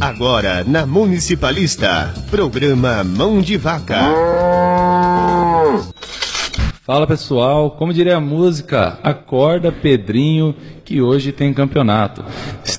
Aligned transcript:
Agora 0.00 0.62
na 0.62 0.84
Municipalista, 0.84 2.12
programa 2.30 3.02
Mão 3.02 3.40
de 3.40 3.56
Vaca. 3.56 3.96
Fala 6.82 7.06
pessoal, 7.06 7.70
como 7.72 7.94
diria 7.94 8.16
a 8.16 8.20
música, 8.20 8.98
acorda 9.02 9.72
Pedrinho 9.72 10.54
que 10.84 11.00
hoje 11.00 11.32
tem 11.32 11.52
campeonato. 11.52 12.24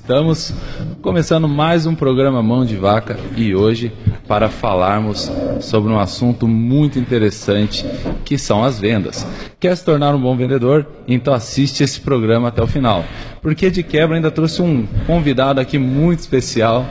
Estamos 0.08 0.54
começando 1.02 1.50
mais 1.50 1.86
um 1.86 1.94
programa 1.94 2.42
Mão 2.42 2.66
de 2.66 2.78
Vaca 2.78 3.20
e 3.36 3.54
hoje 3.54 3.92
para 4.26 4.48
falarmos 4.48 5.30
sobre 5.60 5.92
um 5.92 6.00
assunto 6.00 6.48
muito 6.48 6.98
interessante 6.98 7.86
que 8.24 8.38
são 8.38 8.64
as 8.64 8.80
vendas. 8.80 9.28
Quer 9.60 9.76
se 9.76 9.84
tornar 9.84 10.16
um 10.16 10.22
bom 10.22 10.34
vendedor? 10.34 10.88
Então 11.10 11.34
assiste 11.34 11.84
esse 11.84 12.00
programa 12.00 12.48
até 12.48 12.64
o 12.64 12.68
final, 12.68 13.04
porque 13.42 13.70
de 13.70 13.84
quebra 13.84 14.16
ainda 14.16 14.32
trouxe 14.32 14.62
um 14.62 14.88
convidado 15.06 15.60
aqui 15.60 15.78
muito 15.78 16.20
especial 16.20 16.86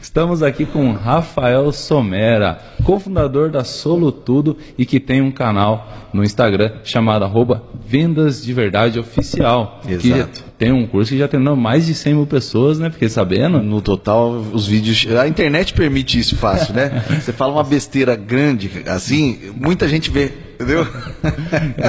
Estamos 0.00 0.42
aqui 0.42 0.64
com 0.64 0.92
Rafael 0.92 1.70
Somera, 1.72 2.58
cofundador 2.84 3.50
da 3.50 3.64
Solutudo 3.64 4.56
e 4.78 4.86
que 4.86 4.98
tem 4.98 5.20
um 5.20 5.30
canal 5.30 6.08
no 6.12 6.24
Instagram 6.24 6.72
chamado 6.82 7.24
arroba 7.24 7.62
Vendas 7.86 8.42
de 8.42 8.52
Verdade 8.52 8.98
Oficial. 8.98 9.80
Exato. 9.86 10.44
Que 10.44 10.50
tem 10.58 10.72
um 10.72 10.86
curso 10.86 11.12
que 11.12 11.18
já 11.18 11.28
treinou 11.28 11.54
mais 11.54 11.86
de 11.86 11.94
100 11.94 12.14
mil 12.14 12.26
pessoas, 12.26 12.78
né? 12.78 12.90
Fiquei 12.90 13.08
sabendo. 13.08 13.62
No 13.62 13.82
total, 13.82 14.30
os 14.30 14.66
vídeos. 14.66 15.06
A 15.14 15.28
internet 15.28 15.74
permite 15.74 16.18
isso 16.18 16.36
fácil, 16.36 16.74
né? 16.74 17.04
Você 17.20 17.32
fala 17.32 17.52
uma 17.52 17.64
besteira 17.64 18.16
grande, 18.16 18.70
assim, 18.86 19.38
muita 19.54 19.86
gente 19.86 20.10
vê, 20.10 20.32
entendeu? 20.54 20.86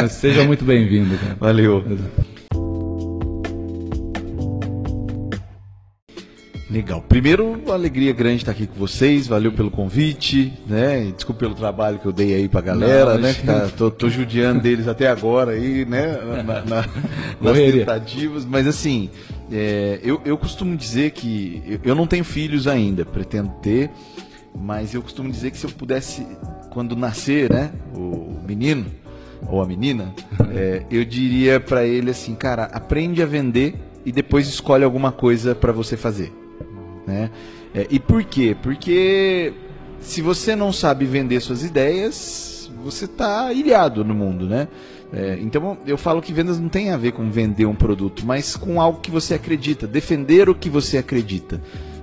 Seja 0.09 0.44
muito 0.44 0.66
bem-vindo. 0.66 1.17
Valeu. 1.40 1.84
Legal. 6.70 7.02
Primeiro, 7.07 7.53
uma 7.53 7.73
alegria 7.73 8.12
grande 8.12 8.38
estar 8.38 8.52
aqui 8.52 8.67
com 8.67 8.75
vocês. 8.75 9.25
Valeu 9.25 9.53
pelo 9.53 9.71
convite, 9.71 10.52
né? 10.67 11.11
Desculpa 11.16 11.39
pelo 11.39 11.55
trabalho 11.55 11.97
que 11.97 12.05
eu 12.05 12.11
dei 12.11 12.36
aí 12.36 12.50
pra 12.50 12.59
galera, 12.59 13.14
Não, 13.14 13.22
né? 13.22 13.33
Tá, 13.33 13.69
tô, 13.69 13.89
tô, 13.89 14.09
judiando 14.09 14.61
deles 14.61 14.86
até 14.88 15.08
agora 15.08 15.52
aí, 15.52 15.86
né? 15.86 16.17
Na, 16.45 16.61
na, 16.61 16.86
nas 17.39 17.58
tentativas. 17.58 18.45
Mas 18.45 18.67
assim, 18.67 19.09
é, 19.50 20.02
eu, 20.03 20.22
eu 20.25 20.38
costumo 20.38 20.75
dizer 20.75 21.11
que 21.11 21.64
eu, 21.66 21.80
eu 21.86 21.95
não 21.95 22.05
tenho 22.05 22.25
filhos 22.25 22.67
ainda, 22.67 23.05
pretendo 23.05 23.49
ter, 23.61 23.89
mas 24.53 24.94
eu 24.94 25.02
costumo 25.02 25.31
dizer 25.31 25.52
que 25.52 25.58
se 25.58 25.66
eu 25.66 25.72
pudesse, 25.72 26.27
quando 26.72 26.97
nascer, 26.97 27.49
né? 27.49 27.72
O 27.95 28.42
menino 28.45 28.86
ou 29.47 29.61
a 29.61 29.66
menina, 29.66 30.14
é, 30.53 30.83
eu 30.92 31.05
diria 31.05 31.61
para 31.61 31.86
ele 31.86 32.09
assim, 32.09 32.36
cara, 32.36 32.64
aprende 32.66 33.23
a 33.23 33.25
vender 33.25 33.75
e 34.05 34.11
depois 34.11 34.49
escolhe 34.49 34.83
alguma 34.83 35.14
coisa 35.14 35.55
para 35.55 35.72
você 35.72 35.95
fazer. 35.95 36.33
Né? 37.08 37.31
É, 37.73 37.88
e 37.89 38.00
por 38.00 38.23
quê? 38.23 38.55
Porque 38.61 39.53
se 40.02 40.22
você 40.22 40.55
não 40.55 40.73
sabe 40.73 41.05
vender 41.05 41.39
suas 41.39 41.64
ideias, 41.64 42.69
você 42.83 43.05
está 43.05 43.52
ilhado 43.53 44.03
no 44.03 44.14
mundo, 44.14 44.45
né? 44.45 44.67
É, 45.11 45.38
então 45.41 45.77
eu 45.88 45.97
falo 45.97 46.22
que 46.22 46.33
vendas 46.33 46.59
não 46.59 46.67
tem 46.67 46.91
a 46.91 46.97
ver 46.97 47.14
com 47.14 47.31
vender 47.31 47.66
um 47.66 47.73
produto, 47.73 48.25
mas 48.25 48.58
com 48.58 48.81
algo 48.81 48.99
que 48.99 49.09
você 49.09 49.33
acredita, 49.33 49.88
defender 49.88 50.49
o 50.49 50.55
que 50.55 50.69
você 50.69 50.97
acredita. 50.97 51.61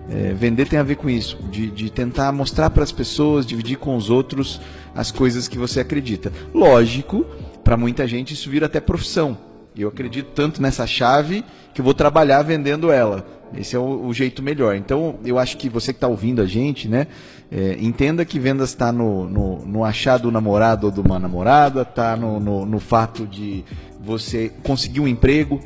É, 0.08 0.32
vender 0.32 0.68
tem 0.68 0.78
a 0.78 0.82
ver 0.82 0.96
com 0.96 1.08
isso, 1.08 1.38
de, 1.50 1.70
de 1.70 1.90
tentar 1.90 2.32
mostrar 2.32 2.70
para 2.70 2.82
as 2.82 2.92
pessoas, 2.92 3.46
dividir 3.46 3.78
com 3.78 3.96
os 3.96 4.10
outros 4.10 4.60
as 4.94 5.10
coisas 5.10 5.48
que 5.48 5.58
você 5.58 5.80
acredita. 5.80 6.32
Lógico, 6.52 7.26
para 7.62 7.76
muita 7.76 8.06
gente 8.06 8.34
isso 8.34 8.50
vira 8.50 8.66
até 8.66 8.80
profissão. 8.80 9.36
Eu 9.76 9.88
acredito 9.88 10.30
tanto 10.34 10.62
nessa 10.62 10.86
chave 10.86 11.44
que 11.74 11.80
eu 11.80 11.84
vou 11.84 11.94
trabalhar 11.94 12.42
vendendo 12.42 12.92
ela. 12.92 13.26
Esse 13.58 13.76
é 13.76 13.78
o, 13.78 14.06
o 14.06 14.12
jeito 14.12 14.42
melhor. 14.42 14.76
Então, 14.76 15.16
eu 15.24 15.38
acho 15.38 15.56
que 15.56 15.68
você 15.68 15.92
que 15.92 15.96
está 15.96 16.08
ouvindo 16.08 16.42
a 16.42 16.46
gente, 16.46 16.88
né, 16.88 17.06
é, 17.50 17.76
entenda 17.80 18.24
que 18.24 18.38
vendas 18.38 18.70
está 18.70 18.92
no, 18.92 19.28
no, 19.28 19.66
no, 19.66 19.84
achar 19.84 20.18
do 20.18 20.30
namorado 20.30 20.86
ou 20.86 20.92
de 20.92 21.00
uma 21.00 21.18
namorada, 21.18 21.82
está 21.82 22.16
no, 22.16 22.40
no, 22.40 22.66
no 22.66 22.80
fato 22.80 23.26
de 23.26 23.64
você 24.00 24.50
conseguir 24.62 25.00
um 25.00 25.08
emprego. 25.08 25.60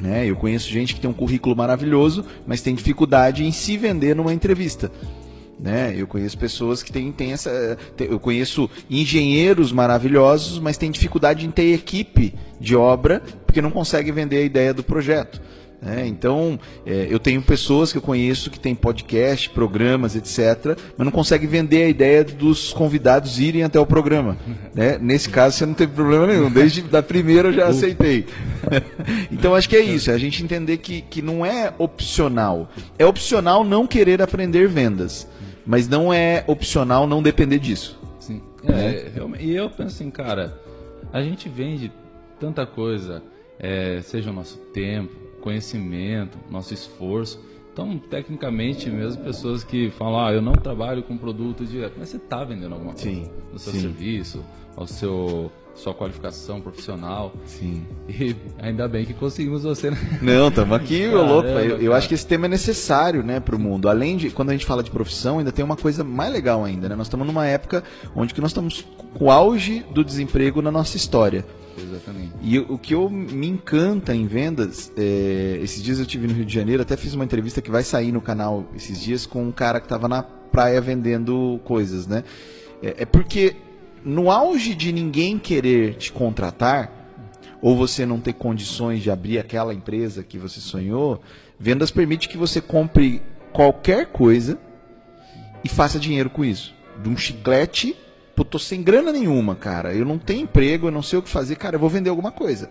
Né? 0.00 0.26
Eu 0.26 0.36
conheço 0.36 0.68
gente 0.68 0.94
que 0.94 1.00
tem 1.00 1.08
um 1.08 1.14
currículo 1.14 1.56
maravilhoso, 1.56 2.24
mas 2.46 2.60
tem 2.60 2.74
dificuldade 2.74 3.44
em 3.44 3.52
se 3.52 3.76
vender 3.76 4.14
numa 4.14 4.32
entrevista. 4.32 4.90
Né? 5.58 5.94
Eu 5.96 6.06
conheço 6.06 6.36
pessoas 6.36 6.82
que 6.82 6.92
têm, 6.92 7.10
têm 7.12 7.32
essa. 7.32 7.78
Eu 7.98 8.20
conheço 8.20 8.68
engenheiros 8.90 9.72
maravilhosos, 9.72 10.58
mas 10.58 10.76
têm 10.76 10.90
dificuldade 10.90 11.46
em 11.46 11.50
ter 11.50 11.72
equipe 11.72 12.34
de 12.60 12.76
obra 12.76 13.22
porque 13.46 13.62
não 13.62 13.70
conseguem 13.70 14.12
vender 14.12 14.36
a 14.36 14.42
ideia 14.42 14.74
do 14.74 14.82
projeto. 14.82 15.40
É, 15.86 16.06
então, 16.06 16.58
é, 16.84 17.06
eu 17.08 17.18
tenho 17.18 17.40
pessoas 17.40 17.92
que 17.92 17.98
eu 17.98 18.02
conheço 18.02 18.50
que 18.50 18.58
têm 18.58 18.74
podcast, 18.74 19.48
programas, 19.50 20.16
etc., 20.16 20.76
mas 20.96 21.04
não 21.04 21.12
conseguem 21.12 21.48
vender 21.48 21.84
a 21.84 21.88
ideia 21.88 22.24
dos 22.24 22.72
convidados 22.72 23.38
irem 23.38 23.62
até 23.62 23.78
o 23.78 23.86
programa. 23.86 24.36
Né? 24.74 24.98
Nesse 25.00 25.30
caso, 25.30 25.56
você 25.56 25.64
não 25.64 25.72
teve 25.72 25.92
problema 25.92 26.26
nenhum. 26.26 26.50
Desde 26.50 26.82
da 26.82 27.02
primeira 27.02 27.48
eu 27.48 27.52
já 27.52 27.66
aceitei. 27.66 28.26
então, 29.32 29.54
acho 29.54 29.66
que 29.66 29.76
é 29.76 29.80
isso. 29.80 30.10
É 30.10 30.14
a 30.14 30.18
gente 30.18 30.42
entender 30.42 30.76
que, 30.78 31.00
que 31.00 31.22
não 31.22 31.46
é 31.46 31.72
opcional. 31.78 32.68
É 32.98 33.06
opcional 33.06 33.64
não 33.64 33.86
querer 33.86 34.20
aprender 34.20 34.68
vendas, 34.68 35.26
mas 35.64 35.88
não 35.88 36.12
é 36.12 36.44
opcional 36.46 37.06
não 37.06 37.22
depender 37.22 37.58
disso. 37.58 37.98
Sim. 38.20 38.42
É, 38.68 39.10
e 39.40 39.54
eu 39.54 39.70
penso 39.70 39.96
assim, 39.96 40.10
cara, 40.10 40.60
a 41.10 41.22
gente 41.22 41.48
vende 41.48 41.90
tanta 42.38 42.66
coisa, 42.66 43.22
é, 43.58 44.00
seja 44.02 44.30
o 44.30 44.32
nosso 44.34 44.58
tempo, 44.74 45.25
conhecimento, 45.46 46.36
nosso 46.50 46.74
esforço. 46.74 47.40
Então, 47.72 47.96
tecnicamente, 47.98 48.90
mesmo 48.90 49.22
pessoas 49.22 49.62
que 49.62 49.90
falam, 49.90 50.26
ah, 50.26 50.32
eu 50.32 50.42
não 50.42 50.54
trabalho 50.54 51.04
com 51.04 51.16
produto 51.16 51.64
direto, 51.64 51.94
mas 51.96 52.08
você 52.08 52.16
está 52.16 52.42
vendendo 52.42 52.72
alguma 52.72 52.92
coisa 52.92 53.08
sim, 53.08 53.30
no 53.52 53.58
seu 53.58 53.72
sim. 53.72 53.80
serviço, 53.80 54.44
ao 54.76 54.88
seu 54.88 55.52
sua 55.76 55.92
qualificação 55.92 56.58
profissional. 56.58 57.34
Sim. 57.44 57.86
E 58.08 58.34
ainda 58.58 58.88
bem 58.88 59.04
que 59.04 59.12
conseguimos 59.12 59.62
você. 59.62 59.90
Né? 59.90 60.18
Não, 60.22 60.48
estamos 60.48 60.74
aqui, 60.74 61.06
meu 61.06 61.22
louco. 61.22 61.48
Eu, 61.48 61.78
eu, 61.78 61.92
acho 61.92 62.08
que 62.08 62.14
esse 62.14 62.26
tema 62.26 62.46
é 62.46 62.48
necessário, 62.48 63.22
né, 63.22 63.40
para 63.40 63.54
o 63.54 63.58
mundo. 63.58 63.88
Além 63.88 64.16
de, 64.16 64.30
quando 64.30 64.48
a 64.48 64.52
gente 64.52 64.64
fala 64.64 64.82
de 64.82 64.90
profissão, 64.90 65.38
ainda 65.38 65.52
tem 65.52 65.62
uma 65.62 65.76
coisa 65.76 66.02
mais 66.02 66.32
legal 66.32 66.64
ainda, 66.64 66.88
né? 66.88 66.96
Nós 66.96 67.08
estamos 67.08 67.26
numa 67.26 67.46
época 67.46 67.84
onde 68.14 68.32
que 68.32 68.40
nós 68.40 68.50
estamos 68.50 68.86
com 69.18 69.26
o 69.26 69.30
auge 69.30 69.84
do 69.92 70.02
desemprego 70.02 70.62
na 70.62 70.72
nossa 70.72 70.96
história. 70.96 71.44
Exatamente. 71.76 72.25
E 72.48 72.60
o 72.60 72.78
que 72.78 72.94
eu 72.94 73.10
me 73.10 73.48
encanta 73.48 74.14
em 74.14 74.24
vendas, 74.24 74.92
é, 74.96 75.58
esses 75.60 75.82
dias 75.82 75.98
eu 75.98 76.06
tive 76.06 76.28
no 76.28 76.32
Rio 76.32 76.44
de 76.44 76.54
Janeiro, 76.54 76.80
até 76.80 76.96
fiz 76.96 77.12
uma 77.12 77.24
entrevista 77.24 77.60
que 77.60 77.72
vai 77.72 77.82
sair 77.82 78.12
no 78.12 78.20
canal 78.20 78.64
esses 78.72 79.00
dias 79.00 79.26
com 79.26 79.42
um 79.42 79.50
cara 79.50 79.80
que 79.80 79.86
estava 79.86 80.06
na 80.06 80.22
praia 80.22 80.80
vendendo 80.80 81.60
coisas, 81.64 82.06
né? 82.06 82.22
É, 82.80 83.02
é 83.02 83.04
porque 83.04 83.56
no 84.04 84.30
auge 84.30 84.76
de 84.76 84.92
ninguém 84.92 85.40
querer 85.40 85.96
te 85.96 86.12
contratar, 86.12 86.92
ou 87.60 87.76
você 87.76 88.06
não 88.06 88.20
ter 88.20 88.34
condições 88.34 89.02
de 89.02 89.10
abrir 89.10 89.40
aquela 89.40 89.74
empresa 89.74 90.22
que 90.22 90.38
você 90.38 90.60
sonhou, 90.60 91.20
vendas 91.58 91.90
permite 91.90 92.28
que 92.28 92.36
você 92.36 92.60
compre 92.60 93.20
qualquer 93.52 94.06
coisa 94.06 94.56
e 95.64 95.68
faça 95.68 95.98
dinheiro 95.98 96.30
com 96.30 96.44
isso. 96.44 96.72
De 97.02 97.08
um 97.08 97.16
chiclete 97.16 97.96
Pô, 98.36 98.44
tô 98.44 98.58
sem 98.58 98.82
grana 98.82 99.10
nenhuma, 99.10 99.56
cara. 99.56 99.94
Eu 99.94 100.04
não 100.04 100.18
tenho 100.18 100.42
emprego, 100.42 100.88
eu 100.88 100.92
não 100.92 101.02
sei 101.02 101.18
o 101.18 101.22
que 101.22 101.28
fazer, 101.30 101.56
cara, 101.56 101.76
eu 101.76 101.80
vou 101.80 101.88
vender 101.88 102.10
alguma 102.10 102.30
coisa. 102.30 102.70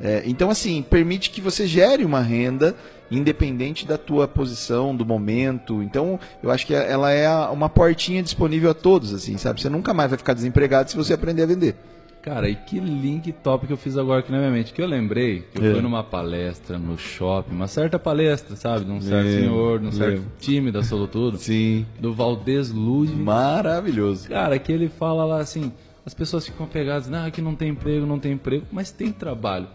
É, 0.00 0.22
então, 0.24 0.48
assim, 0.48 0.82
permite 0.82 1.30
que 1.30 1.40
você 1.40 1.66
gere 1.66 2.04
uma 2.04 2.20
renda 2.20 2.74
independente 3.10 3.86
da 3.86 3.98
tua 3.98 4.26
posição, 4.26 4.96
do 4.96 5.04
momento. 5.04 5.82
Então, 5.82 6.18
eu 6.42 6.50
acho 6.50 6.66
que 6.66 6.74
ela 6.74 7.10
é 7.10 7.28
uma 7.50 7.68
portinha 7.68 8.22
disponível 8.22 8.70
a 8.70 8.74
todos, 8.74 9.12
assim, 9.12 9.36
sabe? 9.36 9.60
Você 9.60 9.68
nunca 9.68 9.92
mais 9.92 10.10
vai 10.10 10.18
ficar 10.18 10.34
desempregado 10.34 10.90
se 10.90 10.96
você 10.96 11.12
aprender 11.12 11.42
a 11.42 11.46
vender. 11.46 11.76
Cara, 12.22 12.48
e 12.48 12.54
que 12.54 12.78
link 12.78 13.32
top 13.32 13.66
que 13.66 13.72
eu 13.72 13.76
fiz 13.76 13.98
agora 13.98 14.20
aqui 14.20 14.30
na 14.30 14.38
minha 14.38 14.50
mente. 14.50 14.72
Que 14.72 14.80
eu 14.80 14.86
lembrei 14.86 15.40
que 15.52 15.58
eu 15.58 15.64
é. 15.64 15.72
fui 15.72 15.82
numa 15.82 16.04
palestra 16.04 16.78
no 16.78 16.96
shopping, 16.96 17.52
uma 17.52 17.66
certa 17.66 17.98
palestra, 17.98 18.54
sabe? 18.54 18.84
De 18.84 18.92
um 18.92 19.00
certo 19.00 19.26
é. 19.26 19.40
senhor, 19.40 19.80
de 19.80 19.86
um 19.88 19.92
certo 19.92 20.20
é. 20.20 20.40
time 20.40 20.70
da 20.70 20.84
Solutudo. 20.84 21.36
Sim. 21.36 21.84
Do 21.98 22.14
Valdez 22.14 22.70
Luz. 22.70 23.10
Maravilhoso. 23.10 24.28
Cara, 24.28 24.56
que 24.56 24.70
ele 24.70 24.88
fala 24.88 25.24
lá 25.24 25.38
assim: 25.40 25.72
as 26.06 26.14
pessoas 26.14 26.46
ficam 26.46 26.66
pegadas, 26.66 27.12
ah, 27.12 27.28
que 27.28 27.42
não 27.42 27.56
tem 27.56 27.70
emprego, 27.70 28.06
não 28.06 28.20
tem 28.20 28.32
emprego, 28.32 28.66
mas 28.70 28.92
tem 28.92 29.10
trabalho. 29.10 29.66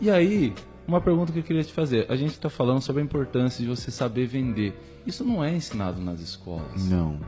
E 0.00 0.10
aí, 0.10 0.52
uma 0.88 1.00
pergunta 1.00 1.32
que 1.32 1.38
eu 1.38 1.44
queria 1.44 1.62
te 1.62 1.72
fazer. 1.72 2.06
A 2.08 2.16
gente 2.16 2.32
está 2.32 2.50
falando 2.50 2.80
sobre 2.80 3.00
a 3.00 3.04
importância 3.04 3.62
de 3.62 3.70
você 3.70 3.92
saber 3.92 4.26
vender. 4.26 4.74
Isso 5.06 5.24
não 5.24 5.42
é 5.42 5.54
ensinado 5.54 6.00
nas 6.00 6.20
escolas. 6.20 6.88
Não. 6.88 7.20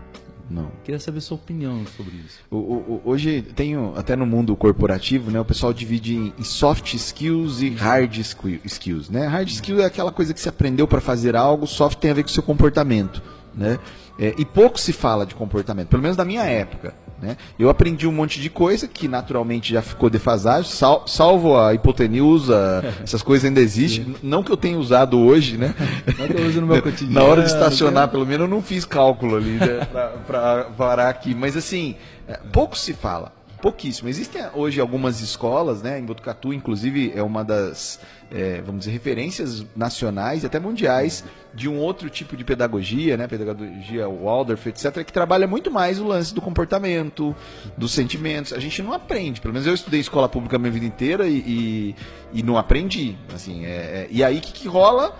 Não. 0.50 0.70
Queria 0.84 1.00
saber 1.00 1.20
sua 1.20 1.36
opinião 1.36 1.84
sobre 1.96 2.16
isso. 2.16 2.38
O, 2.50 2.56
o, 2.56 3.02
hoje 3.04 3.42
tenho, 3.42 3.94
até 3.96 4.14
no 4.14 4.26
mundo 4.26 4.54
corporativo, 4.56 5.30
né, 5.30 5.40
o 5.40 5.44
pessoal 5.44 5.72
divide 5.72 6.32
em 6.38 6.44
soft 6.44 6.94
skills 6.94 7.60
e 7.62 7.70
hard 7.70 8.16
skills. 8.64 9.08
Né? 9.08 9.26
Hard 9.26 9.48
skill 9.48 9.80
é 9.80 9.86
aquela 9.86 10.12
coisa 10.12 10.34
que 10.34 10.40
você 10.40 10.48
aprendeu 10.48 10.86
para 10.86 11.00
fazer 11.00 11.34
algo, 11.34 11.66
soft 11.66 11.98
tem 11.98 12.10
a 12.10 12.14
ver 12.14 12.22
com 12.22 12.28
o 12.28 12.32
seu 12.32 12.42
comportamento. 12.42 13.22
né? 13.54 13.78
É, 14.18 14.34
e 14.38 14.44
pouco 14.44 14.78
se 14.78 14.92
fala 14.92 15.26
de 15.26 15.34
comportamento, 15.34 15.88
pelo 15.88 16.02
menos 16.02 16.16
na 16.16 16.24
minha 16.24 16.44
época. 16.44 16.94
Né? 17.20 17.36
Eu 17.58 17.68
aprendi 17.68 18.06
um 18.06 18.12
monte 18.12 18.40
de 18.40 18.50
coisa 18.50 18.86
que 18.86 19.08
naturalmente 19.08 19.72
já 19.72 19.80
ficou 19.80 20.10
defasagem, 20.10 20.70
sal, 20.70 21.04
salvo 21.06 21.58
a 21.58 21.72
hipotenusa, 21.74 22.84
essas 23.02 23.22
coisas 23.22 23.46
ainda 23.46 23.60
existem. 23.60 24.14
Não 24.22 24.42
que 24.42 24.52
eu 24.52 24.56
tenha 24.56 24.78
usado 24.78 25.18
hoje, 25.18 25.56
né? 25.56 25.74
Não 26.18 26.28
que 26.28 26.36
eu 26.36 26.46
uso 26.46 26.60
no 26.60 26.66
meu 26.66 26.82
cotidiano. 26.82 27.14
Na 27.14 27.22
hora 27.24 27.42
de 27.42 27.48
estacionar, 27.48 28.08
pelo 28.08 28.26
menos, 28.26 28.42
eu 28.42 28.48
não 28.48 28.62
fiz 28.62 28.84
cálculo 28.84 29.36
ali 29.36 29.52
né, 29.52 29.86
para 30.26 30.64
parar 30.76 31.08
aqui. 31.08 31.34
Mas 31.34 31.56
assim, 31.56 31.96
é, 32.28 32.38
pouco 32.52 32.76
se 32.76 32.92
fala. 32.92 33.32
Pouquíssimo. 33.64 34.10
Existem 34.10 34.42
hoje 34.52 34.78
algumas 34.78 35.22
escolas, 35.22 35.80
né? 35.80 35.98
Em 35.98 36.04
Botucatu, 36.04 36.52
inclusive, 36.52 37.14
é 37.16 37.22
uma 37.22 37.42
das, 37.42 37.98
é, 38.30 38.60
vamos 38.60 38.80
dizer, 38.80 38.90
referências 38.90 39.64
nacionais 39.74 40.42
e 40.42 40.46
até 40.46 40.60
mundiais 40.60 41.24
de 41.54 41.66
um 41.66 41.78
outro 41.78 42.10
tipo 42.10 42.36
de 42.36 42.44
pedagogia, 42.44 43.16
né? 43.16 43.26
Pedagogia 43.26 44.06
Waldorf, 44.06 44.68
etc., 44.68 45.02
que 45.02 45.10
trabalha 45.10 45.46
muito 45.46 45.70
mais 45.70 45.98
o 45.98 46.04
lance 46.04 46.34
do 46.34 46.42
comportamento, 46.42 47.34
dos 47.74 47.92
sentimentos. 47.92 48.52
A 48.52 48.58
gente 48.58 48.82
não 48.82 48.92
aprende. 48.92 49.40
Pelo 49.40 49.54
menos 49.54 49.66
eu 49.66 49.72
estudei 49.72 49.98
escola 49.98 50.28
pública 50.28 50.56
a 50.56 50.58
minha 50.58 50.70
vida 50.70 50.84
inteira 50.84 51.26
e, 51.26 51.38
e, 51.38 51.96
e 52.34 52.42
não 52.42 52.58
aprendi. 52.58 53.16
Assim, 53.34 53.64
é, 53.64 53.68
é, 53.68 54.08
e 54.10 54.22
aí 54.22 54.36
o 54.36 54.40
que, 54.42 54.52
que 54.52 54.68
rola? 54.68 55.18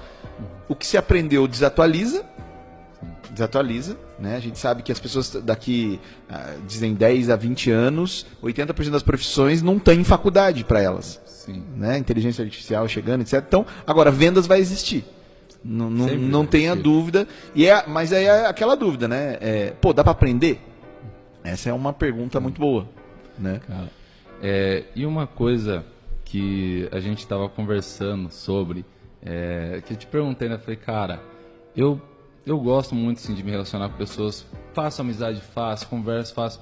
O 0.69 0.75
que 0.77 0.87
se 0.87 0.99
aprendeu 0.99 1.49
desatualiza 1.49 2.27
desatualiza, 3.35 3.97
né? 4.19 4.37
A 4.37 4.41
gente 4.41 4.59
sabe 4.59 4.83
que 4.83 4.93
as 4.93 5.01
pessoas 5.01 5.31
daqui 5.43 6.01
ah, 6.29 6.57
dizem 6.67 6.95
10 6.95 7.31
a 7.31 7.37
20 7.37 7.71
anos, 7.71 8.27
80% 8.43 8.91
das 8.91 9.03
profissões 9.03 9.63
não 9.63 9.79
tem 9.79 10.05
faculdade 10.05 10.65
para 10.65 10.81
elas. 10.81 11.21
Sim. 11.27 11.63
Né? 11.77 11.99
Inteligência 11.99 12.45
artificial 12.45 12.87
chegando, 12.89 13.23
etc. 13.23 13.43
Então, 13.47 13.67
agora 13.87 14.11
vendas 14.11 14.47
vai 14.47 14.61
existir. 14.61 15.05
Não, 15.65 15.89
não, 15.89 16.07
não 16.17 16.47
tenha 16.47 16.77
dúvida. 16.77 17.27
E 17.55 17.67
é, 17.67 17.87
mas 17.87 18.13
aí 18.13 18.25
é 18.25 18.47
aquela 18.47 18.77
dúvida, 18.77 19.09
né? 19.09 19.39
É, 19.41 19.71
pô, 19.81 19.93
dá 19.93 20.05
para 20.05 20.13
aprender? 20.13 20.61
Essa 21.43 21.71
é 21.71 21.73
uma 21.73 21.93
pergunta 21.93 22.39
muito 22.39 22.61
boa, 22.61 22.89
né? 23.39 23.61
Cara, 23.67 23.91
é, 24.43 24.85
e 24.95 25.07
uma 25.07 25.27
coisa 25.27 25.85
que 26.25 26.89
a 26.93 27.01
gente 27.01 27.21
estava 27.21 27.49
conversando 27.49 28.31
sobre, 28.31 28.85
é, 29.23 29.83
que 29.87 29.95
eu 29.95 29.97
te 29.97 30.07
perguntei, 30.07 30.49
né? 30.49 30.59
Falei, 30.59 30.77
cara, 30.77 31.23
eu, 31.77 32.01
eu 32.47 32.59
gosto 32.59 32.95
muito 32.95 33.19
assim, 33.19 33.35
de 33.35 33.43
me 33.43 33.51
relacionar 33.51 33.89
com 33.89 33.97
pessoas, 33.97 34.45
faço 34.73 35.01
amizade 35.01 35.41
fácil, 35.41 35.89
converso 35.89 36.35
fácil. 36.35 36.61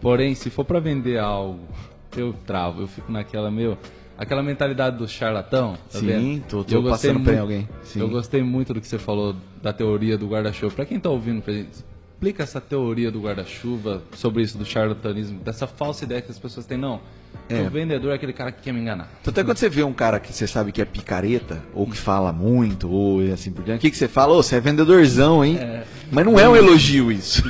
Porém, 0.00 0.34
se 0.34 0.50
for 0.50 0.64
para 0.64 0.80
vender 0.80 1.18
algo, 1.18 1.60
eu 2.16 2.34
travo, 2.46 2.82
eu 2.82 2.86
fico 2.88 3.10
naquela, 3.10 3.50
meu, 3.50 3.78
aquela 4.18 4.42
mentalidade 4.42 4.96
do 4.98 5.06
charlatão. 5.08 5.74
Tá 5.90 5.98
Sim, 6.00 6.06
vendo? 6.06 6.44
tô- 6.48 6.64
tô 6.64 6.74
Eu 6.74 6.82
gostei 6.82 7.10
passando 7.10 7.24
pra 7.24 7.32
muito- 7.32 7.42
alguém. 7.42 7.68
Sim. 7.82 8.00
Eu 8.00 8.08
gostei 8.08 8.42
muito 8.42 8.74
do 8.74 8.80
que 8.80 8.86
você 8.86 8.98
falou 8.98 9.34
da 9.62 9.72
teoria 9.72 10.18
do 10.18 10.26
guarda-chuva. 10.28 10.74
Para 10.74 10.84
quem 10.86 10.98
tá 10.98 11.08
ouvindo, 11.10 11.40
pra 11.42 11.52
explica 11.54 12.42
essa 12.42 12.60
teoria 12.60 13.10
do 13.10 13.20
guarda-chuva 13.20 14.02
sobre 14.14 14.42
isso 14.42 14.56
do 14.58 14.64
charlatanismo, 14.64 15.40
dessa 15.40 15.66
falsa 15.66 16.04
ideia 16.04 16.20
que 16.22 16.30
as 16.30 16.38
pessoas 16.38 16.66
têm. 16.66 16.76
Não, 16.78 17.00
É. 17.48 17.60
o 17.62 17.70
vendedor 17.70 18.12
é 18.12 18.14
aquele 18.14 18.32
cara 18.32 18.50
que 18.50 18.62
quer 18.62 18.72
me 18.72 18.80
enganar. 18.80 19.08
Então, 19.20 19.30
até 19.30 19.44
quando 19.44 19.56
você 19.58 19.68
vê 19.68 19.82
um 19.82 19.92
cara 19.92 20.18
que 20.18 20.32
você 20.32 20.46
sabe 20.46 20.72
que 20.72 20.80
é 20.80 20.84
picareta, 20.84 21.62
ou 21.74 21.86
que 21.86 21.96
fala 21.96 22.32
muito, 22.32 22.90
ou 22.90 23.20
assim 23.32 23.50
por 23.50 23.62
diante, 23.64 23.78
o 23.78 23.80
que, 23.82 23.90
que 23.90 23.96
você 23.96 24.08
fala? 24.08 24.32
Ô, 24.32 24.42
você 24.42 24.56
é 24.56 24.60
vendedorzão, 24.60 25.44
hein? 25.44 25.58
Mas 26.10 26.24
não 26.26 26.38
é 26.38 26.48
um 26.48 26.54
elogio 26.56 27.10
isso. 27.10 27.42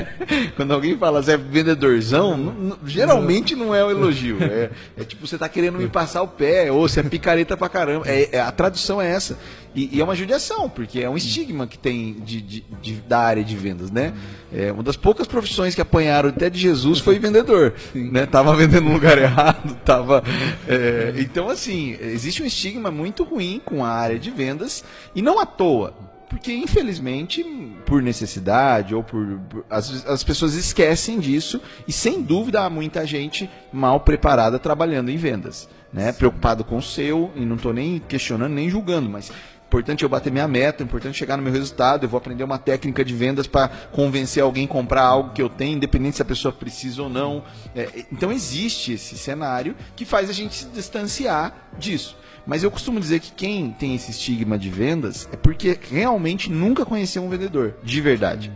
quando 0.56 0.72
alguém 0.72 0.96
fala 0.96 1.22
você 1.22 1.32
é 1.32 1.36
vendedorzão, 1.36 2.36
não- 2.36 2.78
geralmente 2.86 3.54
não 3.56 3.74
é 3.74 3.84
um 3.84 3.90
elogio. 3.90 4.38
É, 4.42 4.70
é 4.98 5.04
tipo, 5.04 5.26
você 5.26 5.36
tá 5.36 5.48
querendo 5.48 5.78
me 5.78 5.88
passar 5.88 6.22
o 6.22 6.28
pé, 6.28 6.70
ou 6.70 6.88
você 6.88 7.00
é 7.00 7.02
picareta 7.02 7.56
pra 7.56 7.68
caramba. 7.68 8.06
É, 8.08 8.28
é- 8.36 8.40
a 8.40 8.50
tradução 8.52 9.00
é 9.00 9.10
essa. 9.10 9.38
E, 9.74 9.96
e 9.96 10.00
é 10.00 10.04
uma 10.04 10.14
judiação, 10.14 10.68
porque 10.68 11.00
é 11.00 11.10
um 11.10 11.16
estigma 11.16 11.66
que 11.66 11.76
tem 11.76 12.14
de, 12.20 12.40
de- 12.40 12.64
de- 12.80 12.92
da 13.02 13.18
área 13.18 13.42
de 13.42 13.56
vendas, 13.56 13.90
né? 13.90 14.12
É, 14.52 14.70
uma 14.70 14.82
das 14.84 14.96
poucas 14.96 15.26
profissões 15.26 15.74
que 15.74 15.80
apanharam 15.80 16.28
até 16.28 16.48
de 16.48 16.58
Jesus 16.60 17.00
foi 17.00 17.18
vendedor. 17.18 17.74
Né? 17.94 18.24
Tava 18.24 18.54
vendendo 18.54 18.84
no 18.84 18.92
lugar 18.92 19.18
errado, 19.18 19.74
tava. 19.84 20.22
é, 20.68 21.14
então, 21.18 21.48
assim, 21.48 21.96
existe 22.00 22.42
um 22.42 22.46
estigma 22.46 22.90
muito 22.90 23.24
ruim 23.24 23.60
com 23.64 23.84
a 23.84 23.88
área 23.90 24.18
de 24.18 24.30
vendas, 24.30 24.84
e 25.14 25.20
não 25.20 25.40
à 25.40 25.46
toa. 25.46 25.92
Porque, 26.30 26.52
infelizmente, 26.52 27.44
por 27.86 28.02
necessidade 28.02 28.94
ou 28.94 29.02
por. 29.02 29.38
por- 29.48 29.64
as, 29.68 30.06
as 30.06 30.22
pessoas 30.24 30.54
esquecem 30.54 31.18
disso 31.20 31.60
e, 31.86 31.92
sem 31.92 32.22
dúvida, 32.22 32.62
há 32.62 32.70
muita 32.70 33.06
gente 33.06 33.48
mal 33.72 34.00
preparada 34.00 34.58
trabalhando 34.58 35.10
em 35.10 35.16
vendas. 35.16 35.68
Né? 35.92 36.12
Preocupado 36.12 36.64
com 36.64 36.76
o 36.78 36.82
seu, 36.82 37.30
e 37.36 37.44
não 37.44 37.54
estou 37.56 37.72
nem 37.72 38.00
questionando, 38.08 38.52
nem 38.52 38.68
julgando, 38.68 39.08
mas 39.08 39.30
importante 39.66 40.02
eu 40.02 40.08
bater 40.08 40.30
minha 40.32 40.46
meta, 40.46 40.82
importante 40.82 41.18
chegar 41.18 41.36
no 41.36 41.42
meu 41.42 41.52
resultado, 41.52 42.04
eu 42.04 42.08
vou 42.08 42.18
aprender 42.18 42.44
uma 42.44 42.58
técnica 42.58 43.04
de 43.04 43.14
vendas 43.14 43.46
para 43.46 43.68
convencer 43.68 44.42
alguém 44.42 44.66
a 44.66 44.68
comprar 44.68 45.02
algo 45.02 45.32
que 45.32 45.42
eu 45.42 45.48
tenho, 45.48 45.76
independente 45.76 46.16
se 46.16 46.22
a 46.22 46.24
pessoa 46.24 46.52
precisa 46.52 47.02
ou 47.02 47.08
não. 47.08 47.42
É, 47.74 48.04
então 48.12 48.30
existe 48.30 48.92
esse 48.92 49.18
cenário 49.18 49.74
que 49.96 50.04
faz 50.04 50.30
a 50.30 50.32
gente 50.32 50.54
se 50.54 50.66
distanciar 50.66 51.70
disso. 51.78 52.16
Mas 52.46 52.62
eu 52.62 52.70
costumo 52.70 53.00
dizer 53.00 53.20
que 53.20 53.32
quem 53.32 53.70
tem 53.70 53.94
esse 53.94 54.10
estigma 54.10 54.58
de 54.58 54.68
vendas 54.68 55.28
é 55.32 55.36
porque 55.36 55.78
realmente 55.90 56.50
nunca 56.50 56.84
conheceu 56.84 57.24
um 57.24 57.28
vendedor, 57.28 57.74
de 57.82 58.00
verdade. 58.00 58.52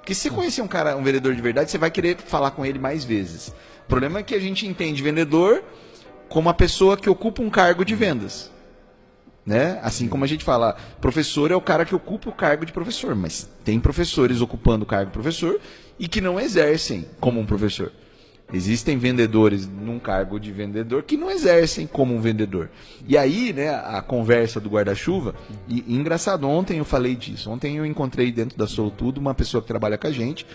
Porque 0.00 0.14
se 0.14 0.22
você 0.22 0.30
conhecer 0.30 0.62
um 0.62 0.68
cara, 0.68 0.96
um 0.96 1.02
vendedor 1.02 1.34
de 1.34 1.40
verdade, 1.40 1.70
você 1.70 1.78
vai 1.78 1.90
querer 1.90 2.16
falar 2.16 2.50
com 2.50 2.64
ele 2.64 2.78
mais 2.78 3.04
vezes. 3.04 3.48
O 3.84 3.88
problema 3.88 4.20
é 4.20 4.22
que 4.22 4.34
a 4.34 4.40
gente 4.40 4.66
entende 4.66 5.02
vendedor 5.02 5.62
como 6.28 6.48
a 6.48 6.54
pessoa 6.54 6.96
que 6.96 7.08
ocupa 7.08 7.42
um 7.42 7.50
cargo 7.50 7.84
de 7.84 7.94
vendas. 7.94 8.50
Né? 9.46 9.78
Assim 9.82 10.08
como 10.08 10.24
a 10.24 10.26
gente 10.26 10.42
fala, 10.42 10.74
professor 11.00 11.50
é 11.50 11.56
o 11.56 11.60
cara 11.60 11.84
que 11.84 11.94
ocupa 11.94 12.30
o 12.30 12.32
cargo 12.32 12.64
de 12.64 12.72
professor, 12.72 13.14
mas 13.14 13.48
tem 13.62 13.78
professores 13.78 14.40
ocupando 14.40 14.84
o 14.84 14.86
cargo 14.86 15.10
de 15.10 15.12
professor 15.12 15.60
e 15.98 16.08
que 16.08 16.20
não 16.20 16.40
exercem 16.40 17.04
como 17.20 17.40
um 17.40 17.44
professor. 17.44 17.92
Existem 18.52 18.98
vendedores 18.98 19.66
num 19.66 19.98
cargo 19.98 20.38
de 20.38 20.52
vendedor 20.52 21.02
que 21.02 21.16
não 21.16 21.30
exercem 21.30 21.86
como 21.86 22.14
um 22.14 22.20
vendedor. 22.20 22.70
E 23.06 23.16
aí, 23.16 23.52
né, 23.52 23.70
a 23.70 24.00
conversa 24.02 24.60
do 24.60 24.68
guarda-chuva, 24.68 25.34
e, 25.68 25.84
engraçado, 25.88 26.48
ontem 26.48 26.78
eu 26.78 26.84
falei 26.84 27.16
disso. 27.16 27.50
Ontem 27.50 27.78
eu 27.78 27.86
encontrei 27.86 28.30
dentro 28.30 28.56
da 28.56 28.66
Sou 28.66 28.90
Tudo 28.90 29.18
uma 29.18 29.34
pessoa 29.34 29.62
que 29.62 29.68
trabalha 29.68 29.98
com 29.98 30.06
a 30.06 30.12
gente. 30.12 30.46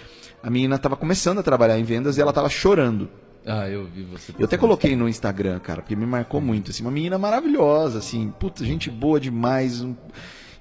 A 0.41 0.49
menina 0.49 0.75
estava 0.75 0.95
começando 0.95 1.39
a 1.39 1.43
trabalhar 1.43 1.77
em 1.79 1.83
vendas 1.83 2.17
e 2.17 2.21
ela 2.21 2.31
estava 2.31 2.49
chorando. 2.49 3.09
Ah, 3.45 3.67
eu 3.69 3.85
vi 3.85 4.03
você. 4.03 4.33
Eu 4.37 4.45
até 4.45 4.57
coloquei 4.57 4.95
no 4.95 5.07
Instagram, 5.09 5.59
cara, 5.59 5.81
porque 5.81 5.95
me 5.95 6.05
marcou 6.05 6.39
muito, 6.41 6.71
assim, 6.71 6.83
uma 6.83 6.91
menina 6.91 7.17
maravilhosa, 7.17 7.99
assim, 7.99 8.31
puta, 8.39 8.63
gente 8.65 8.89
boa 8.89 9.19
demais. 9.19 9.81
um- 9.81 9.95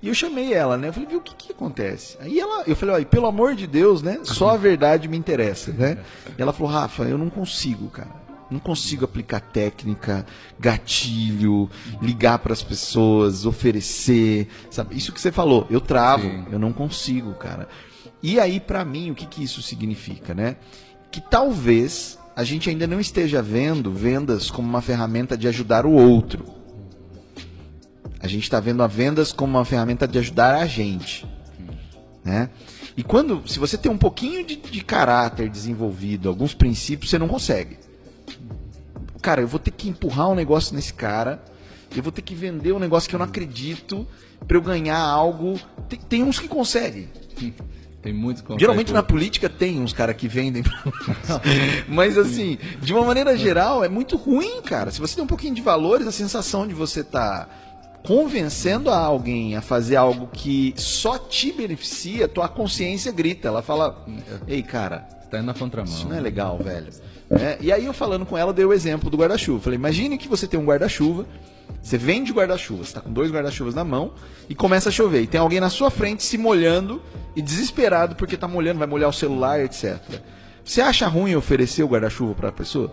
E 0.00 0.06
eu 0.08 0.14
chamei 0.14 0.54
ela, 0.54 0.76
né? 0.78 0.88
Eu 0.88 0.92
falei, 0.92 1.08
viu, 1.08 1.18
o 1.18 1.22
que 1.22 1.34
que 1.34 1.52
acontece? 1.52 2.16
Aí 2.20 2.38
ela, 2.38 2.62
eu 2.68 2.76
falei, 2.76 2.94
olha, 2.94 3.04
pelo 3.04 3.26
amor 3.26 3.56
de 3.56 3.66
Deus, 3.66 4.00
né? 4.00 4.20
Só 4.22 4.50
a 4.50 4.56
verdade 4.56 5.08
me 5.08 5.16
interessa, 5.18 5.72
né? 5.72 5.98
E 6.38 6.40
ela 6.40 6.52
falou, 6.52 6.72
Rafa, 6.72 7.02
eu 7.02 7.18
não 7.18 7.28
consigo, 7.28 7.88
cara. 7.88 8.28
Não 8.48 8.60
consigo 8.60 9.04
aplicar 9.04 9.40
técnica, 9.40 10.24
gatilho, 10.58 11.68
ligar 12.00 12.38
para 12.38 12.52
as 12.52 12.62
pessoas, 12.62 13.44
oferecer, 13.44 14.48
sabe? 14.70 14.96
Isso 14.96 15.12
que 15.12 15.20
você 15.20 15.32
falou, 15.32 15.66
eu 15.68 15.80
travo, 15.80 16.22
Sim. 16.28 16.46
eu 16.50 16.58
não 16.58 16.72
consigo, 16.72 17.34
cara. 17.34 17.68
E 18.22 18.38
aí, 18.40 18.58
pra 18.60 18.84
mim, 18.84 19.10
o 19.10 19.14
que 19.14 19.26
que 19.26 19.42
isso 19.42 19.60
significa, 19.62 20.32
né? 20.34 20.56
Que 21.10 21.20
talvez 21.20 22.17
a 22.38 22.44
gente 22.44 22.70
ainda 22.70 22.86
não 22.86 23.00
esteja 23.00 23.42
vendo 23.42 23.92
vendas 23.92 24.48
como 24.48 24.68
uma 24.68 24.80
ferramenta 24.80 25.36
de 25.36 25.48
ajudar 25.48 25.84
o 25.84 25.90
outro. 25.90 26.44
A 28.20 28.28
gente 28.28 28.44
está 28.44 28.60
vendo 28.60 28.80
a 28.80 28.86
vendas 28.86 29.32
como 29.32 29.58
uma 29.58 29.64
ferramenta 29.64 30.06
de 30.06 30.20
ajudar 30.20 30.54
a 30.54 30.64
gente. 30.64 31.26
Né? 32.24 32.48
E 32.96 33.02
quando, 33.02 33.42
se 33.44 33.58
você 33.58 33.76
tem 33.76 33.90
um 33.90 33.98
pouquinho 33.98 34.46
de, 34.46 34.54
de 34.54 34.84
caráter 34.84 35.48
desenvolvido, 35.48 36.28
alguns 36.28 36.54
princípios, 36.54 37.10
você 37.10 37.18
não 37.18 37.26
consegue. 37.26 37.76
Cara, 39.20 39.40
eu 39.40 39.48
vou 39.48 39.58
ter 39.58 39.72
que 39.72 39.88
empurrar 39.88 40.28
um 40.28 40.36
negócio 40.36 40.76
nesse 40.76 40.94
cara, 40.94 41.42
eu 41.96 42.04
vou 42.04 42.12
ter 42.12 42.22
que 42.22 42.36
vender 42.36 42.70
um 42.70 42.78
negócio 42.78 43.08
que 43.08 43.16
eu 43.16 43.18
não 43.18 43.26
acredito 43.26 44.06
para 44.46 44.56
eu 44.56 44.62
ganhar 44.62 45.00
algo. 45.00 45.58
Tem, 45.88 45.98
tem 45.98 46.22
uns 46.22 46.38
que 46.38 46.46
conseguem. 46.46 47.08
Tem 48.00 48.12
muitos 48.12 48.42
que 48.42 48.58
Geralmente 48.58 48.92
na 48.92 49.02
política 49.02 49.48
tem 49.48 49.80
uns 49.80 49.92
caras 49.92 50.16
que 50.16 50.28
vendem 50.28 50.62
pra 50.62 50.82
nós. 50.84 51.40
Mas 51.88 52.16
assim, 52.16 52.56
de 52.80 52.92
uma 52.92 53.04
maneira 53.04 53.36
geral, 53.36 53.82
é 53.82 53.88
muito 53.88 54.16
ruim, 54.16 54.62
cara. 54.62 54.90
Se 54.90 55.00
você 55.00 55.16
tem 55.16 55.24
um 55.24 55.26
pouquinho 55.26 55.54
de 55.54 55.62
valores, 55.62 56.06
a 56.06 56.12
sensação 56.12 56.66
de 56.66 56.74
você 56.74 57.02
tá 57.02 57.48
convencendo 58.04 58.90
a 58.90 58.98
alguém 58.98 59.56
a 59.56 59.60
fazer 59.60 59.96
algo 59.96 60.28
que 60.32 60.72
só 60.76 61.18
te 61.18 61.52
beneficia, 61.52 62.28
tua 62.28 62.48
consciência 62.48 63.10
grita. 63.10 63.48
Ela 63.48 63.62
fala: 63.62 64.04
Ei, 64.46 64.62
cara, 64.62 64.98
tá 65.30 65.38
indo 65.38 65.46
na 65.46 65.54
contramão. 65.54 65.92
isso 65.92 66.08
não 66.08 66.16
é 66.16 66.20
legal, 66.20 66.56
velho. 66.58 66.88
É, 67.30 67.58
e 67.60 67.70
aí 67.70 67.84
eu 67.84 67.92
falando 67.92 68.24
com 68.24 68.38
ela, 68.38 68.52
dei 68.52 68.64
o 68.64 68.72
exemplo 68.72 69.10
do 69.10 69.16
guarda-chuva. 69.16 69.60
Falei, 69.60 69.78
imagine 69.78 70.16
que 70.16 70.28
você 70.28 70.46
tem 70.46 70.58
um 70.58 70.64
guarda-chuva, 70.64 71.26
você 71.88 71.96
vende 71.96 72.32
guarda-chuva, 72.32 72.84
você 72.84 72.92
tá 72.92 73.00
com 73.00 73.10
dois 73.10 73.30
guarda-chuvas 73.30 73.74
na 73.74 73.82
mão 73.82 74.12
e 74.46 74.54
começa 74.54 74.90
a 74.90 74.92
chover. 74.92 75.22
E 75.22 75.26
tem 75.26 75.40
alguém 75.40 75.58
na 75.58 75.70
sua 75.70 75.90
frente 75.90 76.22
se 76.22 76.36
molhando 76.36 77.00
e 77.34 77.40
desesperado 77.40 78.14
porque 78.14 78.36
tá 78.36 78.46
molhando, 78.46 78.78
vai 78.78 78.86
molhar 78.86 79.08
o 79.08 79.12
celular, 79.12 79.60
etc. 79.60 79.98
Você 80.62 80.82
acha 80.82 81.08
ruim 81.08 81.34
oferecer 81.34 81.82
o 81.82 81.88
guarda-chuva 81.88 82.34
para 82.34 82.50
a 82.50 82.52
pessoa? 82.52 82.92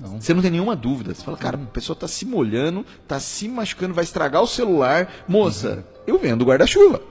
Não. 0.00 0.18
Você 0.18 0.32
não 0.32 0.40
tem 0.40 0.52
nenhuma 0.52 0.74
dúvida. 0.74 1.14
Você 1.14 1.22
fala, 1.22 1.36
cara, 1.36 1.58
a 1.58 1.66
pessoa 1.66 1.94
tá 1.94 2.08
se 2.08 2.24
molhando, 2.24 2.86
tá 3.06 3.20
se 3.20 3.46
machucando, 3.46 3.92
vai 3.92 4.04
estragar 4.04 4.42
o 4.42 4.46
celular. 4.46 5.12
Moça, 5.28 5.84
eu 6.06 6.18
vendo 6.18 6.42
guarda-chuva. 6.42 7.02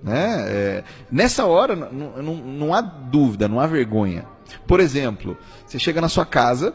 Né? 0.00 0.44
É, 0.46 0.84
nessa 1.10 1.44
hora, 1.44 1.74
não, 1.74 2.22
não, 2.22 2.34
não 2.36 2.72
há 2.72 2.80
dúvida, 2.80 3.48
não 3.48 3.58
há 3.58 3.66
vergonha. 3.66 4.24
Por 4.64 4.78
exemplo, 4.78 5.36
você 5.66 5.76
chega 5.76 6.00
na 6.00 6.08
sua 6.08 6.24
casa 6.24 6.72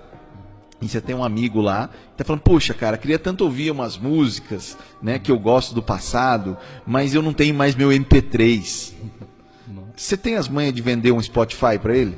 e 0.81 0.89
você 0.89 0.99
tem 0.99 1.15
um 1.15 1.23
amigo 1.23 1.61
lá, 1.61 1.89
tá 2.17 2.23
falando, 2.23 2.41
poxa, 2.41 2.73
cara, 2.73 2.97
queria 2.97 3.19
tanto 3.19 3.43
ouvir 3.43 3.71
umas 3.71 3.97
músicas, 3.97 4.77
né, 5.01 5.19
que 5.19 5.31
eu 5.31 5.37
gosto 5.37 5.75
do 5.75 5.83
passado, 5.83 6.57
mas 6.85 7.13
eu 7.13 7.21
não 7.21 7.33
tenho 7.33 7.53
mais 7.53 7.75
meu 7.75 7.89
MP3. 7.89 8.93
Você 9.95 10.17
tem 10.17 10.35
as 10.35 10.49
manhas 10.49 10.73
de 10.73 10.81
vender 10.81 11.11
um 11.11 11.21
Spotify 11.21 11.77
para 11.79 11.95
ele? 11.95 12.17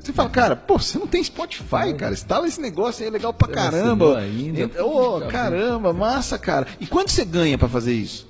Você 0.00 0.12
fala, 0.12 0.30
cara, 0.30 0.56
pô, 0.56 0.78
você 0.78 0.98
não 0.98 1.06
tem 1.06 1.22
Spotify, 1.22 1.94
cara. 1.96 2.12
Instala 2.12 2.48
esse 2.48 2.60
negócio 2.60 3.02
aí, 3.02 3.08
é 3.08 3.12
legal 3.12 3.32
pra 3.32 3.46
caramba. 3.46 4.18
Ainda, 4.18 4.82
oh, 4.84 5.20
caramba, 5.28 5.92
massa, 5.92 6.36
cara. 6.38 6.66
E 6.80 6.86
quanto 6.86 7.12
você 7.12 7.24
ganha 7.24 7.56
para 7.56 7.68
fazer 7.68 7.92
isso? 7.92 8.26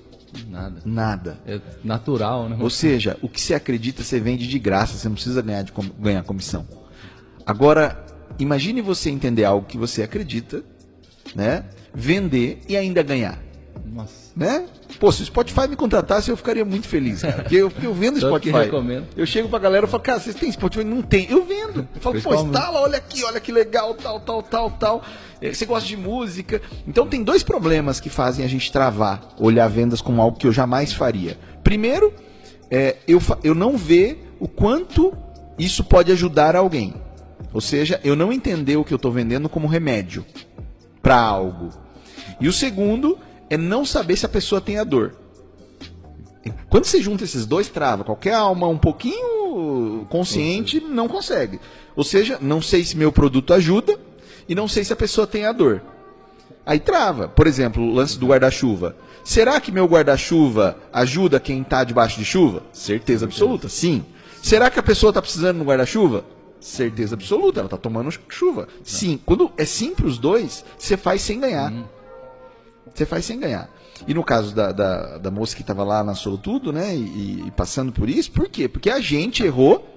Nada. 0.49 0.83
Nada. 0.85 1.39
É 1.47 1.61
natural, 1.83 2.49
né? 2.49 2.57
Ou 2.61 2.69
seja, 2.69 3.17
o 3.23 3.29
que 3.29 3.41
você 3.41 3.55
acredita, 3.55 4.03
você 4.03 4.21
vende 4.21 4.47
de 4.47 4.59
graça, 4.59 4.99
você 4.99 5.09
não 5.09 5.15
precisa 5.15 5.41
ganhar, 5.41 5.63
de 5.63 5.73
com... 5.73 5.83
ganhar 5.99 6.23
comissão. 6.25 6.67
Agora, 7.47 8.02
imagine 8.39 8.81
você 8.81 9.11
entender 9.11 9.45
algo 9.45 9.67
que 9.67 9.79
você 9.79 10.03
acredita, 10.03 10.63
né? 11.35 11.65
Vender 11.95 12.61
e 12.69 12.77
ainda 12.77 13.03
ganhar. 13.03 13.39
Nossa. 13.85 14.31
Né? 14.35 14.67
Pô, 14.99 15.11
se 15.13 15.23
o 15.23 15.27
Spotify 15.27 15.69
me 15.69 15.77
contratasse, 15.77 16.31
eu 16.31 16.37
ficaria 16.37 16.65
muito 16.65 16.89
feliz, 16.89 17.21
cara. 17.23 17.43
Porque 17.43 17.57
eu, 17.57 17.71
eu 17.83 17.93
vendo 17.93 18.19
Spotify. 18.21 18.71
Eu 19.17 19.27
chego 19.27 19.49
pra 19.49 19.59
galera 19.59 19.87
e 19.87 19.89
falo, 19.89 20.03
cara, 20.03 20.21
vocês 20.21 20.35
têm 20.35 20.51
Spotify? 20.51 20.85
Não 20.85 21.03
tem. 21.03 21.31
Eu 21.31 21.45
vendo. 21.45 21.87
Eu 21.95 22.01
falo, 22.01 22.21
pô, 22.21 22.35
instala, 22.35 22.81
olha 22.81 22.99
aqui, 22.99 23.25
olha 23.25 23.41
que 23.41 23.53
legal, 23.53 23.95
tal, 23.95 24.21
tal, 24.21 24.43
tal, 24.43 24.71
tal. 24.71 25.03
Eh, 25.41 25.53
Você 25.53 25.67
gosta 25.67 25.87
de 25.89 25.97
música. 25.97 26.63
Então 26.87 27.07
tem 27.07 27.23
dois 27.23 27.43
problemas 27.43 28.01
que 28.01 28.09
fazem 28.09 28.45
a 28.45 28.49
gente 28.49 28.71
travar, 28.73 29.35
olhar 29.39 29.69
vendas 29.69 30.01
como 30.01 30.23
algo 30.23 30.39
que 30.39 30.47
eu 30.47 30.53
jamais 30.53 30.93
faria. 30.93 31.37
Primeiro, 31.63 32.13
é, 32.71 32.97
eu, 33.07 33.21
eu 33.45 33.55
não 33.55 33.77
ver 33.77 34.35
o 34.41 34.49
quanto 34.49 35.13
isso 35.59 35.85
pode 35.85 36.11
ajudar 36.13 36.57
alguém. 36.57 36.95
Ou 37.53 37.61
seja, 37.61 38.01
eu 38.03 38.17
não 38.17 38.33
entender 38.33 38.77
o 38.77 38.85
que 38.85 38.93
eu 38.93 38.97
estou 38.97 39.13
vendendo 39.13 39.49
como 39.49 39.69
remédio 39.69 40.25
para 41.03 41.19
algo. 41.19 41.71
E 42.41 42.49
o 42.49 42.53
segundo 42.53 43.19
é 43.51 43.57
não 43.57 43.85
saber 43.85 44.17
se 44.17 44.25
a 44.25 44.29
pessoa 44.29 44.61
tem 44.61 44.79
a 44.79 44.85
dor. 44.85 45.15
Quando 46.69 46.85
você 46.85 47.01
junta 47.01 47.25
esses 47.25 47.45
dois, 47.47 47.69
trava. 47.69 48.05
Qualquer 48.05 48.35
alma 48.35 48.67
um 48.67 48.79
pouquinho 48.79 50.07
consciente 50.09 50.81
não 50.81 51.07
consegue. 51.07 51.61
Ou 51.95 52.03
seja, 52.03 52.39
não 52.41 52.63
sei 52.63 52.85
se 52.85 52.97
meu 52.97 53.13
produto 53.13 53.53
ajuda 53.53 53.99
e 54.49 54.55
não 54.55 54.67
sei 54.67 54.85
se 54.85 54.93
a 54.93 54.97
pessoa 54.97 55.27
tem 55.27 55.45
a 55.45 55.53
dor. 55.53 55.83
Aí 56.65 56.79
trava. 56.79 57.29
Por 57.29 57.47
exemplo, 57.47 57.83
o 57.83 57.93
lance 57.93 58.19
do 58.19 58.27
guarda-chuva. 58.27 58.97
Será 59.23 59.61
que 59.61 59.71
meu 59.71 59.87
guarda-chuva 59.87 60.79
ajuda 60.93 61.39
quem 61.39 61.61
está 61.61 61.85
debaixo 61.85 62.19
de 62.19 62.25
chuva? 62.25 62.63
Certeza 62.73 63.27
absoluta, 63.27 63.69
sim. 63.69 64.05
Será 64.43 64.71
que 64.71 64.79
a 64.79 64.83
pessoa 64.83 65.11
está 65.11 65.23
precisando 65.23 65.57
de 65.57 65.63
um 65.63 65.67
guarda-chuva? 65.67 66.25
Certeza 66.63 67.17
absoluta, 67.17 67.59
ela 67.59 67.67
está 67.67 67.77
tomando 67.77 68.09
chuva. 68.29 68.69
Sim. 68.85 69.21
Quando 69.27 69.51
é 69.57 69.65
sim 69.65 69.93
para 69.95 70.07
os 70.07 70.17
dois, 70.17 70.65
você 70.79 70.97
faz 70.97 71.21
sem 71.21 71.41
ganhar. 71.41 71.73
Você 72.95 73.05
faz 73.05 73.25
sem 73.25 73.41
ganhar. 73.41 73.69
E 74.07 74.15
no 74.15 74.23
caso 74.23 74.55
da, 74.55 74.71
da, 74.71 75.19
da 75.19 75.31
moça 75.31 75.57
que 75.57 75.63
estava 75.63 75.83
lá 75.83 76.05
na 76.05 76.15
Solutudo, 76.15 76.73
né, 76.73 76.95
e, 76.95 77.49
e 77.49 77.51
passando 77.51 77.93
por 77.93 78.09
isso, 78.09 78.31
por 78.31 78.49
quê? 78.49 78.69
Porque 78.69 78.89
a 78.89 79.01
gente 79.01 79.43
errou 79.43 79.89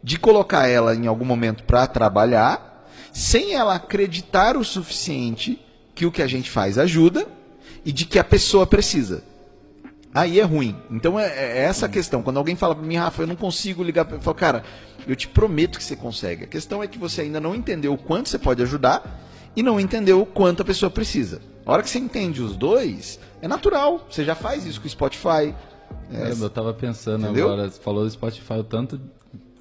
de 0.00 0.20
colocar 0.20 0.68
ela 0.68 0.94
em 0.94 1.08
algum 1.08 1.24
momento 1.24 1.64
para 1.64 1.84
trabalhar, 1.88 2.88
sem 3.12 3.54
ela 3.54 3.74
acreditar 3.74 4.56
o 4.56 4.64
suficiente 4.64 5.60
que 5.96 6.06
o 6.06 6.12
que 6.12 6.22
a 6.22 6.28
gente 6.28 6.48
faz 6.48 6.78
ajuda 6.78 7.26
e 7.84 7.90
de 7.90 8.04
que 8.04 8.20
a 8.20 8.24
pessoa 8.24 8.68
precisa. 8.68 9.24
Aí 10.16 10.40
é 10.40 10.42
ruim. 10.44 10.74
Então 10.90 11.20
é, 11.20 11.26
é 11.26 11.58
essa 11.64 11.84
a 11.84 11.88
questão. 11.90 12.22
Quando 12.22 12.38
alguém 12.38 12.56
fala 12.56 12.74
para 12.74 12.86
mim, 12.86 12.96
Rafa, 12.96 13.22
eu 13.22 13.26
não 13.26 13.36
consigo 13.36 13.82
ligar, 13.82 14.06
pra-" 14.06 14.16
eu 14.16 14.22
falo, 14.22 14.34
cara, 14.34 14.64
eu 15.06 15.14
te 15.14 15.28
prometo 15.28 15.76
que 15.76 15.84
você 15.84 15.94
consegue. 15.94 16.44
A 16.44 16.46
questão 16.46 16.82
é 16.82 16.86
que 16.86 16.98
você 16.98 17.20
ainda 17.20 17.38
não 17.38 17.54
entendeu 17.54 17.92
o 17.92 17.98
quanto 17.98 18.30
você 18.30 18.38
pode 18.38 18.62
ajudar 18.62 19.20
e 19.54 19.62
não 19.62 19.78
entendeu 19.78 20.22
o 20.22 20.24
quanto 20.24 20.62
a 20.62 20.64
pessoa 20.64 20.88
precisa. 20.88 21.42
A 21.66 21.72
hora 21.72 21.82
que 21.82 21.90
você 21.90 21.98
entende 21.98 22.40
os 22.40 22.56
dois, 22.56 23.20
é 23.42 23.46
natural. 23.46 24.06
Você 24.10 24.24
já 24.24 24.34
faz 24.34 24.64
isso 24.64 24.80
com 24.80 24.86
o 24.86 24.90
Spotify. 24.90 25.54
É, 26.10 26.18
Caramba, 26.18 26.46
eu 26.46 26.50
tava 26.50 26.72
pensando 26.72 27.24
Entendeu? 27.24 27.52
agora, 27.52 27.68
você 27.68 27.80
falou 27.80 28.04
do 28.04 28.10
Spotify, 28.10 28.54
o 28.54 28.64
tanto. 28.64 28.98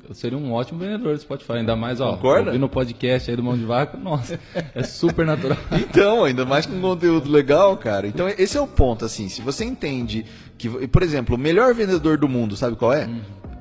Eu 0.08 0.14
seria 0.14 0.38
um 0.38 0.54
ótimo 0.54 0.80
vendedor 0.80 1.16
do 1.16 1.20
Spotify, 1.22 1.54
ainda 1.54 1.76
mais, 1.76 2.00
ó, 2.00 2.12
Concorda? 2.16 2.48
ouvindo 2.50 2.66
o 2.66 2.70
podcast 2.70 3.30
aí 3.30 3.36
do 3.36 3.42
Mão 3.44 3.58
de 3.58 3.66
Vaca, 3.66 3.98
nossa, 3.98 4.40
é 4.74 4.84
super 4.84 5.26
natural. 5.26 5.58
Então, 5.72 6.24
ainda 6.26 6.46
mais 6.46 6.66
com 6.66 6.80
conteúdo 6.80 7.30
legal, 7.32 7.76
cara. 7.78 8.06
Então, 8.08 8.28
esse 8.28 8.58
é 8.58 8.62
o 8.62 8.68
ponto, 8.68 9.04
assim. 9.06 9.30
Se 9.30 9.42
você 9.42 9.66
entende 9.66 10.26
que, 10.58 10.70
por 10.88 11.02
exemplo, 11.02 11.36
o 11.36 11.40
melhor 11.40 11.74
vendedor 11.74 12.18
do 12.18 12.30
mundo, 12.30 12.56
sabe 12.56 12.76
qual 12.76 12.94
é? 12.94 13.10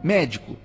Médico. 0.03 0.57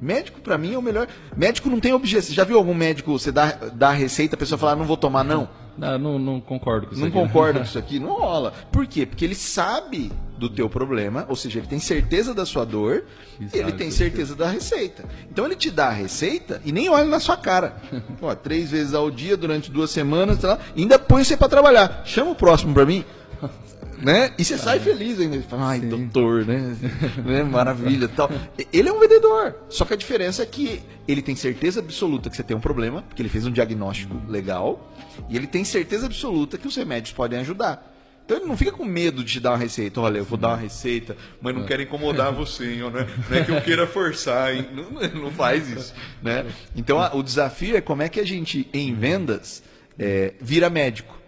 Médico, 0.00 0.40
pra 0.40 0.56
mim, 0.56 0.72
é 0.74 0.78
o 0.78 0.82
melhor. 0.82 1.06
Médico 1.36 1.68
não 1.68 1.78
tem 1.78 1.92
objeção. 1.92 2.28
Você 2.30 2.34
já 2.34 2.44
viu 2.44 2.56
algum 2.56 2.74
médico, 2.74 3.12
você 3.12 3.30
dá, 3.30 3.52
dá 3.74 3.90
a 3.90 3.92
receita, 3.92 4.34
a 4.34 4.38
pessoa 4.38 4.58
fala, 4.58 4.72
"Ah, 4.72 4.76
não 4.76 4.84
vou 4.86 4.96
tomar, 4.96 5.22
não? 5.22 5.48
Não, 5.80 5.98
não, 5.98 6.18
não 6.18 6.40
concordo 6.40 6.86
com 6.88 6.92
isso 6.92 7.00
Não 7.00 7.08
aqui, 7.08 7.16
né? 7.16 7.22
concorda 7.26 7.58
com 7.60 7.64
isso 7.66 7.78
aqui? 7.78 7.98
Não 7.98 8.12
rola. 8.12 8.52
Por 8.70 8.86
quê? 8.86 9.06
Porque 9.06 9.24
ele 9.24 9.34
sabe 9.34 10.12
do 10.36 10.48
teu 10.50 10.68
problema, 10.68 11.24
ou 11.28 11.34
seja, 11.36 11.58
ele 11.58 11.66
tem 11.66 11.78
certeza 11.78 12.32
da 12.34 12.44
sua 12.46 12.64
dor 12.64 13.04
E 13.40 13.44
e 13.44 13.58
ele 13.58 13.72
tem 13.72 13.90
certeza 13.90 14.34
da 14.34 14.48
receita. 14.48 15.04
Então 15.30 15.44
ele 15.46 15.56
te 15.56 15.70
dá 15.70 15.86
a 15.88 15.92
receita 15.92 16.60
e 16.64 16.70
nem 16.72 16.88
olha 16.90 17.04
na 17.06 17.18
sua 17.20 17.36
cara. 17.36 17.76
Ó, 18.20 18.34
três 18.34 18.70
vezes 18.70 18.92
ao 18.94 19.10
dia, 19.10 19.36
durante 19.36 19.70
duas 19.70 19.90
semanas, 19.90 20.38
tá 20.38 20.48
lá, 20.48 20.58
e 20.76 20.82
ainda 20.82 20.98
põe 20.98 21.24
você 21.24 21.36
pra 21.36 21.48
trabalhar. 21.48 22.02
Chama 22.04 22.30
o 22.32 22.34
próximo 22.34 22.74
pra 22.74 22.84
mim. 22.84 23.02
Né? 24.02 24.32
E 24.38 24.44
você 24.44 24.56
sai 24.56 24.80
feliz 24.80 25.18
ainda. 25.20 25.40
Fala, 25.42 25.68
Ai, 25.70 25.80
doutor, 25.80 26.46
né? 26.46 26.76
né? 27.24 27.42
Maravilha 27.42 28.08
tal. 28.08 28.30
Ele 28.72 28.88
é 28.88 28.92
um 28.92 29.00
vendedor. 29.00 29.54
Só 29.68 29.84
que 29.84 29.92
a 29.94 29.96
diferença 29.96 30.42
é 30.42 30.46
que 30.46 30.82
ele 31.06 31.20
tem 31.22 31.36
certeza 31.36 31.80
absoluta 31.80 32.30
que 32.30 32.36
você 32.36 32.42
tem 32.42 32.56
um 32.56 32.60
problema, 32.60 33.02
porque 33.02 33.20
ele 33.20 33.28
fez 33.28 33.46
um 33.46 33.50
diagnóstico 33.52 34.16
legal, 34.28 34.92
e 35.28 35.36
ele 35.36 35.46
tem 35.46 35.64
certeza 35.64 36.06
absoluta 36.06 36.56
que 36.56 36.66
os 36.66 36.74
remédios 36.76 37.12
podem 37.12 37.38
ajudar. 37.40 37.86
Então 38.24 38.38
ele 38.38 38.46
não 38.46 38.56
fica 38.56 38.70
com 38.70 38.84
medo 38.84 39.24
de 39.24 39.32
te 39.32 39.40
dar 39.40 39.50
uma 39.50 39.56
receita. 39.58 40.00
Olha, 40.00 40.18
eu 40.18 40.24
vou 40.24 40.38
dar 40.38 40.48
uma 40.50 40.56
receita, 40.56 41.16
mas 41.42 41.52
não 41.52 41.64
quero 41.66 41.82
incomodar 41.82 42.32
você, 42.32 42.74
hein, 42.74 42.82
ó, 42.84 42.90
né? 42.90 43.04
Não 43.28 43.36
é 43.36 43.44
que 43.44 43.50
eu 43.50 43.60
queira 43.60 43.88
forçar, 43.88 44.54
hein? 44.54 44.68
Não, 44.72 44.88
não 45.22 45.30
faz 45.32 45.68
isso, 45.68 45.92
né? 46.22 46.46
Então 46.76 47.00
a- 47.00 47.12
o 47.14 47.24
desafio 47.24 47.76
é 47.76 47.80
como 47.80 48.02
é 48.02 48.08
que 48.08 48.20
a 48.20 48.24
gente, 48.24 48.68
em 48.72 48.94
vendas, 48.94 49.64
é, 49.98 50.34
vira 50.40 50.70
médico 50.70 51.18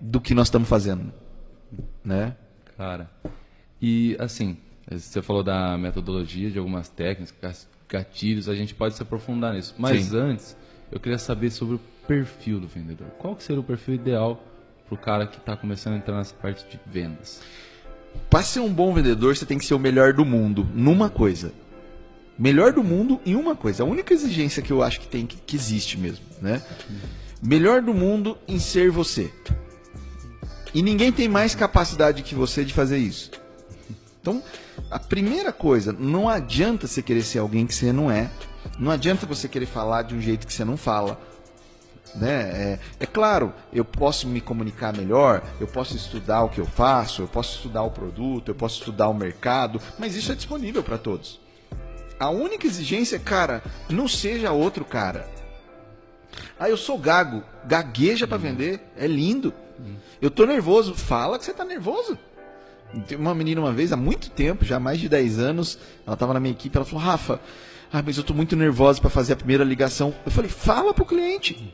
do 0.00 0.20
que 0.20 0.32
nós 0.32 0.46
estamos 0.46 0.68
fazendo, 0.68 1.12
né? 2.04 2.36
Cara, 2.76 3.10
e 3.80 4.16
assim, 4.18 4.56
você 4.90 5.22
falou 5.22 5.42
da 5.42 5.78
metodologia, 5.78 6.50
de 6.50 6.58
algumas 6.58 6.88
técnicas, 6.88 7.68
gatilhos, 7.88 8.48
a 8.48 8.54
gente 8.54 8.74
pode 8.74 8.94
se 8.94 9.02
aprofundar 9.02 9.54
nisso. 9.54 9.74
Mas 9.78 10.06
Sim. 10.06 10.16
antes, 10.16 10.56
eu 10.90 11.00
queria 11.00 11.18
saber 11.18 11.50
sobre 11.50 11.76
o 11.76 11.80
perfil 12.06 12.60
do 12.60 12.66
vendedor. 12.66 13.06
Qual 13.18 13.34
que 13.34 13.42
seria 13.42 13.60
o 13.60 13.64
perfil 13.64 13.94
ideal 13.94 14.42
para 14.86 14.94
o 14.94 14.98
cara 14.98 15.26
que 15.26 15.38
está 15.38 15.56
começando 15.56 15.94
a 15.94 15.96
entrar 15.96 16.16
nessa 16.16 16.34
parte 16.34 16.66
de 16.68 16.78
vendas? 16.86 17.40
Para 18.28 18.42
ser 18.42 18.60
um 18.60 18.72
bom 18.72 18.92
vendedor, 18.92 19.36
você 19.36 19.46
tem 19.46 19.58
que 19.58 19.64
ser 19.64 19.74
o 19.74 19.78
melhor 19.78 20.12
do 20.12 20.24
mundo 20.24 20.68
numa 20.74 21.08
coisa. 21.08 21.52
Melhor 22.38 22.72
do 22.72 22.82
mundo 22.82 23.20
em 23.24 23.34
uma 23.34 23.54
coisa. 23.54 23.84
A 23.84 23.86
única 23.86 24.12
exigência 24.12 24.62
que 24.62 24.72
eu 24.72 24.82
acho 24.82 25.00
que 25.00 25.06
tem 25.06 25.26
que, 25.26 25.36
que 25.36 25.56
existe 25.56 25.98
mesmo, 25.98 26.24
né? 26.42 26.62
Melhor 27.40 27.80
do 27.80 27.94
mundo 27.94 28.36
em 28.48 28.58
ser 28.58 28.90
você. 28.90 29.32
E 30.74 30.82
ninguém 30.82 31.12
tem 31.12 31.28
mais 31.28 31.54
capacidade 31.54 32.22
que 32.22 32.34
você 32.34 32.64
de 32.64 32.74
fazer 32.74 32.98
isso. 32.98 33.30
Então, 34.20 34.42
a 34.90 34.98
primeira 34.98 35.52
coisa, 35.52 35.92
não 35.92 36.28
adianta 36.28 36.88
você 36.88 37.00
querer 37.00 37.22
ser 37.22 37.38
alguém 37.38 37.66
que 37.66 37.74
você 37.74 37.92
não 37.92 38.10
é. 38.10 38.28
Não 38.78 38.90
adianta 38.90 39.24
você 39.24 39.48
querer 39.48 39.66
falar 39.66 40.02
de 40.02 40.14
um 40.14 40.20
jeito 40.20 40.46
que 40.46 40.52
você 40.52 40.64
não 40.64 40.76
fala. 40.76 41.20
Né? 42.14 42.30
É, 42.30 42.78
é 43.00 43.06
claro, 43.06 43.52
eu 43.72 43.84
posso 43.84 44.26
me 44.26 44.40
comunicar 44.40 44.96
melhor, 44.96 45.42
eu 45.60 45.66
posso 45.66 45.96
estudar 45.96 46.44
o 46.44 46.48
que 46.48 46.60
eu 46.60 46.66
faço, 46.66 47.22
eu 47.22 47.28
posso 47.28 47.56
estudar 47.56 47.82
o 47.82 47.90
produto, 47.90 48.48
eu 48.48 48.54
posso 48.54 48.78
estudar 48.78 49.08
o 49.08 49.14
mercado, 49.14 49.80
mas 49.98 50.14
isso 50.14 50.30
é 50.32 50.34
disponível 50.34 50.82
para 50.82 50.98
todos. 50.98 51.40
A 52.18 52.30
única 52.30 52.66
exigência 52.66 53.16
é, 53.16 53.18
cara, 53.18 53.62
não 53.88 54.06
seja 54.06 54.52
outro 54.52 54.84
cara. 54.84 55.28
Ah, 56.58 56.68
eu 56.68 56.76
sou 56.76 56.98
gago, 56.98 57.42
gagueja 57.64 58.26
para 58.26 58.38
vender, 58.38 58.80
é 58.96 59.06
lindo. 59.06 59.52
Eu 60.20 60.30
tô 60.30 60.46
nervoso, 60.46 60.94
fala 60.94 61.38
que 61.38 61.44
você 61.44 61.52
tá 61.52 61.64
nervoso. 61.64 62.18
Tem 63.06 63.18
uma 63.18 63.34
menina 63.34 63.60
uma 63.60 63.72
vez, 63.72 63.92
há 63.92 63.96
muito 63.96 64.30
tempo, 64.30 64.64
já 64.64 64.76
há 64.76 64.80
mais 64.80 65.00
de 65.00 65.08
10 65.08 65.38
anos, 65.38 65.78
ela 66.06 66.14
estava 66.14 66.32
na 66.32 66.40
minha 66.40 66.52
equipe, 66.52 66.76
ela 66.76 66.84
falou, 66.84 67.04
Rafa, 67.04 67.40
ah, 67.92 68.02
mas 68.04 68.16
eu 68.16 68.24
tô 68.24 68.34
muito 68.34 68.56
nervosa 68.56 69.00
para 69.00 69.10
fazer 69.10 69.32
a 69.32 69.36
primeira 69.36 69.64
ligação. 69.64 70.14
Eu 70.24 70.32
falei, 70.32 70.50
fala 70.50 70.94
pro 70.94 71.04
cliente. 71.04 71.72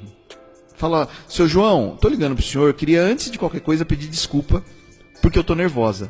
Fala, 0.75 1.09
seu 1.29 1.47
João, 1.47 1.97
tô 2.01 2.09
ligando 2.09 2.35
pro 2.35 2.45
senhor, 2.45 2.69
eu 2.69 2.75
queria 2.75 3.03
antes 3.03 3.31
de 3.31 3.39
qualquer 3.39 3.61
coisa 3.61 3.85
pedir 3.85 4.09
desculpa, 4.09 4.65
porque 5.21 5.39
eu 5.39 5.45
tô 5.45 5.55
nervosa. 5.55 6.09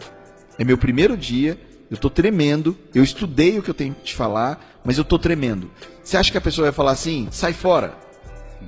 É 0.58 0.64
meu 0.64 0.78
primeiro 0.78 1.16
dia, 1.16 1.58
eu 1.90 1.96
tô 1.96 2.08
tremendo, 2.08 2.76
eu 2.94 3.02
estudei 3.02 3.58
o 3.58 3.62
que 3.62 3.70
eu 3.70 3.74
tenho 3.74 3.94
que 3.94 4.02
te 4.02 4.14
falar, 4.14 4.80
mas 4.84 4.96
eu 4.96 5.04
tô 5.04 5.18
tremendo. 5.18 5.70
Você 6.02 6.16
acha 6.16 6.30
que 6.30 6.38
a 6.38 6.40
pessoa 6.40 6.66
vai 6.66 6.72
falar 6.72 6.92
assim, 6.92 7.28
sai 7.32 7.52
fora? 7.52 7.94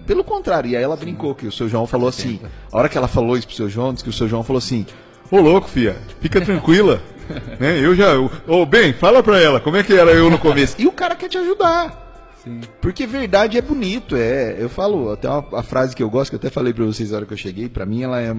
Pelo 0.06 0.24
contrário, 0.24 0.70
e 0.70 0.76
aí 0.76 0.82
ela 0.82 0.96
brincou 0.96 1.34
que 1.34 1.46
o 1.46 1.52
seu 1.52 1.68
João 1.68 1.86
falou 1.86 2.08
assim, 2.08 2.40
a 2.72 2.76
hora 2.76 2.88
que 2.88 2.98
ela 2.98 3.08
falou 3.08 3.36
isso 3.36 3.46
pro 3.46 3.56
seu 3.56 3.68
João, 3.68 3.92
disse 3.92 4.02
que 4.04 4.10
o 4.10 4.12
seu 4.12 4.28
João 4.28 4.42
falou 4.42 4.58
assim, 4.58 4.84
ô 5.30 5.40
louco, 5.40 5.68
fia, 5.68 5.96
fica 6.20 6.40
tranquila, 6.40 7.00
né? 7.60 7.78
Eu 7.78 7.94
já. 7.94 8.18
Ô, 8.18 8.30
oh, 8.48 8.66
bem, 8.66 8.92
fala 8.92 9.22
pra 9.22 9.40
ela, 9.40 9.60
como 9.60 9.76
é 9.76 9.82
que 9.82 9.94
era 9.94 10.10
eu 10.10 10.28
no 10.28 10.38
começo? 10.38 10.76
E 10.78 10.86
o 10.86 10.92
cara 10.92 11.14
quer 11.14 11.28
te 11.28 11.38
ajudar. 11.38 12.02
Sim. 12.42 12.60
Porque 12.80 13.06
verdade 13.06 13.56
é 13.56 13.62
bonito, 13.62 14.16
é. 14.16 14.56
Eu 14.58 14.68
falo, 14.68 15.12
até 15.12 15.28
uma, 15.28 15.40
uma 15.40 15.62
frase 15.62 15.94
que 15.94 16.02
eu 16.02 16.10
gosto, 16.10 16.30
que 16.30 16.34
eu 16.34 16.40
até 16.40 16.50
falei 16.50 16.72
pra 16.72 16.84
vocês 16.84 17.10
na 17.10 17.18
hora 17.18 17.26
que 17.26 17.32
eu 17.32 17.36
cheguei, 17.36 17.68
pra 17.68 17.86
mim 17.86 18.02
ela 18.02 18.20
é, 18.20 18.34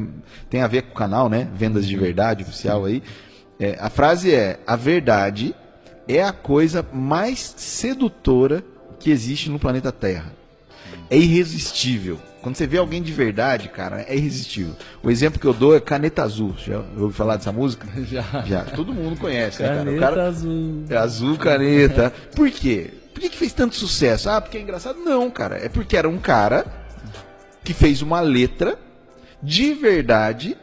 tem 0.49 0.61
a 0.61 0.67
ver 0.67 0.83
com 0.83 0.91
o 0.91 0.95
canal, 0.95 1.29
né? 1.29 1.47
Vendas 1.55 1.87
de 1.87 1.95
verdade, 1.95 2.43
oficial 2.43 2.83
aí. 2.83 3.01
É, 3.57 3.77
a 3.79 3.89
frase 3.89 4.33
é: 4.33 4.59
a 4.67 4.75
verdade 4.75 5.55
é 6.07 6.21
a 6.21 6.33
coisa 6.33 6.85
mais 6.91 7.53
sedutora 7.55 8.63
que 8.99 9.09
existe 9.09 9.49
no 9.49 9.57
planeta 9.57 9.91
Terra. 9.91 10.33
É 11.09 11.17
irresistível. 11.17 12.19
Quando 12.41 12.57
você 12.57 12.67
vê 12.67 12.77
alguém 12.77 13.01
de 13.01 13.13
verdade, 13.13 13.69
cara, 13.69 14.01
é 14.01 14.15
irresistível. 14.15 14.75
O 15.01 15.09
exemplo 15.09 15.39
que 15.39 15.47
eu 15.47 15.53
dou 15.53 15.73
é 15.73 15.79
Caneta 15.79 16.23
Azul. 16.23 16.53
Já 16.57 16.79
ouviu 16.79 17.11
falar 17.11 17.37
dessa 17.37 17.53
música? 17.53 17.87
Já. 18.03 18.21
Já. 18.45 18.63
Todo 18.65 18.93
mundo 18.93 19.17
conhece, 19.17 19.59
caneta 19.59 19.83
né, 19.85 19.97
cara? 19.97 20.15
Cara 20.15 20.27
azul. 20.27 20.83
É 20.89 20.97
azul 20.97 21.37
caneta. 21.37 22.13
Por 22.35 22.51
quê? 22.51 22.93
Por 23.13 23.21
que, 23.21 23.29
que 23.29 23.37
fez 23.37 23.53
tanto 23.53 23.75
sucesso? 23.75 24.29
Ah, 24.29 24.41
porque 24.41 24.57
é 24.57 24.61
engraçado? 24.61 24.99
Não, 24.99 25.29
cara. 25.31 25.57
É 25.57 25.69
porque 25.69 25.95
era 25.95 26.09
um 26.09 26.17
cara 26.17 26.65
que 27.63 27.73
fez 27.73 28.01
uma 28.01 28.19
letra 28.19 28.77
de 29.41 29.73
verdade 29.73 30.57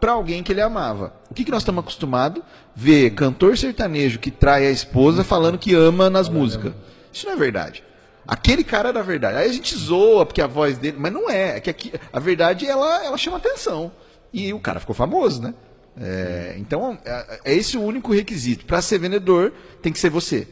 para 0.00 0.12
alguém 0.12 0.42
que 0.42 0.52
ele 0.52 0.60
amava. 0.60 1.12
O 1.30 1.34
que, 1.34 1.44
que 1.44 1.50
nós 1.50 1.62
estamos 1.62 1.82
acostumados? 1.82 2.42
Ver 2.74 3.10
cantor 3.10 3.58
sertanejo 3.58 4.18
que 4.18 4.30
trai 4.30 4.66
a 4.66 4.70
esposa 4.70 5.24
falando 5.24 5.58
que 5.58 5.74
ama 5.74 6.08
nas 6.08 6.28
músicas. 6.28 6.72
Isso 7.12 7.26
não 7.26 7.34
é 7.34 7.36
verdade. 7.36 7.82
Aquele 8.26 8.64
cara 8.64 8.88
era 8.88 9.00
a 9.00 9.02
verdade. 9.02 9.38
Aí 9.38 9.48
a 9.48 9.52
gente 9.52 9.76
zoa 9.76 10.26
porque 10.26 10.40
a 10.40 10.46
voz 10.46 10.78
dele. 10.78 10.96
Mas 10.98 11.12
não 11.12 11.30
é. 11.30 11.56
É 11.56 11.60
que 11.60 11.70
aqui, 11.70 11.92
a 12.12 12.18
verdade 12.18 12.66
ela, 12.66 13.04
ela 13.04 13.16
chama 13.16 13.36
atenção. 13.36 13.92
E 14.32 14.52
o 14.52 14.60
cara 14.60 14.80
ficou 14.80 14.94
famoso, 14.94 15.42
né? 15.42 15.54
É, 15.98 16.56
então, 16.58 16.98
é, 17.04 17.40
é, 17.44 17.54
esse 17.54 17.76
o 17.76 17.82
único 17.82 18.12
requisito. 18.12 18.66
Para 18.66 18.82
ser 18.82 18.98
vendedor, 18.98 19.52
tem 19.80 19.92
que 19.92 19.98
ser 19.98 20.10
você. 20.10 20.46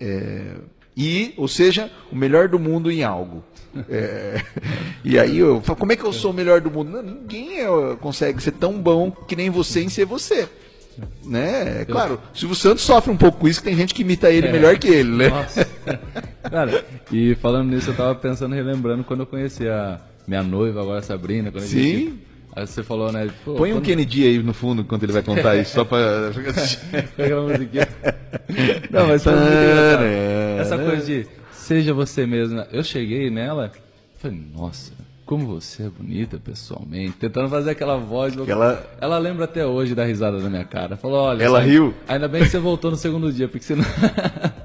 É, 0.00 0.56
e, 0.96 1.32
ou 1.36 1.48
seja, 1.48 1.90
o 2.12 2.16
melhor 2.16 2.48
do 2.48 2.58
mundo 2.58 2.90
em 2.90 3.02
algo. 3.02 3.42
É, 3.88 4.42
e 5.04 5.18
aí 5.18 5.38
eu 5.38 5.60
falo, 5.62 5.78
como 5.78 5.92
é 5.92 5.96
que 5.96 6.04
eu 6.04 6.12
sou 6.12 6.32
o 6.32 6.34
melhor 6.34 6.60
do 6.60 6.70
mundo? 6.70 6.90
Não, 6.90 7.02
ninguém 7.02 7.60
é, 7.60 7.96
consegue 8.00 8.42
ser 8.42 8.52
tão 8.52 8.78
bom 8.78 9.10
que 9.10 9.36
nem 9.36 9.48
você 9.48 9.80
em 9.80 9.88
ser 9.88 10.04
você. 10.04 10.48
Né? 11.24 11.84
Claro, 11.84 12.20
o 12.34 12.38
Silvio 12.38 12.56
Santos 12.56 12.84
sofre 12.84 13.10
um 13.10 13.16
pouco 13.16 13.38
com 13.38 13.48
isso, 13.48 13.60
que 13.60 13.68
tem 13.68 13.76
gente 13.76 13.94
que 13.94 14.02
imita 14.02 14.30
ele 14.30 14.48
é. 14.48 14.52
melhor 14.52 14.78
que 14.78 14.88
ele, 14.88 15.10
né? 15.10 15.28
Nossa. 15.28 15.68
Cara, 16.50 16.84
e 17.12 17.34
falando 17.36 17.70
nisso, 17.70 17.90
eu 17.90 17.96
tava 17.96 18.14
pensando, 18.14 18.54
relembrando 18.54 19.04
quando 19.04 19.20
eu 19.20 19.26
conheci 19.26 19.68
a 19.68 20.00
minha 20.26 20.42
noiva, 20.42 20.80
agora 20.80 20.98
a 20.98 21.02
Sabrina. 21.02 21.50
Quando 21.50 21.64
Sim. 21.64 21.82
Gente, 21.82 22.18
aí 22.54 22.66
você 22.66 22.82
falou, 22.82 23.12
né? 23.12 23.30
Põe 23.44 23.70
quando... 23.70 23.76
um 23.76 23.80
Kennedy 23.80 24.26
aí 24.26 24.42
no 24.42 24.52
fundo 24.52 24.84
quando 24.84 25.02
ele 25.04 25.12
vai 25.12 25.22
contar 25.22 25.56
isso, 25.56 25.74
só 25.74 25.84
pra. 25.84 25.98
aquela 27.18 27.42
musiquinha. 27.42 27.88
Não, 28.90 29.06
mas 29.06 29.22
foi 29.22 29.34
muito 29.34 29.52
engraçado. 29.52 30.04
Essa 30.60 30.78
coisa 30.78 31.06
de 31.06 31.26
seja 31.52 31.94
você 31.94 32.26
mesmo. 32.26 32.64
Eu 32.72 32.82
cheguei 32.82 33.30
nela, 33.30 33.70
falei, 34.18 34.42
nossa, 34.52 34.92
como 35.30 35.46
você 35.46 35.84
é 35.84 35.88
bonita 35.88 36.40
pessoalmente. 36.40 37.12
Tentando 37.18 37.48
fazer 37.48 37.70
aquela 37.70 37.96
voz. 37.96 38.36
Ela... 38.36 38.84
ela 39.00 39.16
lembra 39.16 39.44
até 39.44 39.64
hoje 39.64 39.94
da 39.94 40.04
risada 40.04 40.40
da 40.40 40.50
minha 40.50 40.64
cara. 40.64 40.96
Falou, 40.96 41.20
olha. 41.20 41.44
Ela 41.44 41.60
riu? 41.60 41.94
Ainda 42.08 42.26
bem 42.26 42.42
que 42.42 42.48
você 42.48 42.58
voltou 42.58 42.90
no 42.90 42.96
segundo 42.96 43.32
dia, 43.32 43.46
porque 43.46 43.64
você 43.64 43.76
não. 43.76 43.84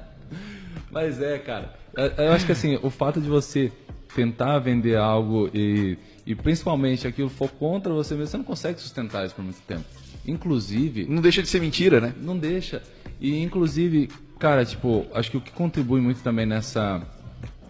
Mas 0.90 1.22
é, 1.22 1.38
cara. 1.38 1.72
Eu 2.18 2.32
acho 2.32 2.44
que 2.44 2.50
assim, 2.50 2.80
o 2.82 2.90
fato 2.90 3.20
de 3.20 3.28
você 3.28 3.70
tentar 4.12 4.58
vender 4.58 4.96
algo 4.96 5.48
e, 5.54 5.96
e 6.26 6.34
principalmente 6.34 7.06
aquilo 7.06 7.28
for 7.28 7.48
contra 7.48 7.92
você 7.92 8.14
mesmo, 8.16 8.26
você 8.26 8.36
não 8.36 8.44
consegue 8.44 8.80
sustentar 8.80 9.24
isso 9.24 9.36
por 9.36 9.44
muito 9.44 9.60
tempo. 9.68 9.84
Inclusive. 10.26 11.06
Não 11.08 11.22
deixa 11.22 11.44
de 11.44 11.48
ser 11.48 11.60
mentira, 11.60 12.00
né? 12.00 12.12
Não 12.20 12.36
deixa. 12.36 12.82
E 13.20 13.40
inclusive, 13.40 14.10
cara, 14.36 14.64
tipo, 14.64 15.06
acho 15.14 15.30
que 15.30 15.36
o 15.36 15.40
que 15.40 15.52
contribui 15.52 16.00
muito 16.00 16.24
também 16.24 16.44
nessa 16.44 17.00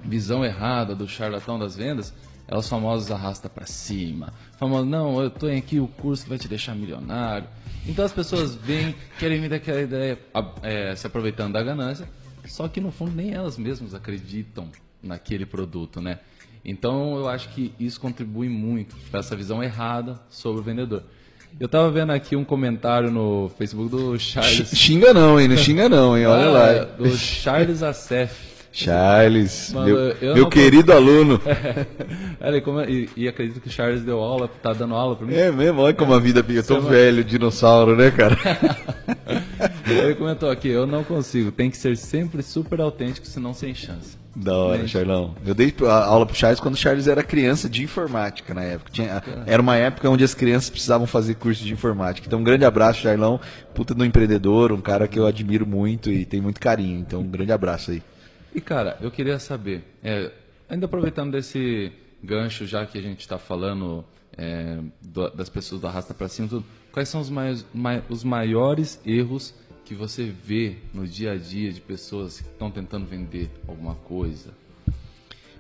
visão 0.03 0.43
errada 0.43 0.95
do 0.95 1.07
charlatão 1.07 1.59
das 1.59 1.77
vendas 1.77 2.15
é 2.49 2.57
os 2.57 2.69
famosos 2.69 3.11
arrasta 3.11 3.49
para 3.49 3.67
cima. 3.67 4.33
Famoso, 4.59 4.85
não, 4.85 5.21
eu 5.21 5.31
tô 5.31 5.47
aqui 5.47 5.81
o 5.81 5.89
curso 5.89 6.25
que 6.25 6.29
vai 6.29 6.39
te 6.39 6.49
deixar 6.49 6.75
milionário. 6.75 7.49
Então 7.87 8.05
as 8.05 8.13
pessoas 8.13 8.55
vêm, 8.55 8.95
querem 9.19 9.41
vir 9.41 9.51
daquela 9.51 9.81
ideia, 9.81 10.19
é, 10.63 10.95
se 10.97 11.07
aproveitando 11.07 11.53
da 11.53 11.63
ganância, 11.63 12.09
só 12.47 12.69
que 12.69 12.81
no 12.81 12.91
fundo 12.91 13.13
nem 13.15 13.33
elas 13.33 13.57
mesmas 13.57 13.95
acreditam 13.95 14.69
naquele 15.03 15.47
produto, 15.47 16.01
né? 16.01 16.19
Então 16.65 17.17
eu 17.17 17.29
acho 17.29 17.49
que 17.51 17.73
isso 17.79 18.01
contribui 18.01 18.49
muito 18.49 18.97
para 19.11 19.21
essa 19.21 19.37
visão 19.37 19.63
errada 19.63 20.21
sobre 20.29 20.61
o 20.61 20.65
vendedor. 20.65 21.05
Eu 21.59 21.69
tava 21.69 21.91
vendo 21.91 22.11
aqui 22.11 22.37
um 22.37 22.45
comentário 22.45 23.11
no 23.11 23.51
Facebook 23.57 23.91
do 23.91 24.19
Charles. 24.19 24.71
Xinga 24.75 25.15
não, 25.15 25.41
hein? 25.41 25.49
Não 25.49 25.57
xinga 25.57 25.89
não, 25.89 26.19
hein? 26.19 26.27
Olha 26.27 26.45
ah, 26.45 26.51
lá. 26.51 26.85
Do 26.85 27.17
Charles 27.17 27.83
Acef. 27.83 28.56
Charles, 28.77 29.73
Mano, 29.73 29.87
meu, 29.87 30.35
meu 30.35 30.49
querido 30.51 30.93
aluno. 30.93 31.41
É, 32.39 32.61
como... 32.61 32.81
e, 32.83 33.09
e, 33.17 33.27
acredito 33.27 33.61
que 33.61 33.71
Charles 33.71 34.03
deu 34.03 34.21
aula, 34.21 34.47
tá 34.47 34.73
dando 34.73 34.95
aula 34.95 35.17
pra 35.17 35.27
mim. 35.27 35.35
É 35.35 35.51
mesmo, 35.51 35.81
olha 35.81 35.95
como 35.95 36.13
a 36.13 36.21
vida 36.21 36.45
fica. 36.45 36.61
Eu 36.61 36.65
tô 36.65 36.81
Você 36.81 36.89
velho, 36.89 37.25
dinossauro, 37.25 37.97
né, 37.97 38.11
cara? 38.11 38.37
Ele 39.89 40.15
comentou 40.15 40.51
aqui, 40.51 40.69
eu 40.69 40.87
não 40.87 41.03
consigo, 41.03 41.51
tem 41.51 41.71
que 41.71 41.77
ser 41.77 41.97
sempre 41.97 42.43
super 42.43 42.81
autêntico, 42.81 43.27
senão 43.27 43.55
sem 43.55 43.75
chance. 43.75 44.19
Da 44.37 44.55
hora, 44.55 44.79
Gente. 44.79 44.91
Charlão. 44.91 45.35
Eu 45.45 45.55
dei 45.55 45.75
aula 45.81 46.27
pro 46.27 46.37
Charles 46.37 46.61
quando 46.61 46.75
o 46.75 46.77
Charles 46.79 47.09
era 47.09 47.23
criança 47.23 47.71
de 47.71 47.83
informática 47.83 48.53
na 48.53 48.63
época. 48.63 48.91
Tinha, 48.93 49.23
era 49.47 49.63
uma 49.63 49.77
época 49.77 50.11
onde 50.11 50.23
as 50.23 50.35
crianças 50.35 50.69
precisavam 50.69 51.07
fazer 51.07 51.35
curso 51.37 51.65
de 51.65 51.73
informática. 51.73 52.27
Então, 52.27 52.41
um 52.41 52.45
grande 52.45 52.67
abraço, 52.67 53.01
Charlão. 53.01 53.41
Puta 53.75 53.95
do 53.95 54.05
empreendedor, 54.05 54.73
um 54.73 54.81
cara 54.81 55.09
que 55.09 55.19
eu 55.19 55.27
admiro 55.27 55.67
muito 55.67 56.13
e 56.13 56.27
tem 56.27 56.41
muito 56.41 56.61
carinho. 56.61 57.01
Então, 57.01 57.21
um 57.21 57.29
grande 57.29 57.51
abraço 57.51 57.93
aí. 57.93 58.03
E 58.57 58.61
cara, 58.63 58.97
eu 59.03 59.11
queria 59.11 59.39
saber, 59.39 59.85
é, 60.03 60.33
ainda 60.67 60.87
aproveitando 60.87 61.33
desse 61.33 61.93
gancho, 62.25 62.67
já 62.67 62.87
que 62.87 62.97
a 62.97 63.03
gente 63.03 63.21
está 63.21 63.37
falando 63.37 64.03
é, 64.35 64.79
do, 65.03 65.29
das 65.29 65.51
pessoas 65.51 65.79
do 65.79 65.87
arrasta 65.87 66.15
para 66.15 66.27
cima, 66.27 66.49
tudo, 66.49 66.65
quais 66.91 67.07
são 67.07 67.21
os, 67.21 67.29
mais, 67.29 67.67
mai, 67.75 68.03
os 68.09 68.25
maiores 68.25 68.99
erros 69.05 69.53
que 69.85 69.95
você 69.95 70.25
vê 70.25 70.79
no 70.95 71.07
dia 71.07 71.33
a 71.33 71.37
dia 71.37 71.71
de 71.71 71.83
pessoas 71.83 72.41
que 72.41 72.49
estão 72.49 72.71
tentando 72.71 73.05
vender 73.05 73.51
alguma 73.69 73.95
coisa? 73.95 74.55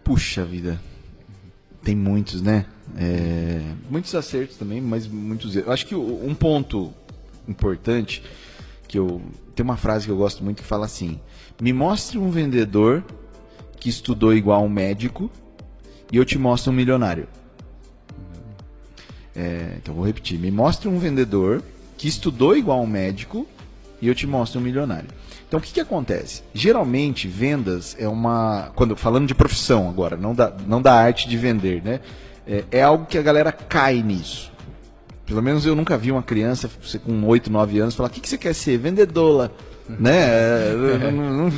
Puxa 0.02 0.42
vida, 0.42 0.80
tem 1.82 1.94
muitos, 1.94 2.40
né? 2.40 2.64
É, 2.96 3.60
muitos 3.90 4.14
acertos 4.14 4.56
também, 4.56 4.80
mas 4.80 5.06
muitos 5.06 5.54
erros. 5.54 5.68
Acho 5.68 5.84
que 5.84 5.94
um 5.94 6.34
ponto 6.34 6.94
importante 7.46 8.22
que 8.88 8.98
eu 8.98 9.20
tem 9.56 9.64
uma 9.64 9.78
frase 9.78 10.04
que 10.04 10.12
eu 10.12 10.16
gosto 10.16 10.44
muito 10.44 10.62
que 10.62 10.68
fala 10.68 10.84
assim: 10.84 11.18
me 11.60 11.72
mostre 11.72 12.18
um 12.18 12.30
vendedor 12.30 13.02
que 13.78 13.88
estudou 13.88 14.34
igual 14.34 14.64
um 14.64 14.68
médico 14.68 15.30
e 16.12 16.16
eu 16.16 16.24
te 16.24 16.38
mostro 16.38 16.72
um 16.72 16.74
milionário. 16.74 17.26
É, 19.34 19.74
então 19.76 19.94
vou 19.94 20.04
repetir: 20.04 20.38
me 20.38 20.50
mostre 20.50 20.88
um 20.88 20.98
vendedor 20.98 21.62
que 21.96 22.08
estudou 22.08 22.56
igual 22.56 22.82
um 22.82 22.86
médico 22.86 23.46
e 24.00 24.08
eu 24.08 24.14
te 24.14 24.26
mostro 24.26 24.60
um 24.60 24.62
milionário. 24.62 25.08
Então 25.46 25.60
o 25.60 25.62
que, 25.62 25.72
que 25.72 25.80
acontece? 25.80 26.42
Geralmente 26.52 27.28
vendas 27.28 27.96
é 27.98 28.08
uma, 28.08 28.72
quando 28.74 28.96
falando 28.96 29.26
de 29.26 29.34
profissão 29.34 29.88
agora, 29.88 30.16
não 30.16 30.34
da, 30.34 30.54
não 30.66 30.82
da 30.82 30.92
arte 30.92 31.28
de 31.28 31.36
vender, 31.36 31.82
né? 31.82 32.00
É, 32.46 32.64
é 32.70 32.82
algo 32.82 33.06
que 33.06 33.18
a 33.18 33.22
galera 33.22 33.52
cai 33.52 34.02
nisso. 34.02 34.52
Pelo 35.24 35.42
menos 35.42 35.66
eu 35.66 35.74
nunca 35.74 35.98
vi 35.98 36.12
uma 36.12 36.22
criança 36.22 36.70
com 37.04 37.24
8, 37.26 37.50
9 37.50 37.78
anos 37.78 37.94
falar: 37.94 38.08
"O 38.08 38.12
que, 38.12 38.20
que 38.20 38.28
você 38.28 38.38
quer 38.38 38.54
ser? 38.54 38.78
Vendedora?" 38.78 39.52
Né? 39.88 40.72
Eu, 40.72 41.10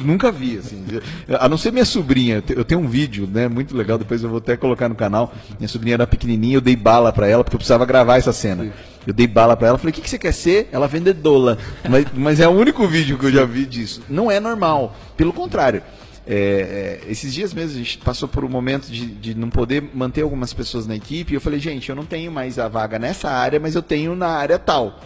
nunca 0.04 0.30
vi, 0.30 0.58
assim. 0.58 0.84
A 1.38 1.48
não 1.48 1.56
ser 1.56 1.72
minha 1.72 1.84
sobrinha, 1.84 2.42
eu 2.50 2.64
tenho 2.64 2.80
um 2.80 2.88
vídeo, 2.88 3.28
né? 3.30 3.48
Muito 3.48 3.76
legal, 3.76 3.98
depois 3.98 4.22
eu 4.22 4.28
vou 4.28 4.38
até 4.38 4.56
colocar 4.56 4.88
no 4.88 4.94
canal. 4.94 5.32
Minha 5.58 5.68
sobrinha 5.68 5.94
era 5.94 6.06
pequenininha, 6.06 6.56
eu 6.56 6.60
dei 6.60 6.76
bala 6.76 7.12
para 7.12 7.28
ela, 7.28 7.42
porque 7.42 7.56
eu 7.56 7.58
precisava 7.58 7.84
gravar 7.86 8.16
essa 8.16 8.32
cena. 8.32 8.70
Eu 9.06 9.14
dei 9.14 9.26
bala 9.26 9.56
para 9.56 9.68
ela, 9.68 9.78
falei, 9.78 9.90
o 9.90 9.94
que, 9.94 10.02
que 10.02 10.10
você 10.10 10.18
quer 10.18 10.32
ser? 10.32 10.68
Ela 10.70 10.86
vendedora. 10.86 11.56
Mas, 11.88 12.06
mas 12.14 12.40
é 12.40 12.48
o 12.48 12.50
único 12.50 12.86
vídeo 12.86 13.18
que 13.18 13.26
eu 13.26 13.32
já 13.32 13.44
vi 13.44 13.64
disso. 13.64 14.02
Não 14.08 14.30
é 14.30 14.38
normal, 14.38 14.94
pelo 15.16 15.32
contrário. 15.32 15.82
É, 16.30 17.00
é, 17.06 17.10
esses 17.10 17.32
dias 17.32 17.54
mesmo 17.54 17.76
a 17.76 17.78
gente 17.78 17.96
passou 17.96 18.28
por 18.28 18.44
um 18.44 18.50
momento 18.50 18.88
de, 18.88 19.06
de 19.06 19.34
não 19.34 19.48
poder 19.48 19.82
manter 19.94 20.20
algumas 20.20 20.52
pessoas 20.52 20.86
na 20.86 20.94
equipe. 20.94 21.32
E 21.32 21.36
eu 21.36 21.40
falei, 21.40 21.58
gente, 21.58 21.88
eu 21.88 21.96
não 21.96 22.04
tenho 22.04 22.30
mais 22.30 22.58
a 22.58 22.68
vaga 22.68 22.98
nessa 22.98 23.30
área, 23.30 23.58
mas 23.58 23.74
eu 23.74 23.82
tenho 23.82 24.14
na 24.14 24.28
área 24.28 24.58
tal. 24.58 25.00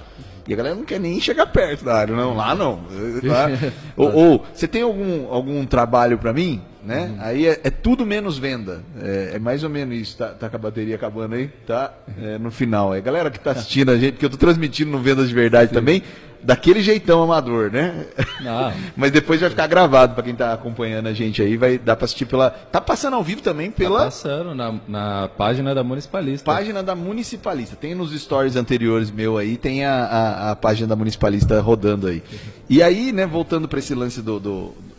E 0.46 0.52
a 0.52 0.56
galera 0.56 0.74
não 0.74 0.84
quer 0.84 0.98
nem 0.98 1.20
chegar 1.20 1.46
perto 1.46 1.84
da 1.84 1.94
área, 1.94 2.14
não. 2.14 2.34
Lá 2.34 2.54
não. 2.54 2.80
Lá, 3.22 3.48
ou, 3.96 4.12
ou, 4.12 4.46
você 4.52 4.66
tem 4.66 4.82
algum, 4.82 5.32
algum 5.32 5.64
trabalho 5.64 6.18
para 6.18 6.32
mim? 6.32 6.60
Né? 6.84 7.12
Uhum. 7.14 7.16
Aí 7.20 7.46
é, 7.46 7.60
é, 7.62 7.70
tudo 7.70 8.04
menos 8.04 8.38
venda. 8.38 8.82
É, 9.00 9.32
é, 9.34 9.38
mais 9.38 9.62
ou 9.62 9.70
menos 9.70 9.96
isso. 9.96 10.18
Tá, 10.18 10.28
tá 10.28 10.48
com 10.48 10.56
a 10.56 10.58
bateria 10.58 10.96
acabando 10.96 11.36
aí? 11.36 11.48
Tá? 11.64 11.94
É, 12.20 12.38
no 12.38 12.50
final. 12.50 12.92
É 12.92 13.00
galera 13.00 13.30
que 13.30 13.38
tá 13.38 13.52
assistindo 13.52 13.90
a 13.90 13.96
gente, 13.96 14.18
que 14.18 14.24
eu 14.24 14.30
tô 14.30 14.36
transmitindo 14.36 14.90
no 14.90 14.98
Vendas 14.98 15.28
de 15.28 15.34
Verdade 15.34 15.68
Sim. 15.68 15.74
também. 15.74 16.02
Daquele 16.42 16.82
jeitão 16.82 17.22
amador, 17.22 17.70
né? 17.70 18.06
Não. 18.40 18.72
Mas 18.96 19.10
depois 19.10 19.40
vai 19.40 19.50
ficar 19.50 19.66
gravado 19.66 20.14
pra 20.14 20.22
quem 20.22 20.34
tá 20.34 20.52
acompanhando 20.52 21.06
a 21.06 21.12
gente 21.12 21.40
aí, 21.42 21.56
vai 21.56 21.78
dar 21.78 21.96
pra 21.96 22.04
assistir 22.04 22.26
pela. 22.26 22.50
Tá 22.50 22.80
passando 22.80 23.14
ao 23.14 23.22
vivo 23.22 23.42
também 23.42 23.70
Tá 23.70 23.76
pela 23.76 24.04
passando 24.04 24.54
na, 24.54 24.74
na 24.86 25.28
página 25.28 25.74
da 25.74 25.84
Municipalista. 25.84 26.50
página 26.50 26.82
da 26.82 26.94
Municipalista. 26.94 27.76
Tem 27.76 27.94
nos 27.94 28.12
stories 28.20 28.56
anteriores 28.56 29.10
meu 29.10 29.38
aí, 29.38 29.56
tem 29.56 29.84
a, 29.84 30.04
a, 30.04 30.50
a 30.50 30.56
página 30.56 30.88
da 30.88 30.96
Municipalista 30.96 31.60
rodando 31.60 32.06
aí. 32.06 32.22
E 32.68 32.82
aí, 32.82 33.12
né, 33.12 33.26
voltando 33.26 33.68
pra 33.68 33.78
esse 33.78 33.94
lance 33.94 34.20
do. 34.20 34.38
do, 34.40 34.50
do... 34.68 34.91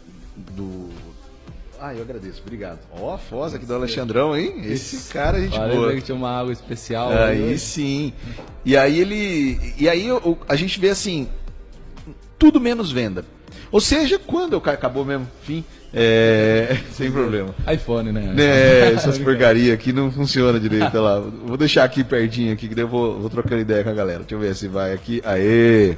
Ah, 1.85 1.93
eu 1.93 2.01
agradeço, 2.01 2.41
obrigado. 2.41 2.79
Ó, 2.97 3.13
a 3.13 3.17
Foz 3.17 3.53
aqui 3.53 3.65
do 3.65 3.75
Alexandrão, 3.75 4.37
hein? 4.37 4.53
Esse 4.63 5.11
cara, 5.11 5.37
a 5.37 5.41
gente 5.41 5.57
Falei 5.57 5.75
boa. 5.75 5.93
que 5.93 6.01
tinha 6.01 6.15
uma 6.15 6.29
água 6.29 6.53
especial. 6.53 7.11
Aí 7.11 7.43
hoje. 7.43 7.59
sim. 7.59 8.13
E 8.63 8.77
aí 8.77 9.01
ele. 9.01 9.59
E 9.77 9.89
aí 9.89 10.07
a 10.47 10.55
gente 10.55 10.79
vê 10.79 10.91
assim, 10.91 11.27
tudo 12.39 12.61
menos 12.61 12.89
venda. 12.89 13.25
Ou 13.73 13.81
seja, 13.81 14.19
quando 14.19 14.61
cara 14.61 14.77
acabou 14.77 15.03
mesmo, 15.03 15.27
fim, 15.41 15.65
é, 15.91 16.77
sem 16.93 17.11
problema. 17.11 17.55
iPhone, 17.73 18.11
né? 18.11 18.21
Né, 18.21 18.93
essas 18.93 19.17
porcaria 19.17 19.73
aqui 19.73 19.91
não 19.91 20.11
funciona 20.11 20.59
direito, 20.59 20.91
olha 20.93 21.01
lá. 21.01 21.19
Vou 21.19 21.57
deixar 21.57 21.83
aqui 21.83 22.03
pertinho 22.03 22.53
aqui, 22.53 22.67
que 22.67 22.75
daí 22.75 22.83
eu 22.83 22.87
vou, 22.87 23.19
vou 23.19 23.31
trocando 23.31 23.61
ideia 23.61 23.83
com 23.83 23.89
a 23.89 23.93
galera. 23.93 24.19
Deixa 24.19 24.35
eu 24.35 24.39
ver 24.39 24.55
se 24.55 24.67
vai 24.67 24.93
aqui. 24.93 25.23
Aê! 25.25 25.95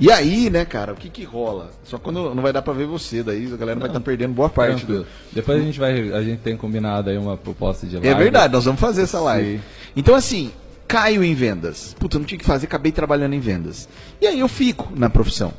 E 0.00 0.10
aí, 0.10 0.50
né, 0.50 0.64
cara, 0.64 0.92
o 0.92 0.96
que 0.96 1.08
que 1.08 1.22
rola? 1.22 1.70
Só 1.84 1.96
quando 1.96 2.34
não 2.34 2.42
vai 2.42 2.52
dar 2.52 2.60
pra 2.60 2.72
ver 2.72 2.86
você, 2.86 3.22
daí 3.22 3.48
a 3.52 3.56
galera 3.56 3.78
vai 3.78 3.88
estar 3.88 4.00
perdendo 4.00 4.34
boa 4.34 4.48
parte 4.50 4.84
do. 4.84 5.06
Depois 5.32 5.60
a 5.60 5.64
gente 5.64 5.78
vai. 5.78 6.12
A 6.12 6.22
gente 6.22 6.40
tem 6.40 6.56
combinado 6.56 7.08
aí 7.08 7.16
uma 7.16 7.36
proposta 7.36 7.86
de 7.86 7.98
É 7.98 8.00
live. 8.00 8.18
verdade, 8.20 8.52
nós 8.52 8.64
vamos 8.64 8.80
fazer 8.80 9.02
essa 9.02 9.20
live. 9.20 9.58
Sim. 9.58 9.62
Então, 9.94 10.16
assim, 10.16 10.50
caio 10.88 11.22
em 11.22 11.34
vendas. 11.36 11.94
Puta, 12.00 12.16
eu 12.16 12.18
não 12.18 12.26
tinha 12.26 12.38
que 12.38 12.44
fazer, 12.44 12.66
acabei 12.66 12.90
trabalhando 12.90 13.34
em 13.34 13.40
vendas. 13.40 13.88
E 14.20 14.26
aí 14.26 14.40
eu 14.40 14.48
fico 14.48 14.92
na 14.96 15.08
profissão. 15.08 15.52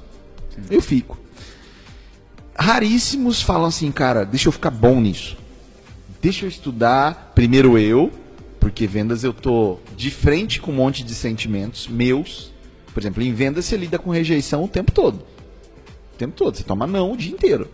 Eu 0.70 0.82
fico. 0.82 1.23
Raríssimos 2.56 3.42
falam 3.42 3.66
assim, 3.68 3.92
cara, 3.92 4.26
deixa 4.26 4.48
eu 4.48 4.52
ficar 4.52 4.70
bom 4.72 5.00
nisso. 5.02 5.38
Deixa 6.22 6.46
eu 6.46 6.50
estudar 6.50 7.32
primeiro 7.36 7.78
eu, 7.78 8.12
porque 8.60 8.88
vendas 8.88 9.24
eu 9.24 9.34
tô 9.34 9.80
de 9.98 10.10
frente 10.12 10.62
com 10.62 10.72
um 10.72 10.76
monte 10.76 11.04
de 11.04 11.14
sentimentos 11.16 11.88
meus. 11.88 12.52
Por 12.94 13.02
exemplo, 13.02 13.24
em 13.24 13.34
vendas 13.34 13.66
você 13.66 13.76
lida 13.76 13.98
com 13.98 14.12
rejeição 14.12 14.64
o 14.64 14.68
tempo 14.68 14.92
todo. 14.92 15.16
O 16.14 16.18
tempo 16.18 16.34
todo, 16.36 16.56
você 16.56 16.64
toma 16.64 16.86
não 16.86 17.12
o 17.12 17.18
dia 17.18 17.32
inteiro. 17.34 17.68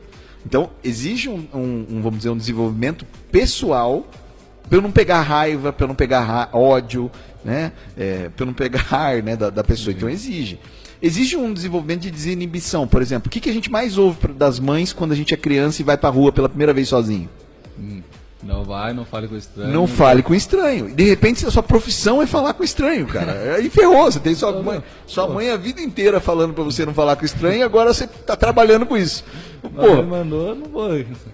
Então, 0.46 0.70
exige 0.84 1.28
um, 1.30 1.46
um- 1.54 1.86
um, 1.98 2.02
vamos 2.02 2.20
dizer, 2.20 2.30
um 2.30 2.38
desenvolvimento 2.38 3.06
pessoal 3.32 4.08
para 4.70 4.78
eu 4.78 4.82
não 4.82 4.92
pegar 4.92 5.22
raiva, 5.22 5.74
para 5.74 5.84
eu 5.84 5.88
não 5.90 5.96
pegar 5.96 6.50
ódio, 6.54 7.12
né? 7.44 7.74
É, 7.98 8.30
para 8.30 8.44
eu 8.44 8.48
não 8.48 8.54
pegar 8.54 8.86
ar 8.92 9.22
né, 9.22 9.36
da, 9.36 9.50
da 9.50 9.64
pessoa. 9.64 9.94
Então, 9.94 10.10
exige. 10.10 10.58
Exige 11.02 11.38
um 11.38 11.54
desenvolvimento 11.54 12.02
de 12.02 12.12
desinibição. 12.12 12.88
Por 12.88 13.02
exemplo, 13.02 13.28
o 13.28 13.30
que, 13.30 13.40
que 13.40 13.50
a 13.50 13.54
gente 13.54 13.72
mais 13.72 13.98
ouve 13.98 14.28
das 14.34 14.60
mães 14.60 14.92
quando 14.92 15.14
a 15.14 15.16
gente 15.16 15.34
é 15.34 15.38
criança 15.38 15.82
e 15.82 15.86
vai 15.86 15.98
pra 15.98 16.10
rua 16.10 16.32
pela 16.32 16.50
primeira 16.50 16.74
vez 16.74 16.90
sozinho? 16.90 17.30
Hum. 17.80 18.02
Não 18.42 18.64
vai, 18.64 18.94
não 18.94 19.04
fale 19.04 19.28
com 19.28 19.36
estranho. 19.36 19.74
Não 19.74 19.86
fale 19.86 20.24
com 20.24 20.34
estranho. 20.34 20.96
De 20.96 21.04
repente 21.04 21.46
a 21.46 21.52
sua 21.52 21.62
profissão 21.62 22.22
é 22.22 22.26
falar 22.26 22.54
com 22.54 22.64
estranho, 22.64 23.06
cara. 23.06 23.56
Aí 23.56 23.70
ferrou, 23.70 24.10
você 24.10 24.20
tem 24.20 24.34
sua 24.34 24.64
mãe, 24.64 24.82
sua 25.06 25.28
mãe 25.28 25.50
a 25.50 25.58
vida 25.58 25.82
inteira 25.82 26.22
falando 26.22 26.54
pra 26.54 26.64
você 26.64 26.86
não 26.86 26.94
falar 26.94 27.18
com 27.18 27.26
estranho 27.26 27.60
e 27.60 27.64
agora 27.64 27.94
você 27.94 28.08
tá 28.08 28.38
trabalhando 28.38 28.86
com 28.86 28.96
isso. 28.96 29.26
Pô, 29.62 29.86
ele 29.86 30.02
mandou, 30.04 30.56
não 30.56 30.68
vou. 30.68 30.90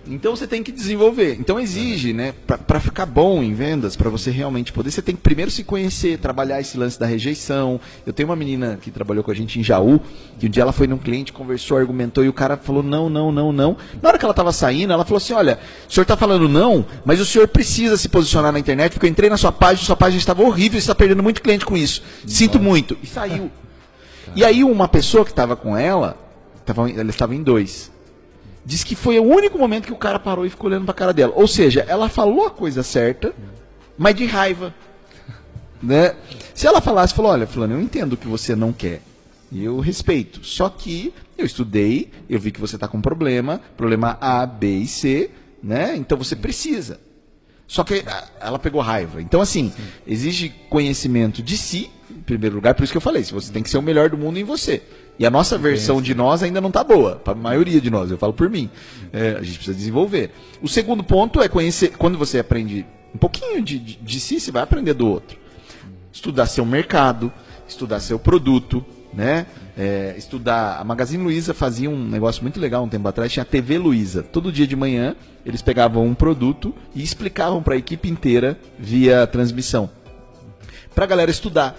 então 0.07 0.35
você 0.35 0.47
tem 0.47 0.63
que 0.63 0.71
desenvolver. 0.71 1.37
Então 1.39 1.59
exige, 1.59 2.11
né, 2.13 2.33
Pra- 2.47 2.57
pra 2.57 2.79
ficar 2.79 3.05
bom 3.05 3.43
em 3.43 3.53
vendas, 3.53 3.95
pra 3.95 4.09
você 4.09 4.31
realmente 4.31 4.73
poder, 4.73 4.89
você 4.91 5.01
tem 5.01 5.15
que 5.15 5.21
primeiro 5.21 5.51
se 5.51 5.63
conhecer, 5.63 6.17
trabalhar 6.17 6.59
esse 6.59 6.77
lance 6.77 6.99
da 6.99 7.05
rejeição. 7.05 7.79
Eu 8.05 8.11
tenho 8.13 8.27
uma 8.29 8.35
menina 8.35 8.77
que 8.81 8.89
trabalhou 8.89 9.23
com 9.23 9.31
a 9.31 9.33
gente 9.35 9.59
em 9.59 9.63
Jaú, 9.63 9.99
que 10.39 10.47
um 10.47 10.49
dia 10.49 10.63
ela 10.63 10.71
foi 10.71 10.87
num 10.87 10.97
cliente, 10.97 11.31
conversou, 11.31 11.77
argumentou 11.77 12.23
e 12.25 12.29
o 12.29 12.33
cara 12.33 12.57
falou 12.57 12.81
não, 12.81 13.09
não, 13.09 13.31
não, 13.31 13.51
não. 13.51 13.77
Na 14.01 14.09
hora 14.09 14.17
que 14.17 14.25
ela 14.25 14.33
tava 14.33 14.51
saindo, 14.51 14.91
ela 14.91 15.05
falou 15.05 15.17
assim: 15.17 15.33
"Olha, 15.33 15.59
o 15.87 15.93
senhor 15.93 16.05
tá 16.05 16.17
falando 16.17 16.49
não, 16.49 16.85
mas 17.05 17.19
o 17.19 17.25
senhor 17.25 17.47
precisa 17.47 17.95
se 17.97 18.09
posicionar 18.09 18.51
na 18.51 18.59
internet, 18.59 18.93
porque 18.93 19.05
eu 19.05 19.09
entrei 19.11 19.29
na 19.29 19.37
sua 19.37 19.51
página, 19.51 19.85
sua 19.85 19.95
página 19.95 20.17
estava 20.19 20.41
horrível, 20.43 20.79
você 20.79 20.83
está 20.83 20.95
perdendo 20.95 21.21
muito 21.21 21.41
cliente 21.41 21.65
com 21.65 21.77
isso. 21.77 22.01
Sinto 22.25 22.59
muito." 22.59 22.97
E 23.03 23.07
saiu. 23.07 23.51
E 24.35 24.43
aí 24.43 24.63
uma 24.63 24.87
pessoa 24.87 25.23
que 25.23 25.31
estava 25.31 25.55
com 25.55 25.77
ela, 25.77 26.17
tava, 26.65 26.89
ela 26.89 27.09
estava 27.09 27.35
em 27.35 27.43
dois. 27.43 27.91
Diz 28.65 28.83
que 28.83 28.95
foi 28.95 29.19
o 29.19 29.23
único 29.23 29.59
momento 29.59 29.85
que 29.85 29.93
o 29.93 29.97
cara 29.97 30.17
parou 30.17 30.45
e 30.45 30.49
ficou 30.49 30.69
olhando 30.69 30.85
pra 30.85 30.93
cara 30.93 31.13
dela. 31.13 31.33
Ou 31.35 31.47
seja, 31.47 31.85
ela 31.87 32.09
falou 32.09 32.47
a 32.47 32.51
coisa 32.51 32.81
certa, 32.81 33.33
mas 33.97 34.15
de 34.15 34.25
raiva. 34.25 34.73
Né? 35.83 36.15
Se 36.55 36.65
ela 36.65 36.81
falasse, 36.81 37.13
falou, 37.13 37.31
olha, 37.31 37.45
fulano, 37.45 37.75
eu 37.75 37.81
entendo 37.81 38.13
o 38.13 38.17
que 38.17 38.27
você 38.27 38.55
não 38.55 38.73
quer. 38.73 39.01
E 39.51 39.63
eu 39.63 39.79
respeito. 39.79 40.43
Só 40.43 40.67
que 40.67 41.13
eu 41.37 41.45
estudei, 41.45 42.09
eu 42.27 42.39
vi 42.39 42.49
que 42.49 42.59
você 42.59 42.75
está 42.75 42.87
com 42.87 42.99
problema, 43.01 43.61
problema 43.77 44.17
A, 44.19 44.45
B 44.47 44.77
e 44.77 44.87
C, 44.87 45.29
né? 45.61 45.95
Então 45.95 46.17
você 46.17 46.35
precisa. 46.35 46.99
Só 47.67 47.83
que 47.83 48.03
ah, 48.07 48.27
ela 48.39 48.57
pegou 48.57 48.81
raiva. 48.81 49.21
Então, 49.21 49.41
assim, 49.41 49.71
exige 50.07 50.49
conhecimento 50.69 51.43
de 51.43 51.57
si, 51.57 51.89
em 52.09 52.21
primeiro 52.21 52.55
lugar, 52.55 52.73
por 52.73 52.83
isso 52.83 52.93
que 52.93 52.97
eu 52.97 53.01
falei, 53.01 53.23
se 53.23 53.33
você 53.33 53.51
tem 53.51 53.63
que 53.63 53.69
ser 53.69 53.77
o 53.77 53.81
melhor 53.81 54.09
do 54.09 54.17
mundo 54.17 54.39
em 54.39 54.43
você. 54.43 54.81
E 55.17 55.25
a 55.25 55.29
nossa 55.29 55.57
versão 55.57 56.01
de 56.01 56.13
nós 56.13 56.43
ainda 56.43 56.59
não 56.59 56.67
está 56.67 56.83
boa, 56.83 57.15
para 57.15 57.33
a 57.33 57.35
maioria 57.35 57.79
de 57.79 57.89
nós, 57.89 58.11
eu 58.11 58.17
falo 58.17 58.33
por 58.33 58.49
mim. 58.49 58.69
É, 59.13 59.37
a 59.39 59.41
gente 59.41 59.55
precisa 59.55 59.75
desenvolver. 59.75 60.31
O 60.61 60.67
segundo 60.67 61.03
ponto 61.03 61.41
é 61.41 61.47
conhecer, 61.47 61.95
quando 61.97 62.17
você 62.17 62.39
aprende 62.39 62.85
um 63.13 63.17
pouquinho 63.17 63.61
de, 63.61 63.79
de, 63.79 63.95
de 63.95 64.19
si, 64.19 64.39
você 64.39 64.51
vai 64.51 64.61
aprender 64.63 64.93
do 64.93 65.07
outro. 65.07 65.37
Estudar 66.11 66.47
seu 66.47 66.65
mercado, 66.65 67.31
estudar 67.65 68.01
seu 68.01 68.19
produto, 68.19 68.85
né? 69.13 69.45
É, 69.77 70.15
estudar. 70.17 70.79
A 70.79 70.83
Magazine 70.83 71.23
Luiza 71.23 71.53
fazia 71.53 71.89
um 71.89 72.07
negócio 72.07 72.41
muito 72.41 72.59
legal 72.59 72.83
um 72.83 72.89
tempo 72.89 73.07
atrás, 73.07 73.31
tinha 73.31 73.43
a 73.43 73.45
TV 73.45 73.77
Luiza. 73.77 74.21
Todo 74.21 74.51
dia 74.51 74.67
de 74.67 74.75
manhã 74.75 75.15
eles 75.45 75.61
pegavam 75.61 76.05
um 76.05 76.13
produto 76.13 76.73
e 76.93 77.01
explicavam 77.01 77.63
para 77.63 77.75
a 77.75 77.77
equipe 77.77 78.09
inteira 78.09 78.59
via 78.77 79.25
transmissão. 79.25 79.89
Para 80.93 81.05
a 81.05 81.07
galera 81.07 81.31
estudar. 81.31 81.75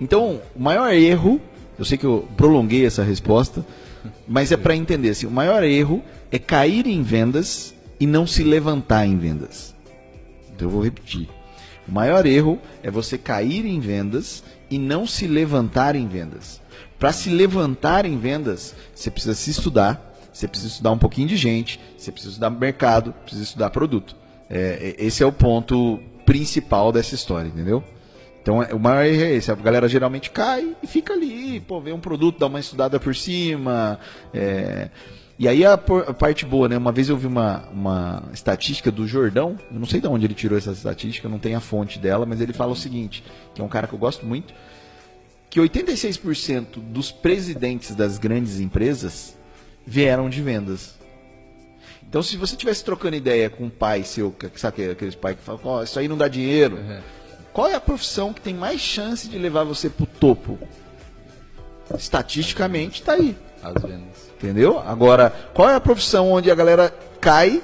Então, 0.00 0.40
o 0.54 0.62
maior 0.62 0.92
erro, 0.92 1.40
eu 1.78 1.84
sei 1.84 1.98
que 1.98 2.06
eu 2.06 2.28
prolonguei 2.36 2.86
essa 2.86 3.02
resposta, 3.02 3.64
mas 4.26 4.52
é 4.52 4.56
para 4.56 4.76
entender 4.76 5.10
assim, 5.10 5.26
o 5.26 5.30
maior 5.30 5.62
erro 5.64 6.02
é 6.30 6.38
cair 6.38 6.86
em 6.86 7.02
vendas 7.02 7.74
e 7.98 8.06
não 8.06 8.26
se 8.26 8.42
levantar 8.42 9.06
em 9.06 9.16
vendas. 9.16 9.74
Então 10.54 10.68
eu 10.68 10.70
vou 10.72 10.82
repetir. 10.82 11.28
O 11.86 11.92
maior 11.92 12.26
erro 12.26 12.58
é 12.82 12.90
você 12.90 13.16
cair 13.16 13.64
em 13.64 13.78
vendas 13.78 14.42
e 14.70 14.78
não 14.78 15.06
se 15.06 15.26
levantar 15.26 15.94
em 15.94 16.06
vendas. 16.08 16.60
Para 16.98 17.12
se 17.12 17.30
levantar 17.30 18.06
em 18.06 18.18
vendas, 18.18 18.74
você 18.94 19.10
precisa 19.10 19.34
se 19.34 19.50
estudar, 19.50 20.14
você 20.32 20.48
precisa 20.48 20.72
estudar 20.72 20.92
um 20.92 20.98
pouquinho 20.98 21.28
de 21.28 21.36
gente, 21.36 21.78
você 21.96 22.10
precisa 22.10 22.32
estudar 22.32 22.50
mercado, 22.50 23.12
precisa 23.22 23.44
estudar 23.44 23.70
produto. 23.70 24.16
É, 24.48 24.94
é- 24.98 25.04
esse 25.04 25.22
é 25.22 25.26
o 25.26 25.32
ponto 25.32 26.00
principal 26.24 26.90
dessa 26.90 27.14
história, 27.14 27.48
entendeu? 27.48 27.84
Então 28.46 28.62
é- 28.62 28.72
o 28.72 28.78
maior 28.78 29.04
erro 29.04 29.22
é 29.24 29.32
esse. 29.34 29.50
A 29.50 29.56
galera 29.56 29.88
geralmente 29.88 30.30
cai 30.30 30.76
e 30.80 30.86
fica 30.86 31.12
ali, 31.12 31.58
pô, 31.58 31.80
vê 31.80 31.90
um 31.92 31.98
produto, 31.98 32.38
dá 32.38 32.46
uma 32.46 32.60
estudada 32.60 33.00
por 33.00 33.12
cima. 33.16 33.98
é. 34.32 34.88
E 35.36 35.48
aí 35.48 35.66
a, 35.66 35.74
a 35.74 35.78
parte 36.14 36.46
boa, 36.46 36.66
né? 36.68 36.78
Uma 36.78 36.92
vez 36.92 37.08
eu 37.08 37.16
vi 37.16 37.26
uma, 37.26 37.64
uma 37.72 38.22
estatística 38.32 38.88
do 38.90 39.04
Jordão, 39.06 39.58
eu 39.70 39.78
não 39.80 39.86
sei 39.86 40.00
de 40.00 40.06
onde 40.06 40.24
ele 40.24 40.32
tirou 40.32 40.56
essa 40.56 40.70
estatística, 40.70 41.28
não 41.28 41.38
tem 41.40 41.54
a 41.56 41.60
fonte 41.60 41.98
dela, 41.98 42.24
mas 42.24 42.40
ele 42.40 42.52
fala 42.54 42.70
o 42.72 42.76
seguinte, 42.76 43.22
que 43.52 43.60
é 43.60 43.64
um 43.64 43.68
cara 43.68 43.86
que 43.88 43.92
eu 43.94 43.98
gosto 43.98 44.24
muito, 44.24 44.54
que 45.50 45.60
86% 45.60 46.78
dos 46.80 47.10
presidentes 47.10 47.94
das 47.96 48.16
grandes 48.16 48.60
empresas 48.60 49.36
vieram 49.84 50.30
de 50.30 50.40
vendas. 50.40 50.94
Então, 52.08 52.22
se 52.22 52.36
você 52.38 52.54
estivesse 52.54 52.82
trocando 52.84 53.16
ideia 53.16 53.50
com 53.50 53.64
um 53.64 53.70
pai 53.70 54.04
seu, 54.04 54.30
que- 54.30 54.48
sabe 54.58 54.88
aqueles 54.90 55.16
pais 55.16 55.36
que 55.36 55.42
falam, 55.42 55.60
ó, 55.64 55.82
isso 55.82 55.98
aí 55.98 56.06
não 56.08 56.16
dá 56.16 56.28
dinheiro, 56.28 56.78
É. 56.78 57.00
qual 57.56 57.68
é 57.68 57.74
a 57.74 57.80
profissão 57.80 58.34
que 58.34 58.40
tem 58.42 58.52
mais 58.52 58.82
chance 58.82 59.26
de 59.26 59.38
levar 59.38 59.64
você 59.64 59.88
pro 59.88 60.04
topo? 60.04 60.58
Estatisticamente, 61.96 63.02
tá 63.02 63.14
aí. 63.14 63.34
As 63.62 63.82
vendas. 63.82 64.30
Entendeu? 64.36 64.78
Agora, 64.80 65.30
qual 65.54 65.70
é 65.70 65.74
a 65.74 65.80
profissão 65.80 66.32
onde 66.32 66.50
a 66.50 66.54
galera 66.54 66.92
cai 67.18 67.62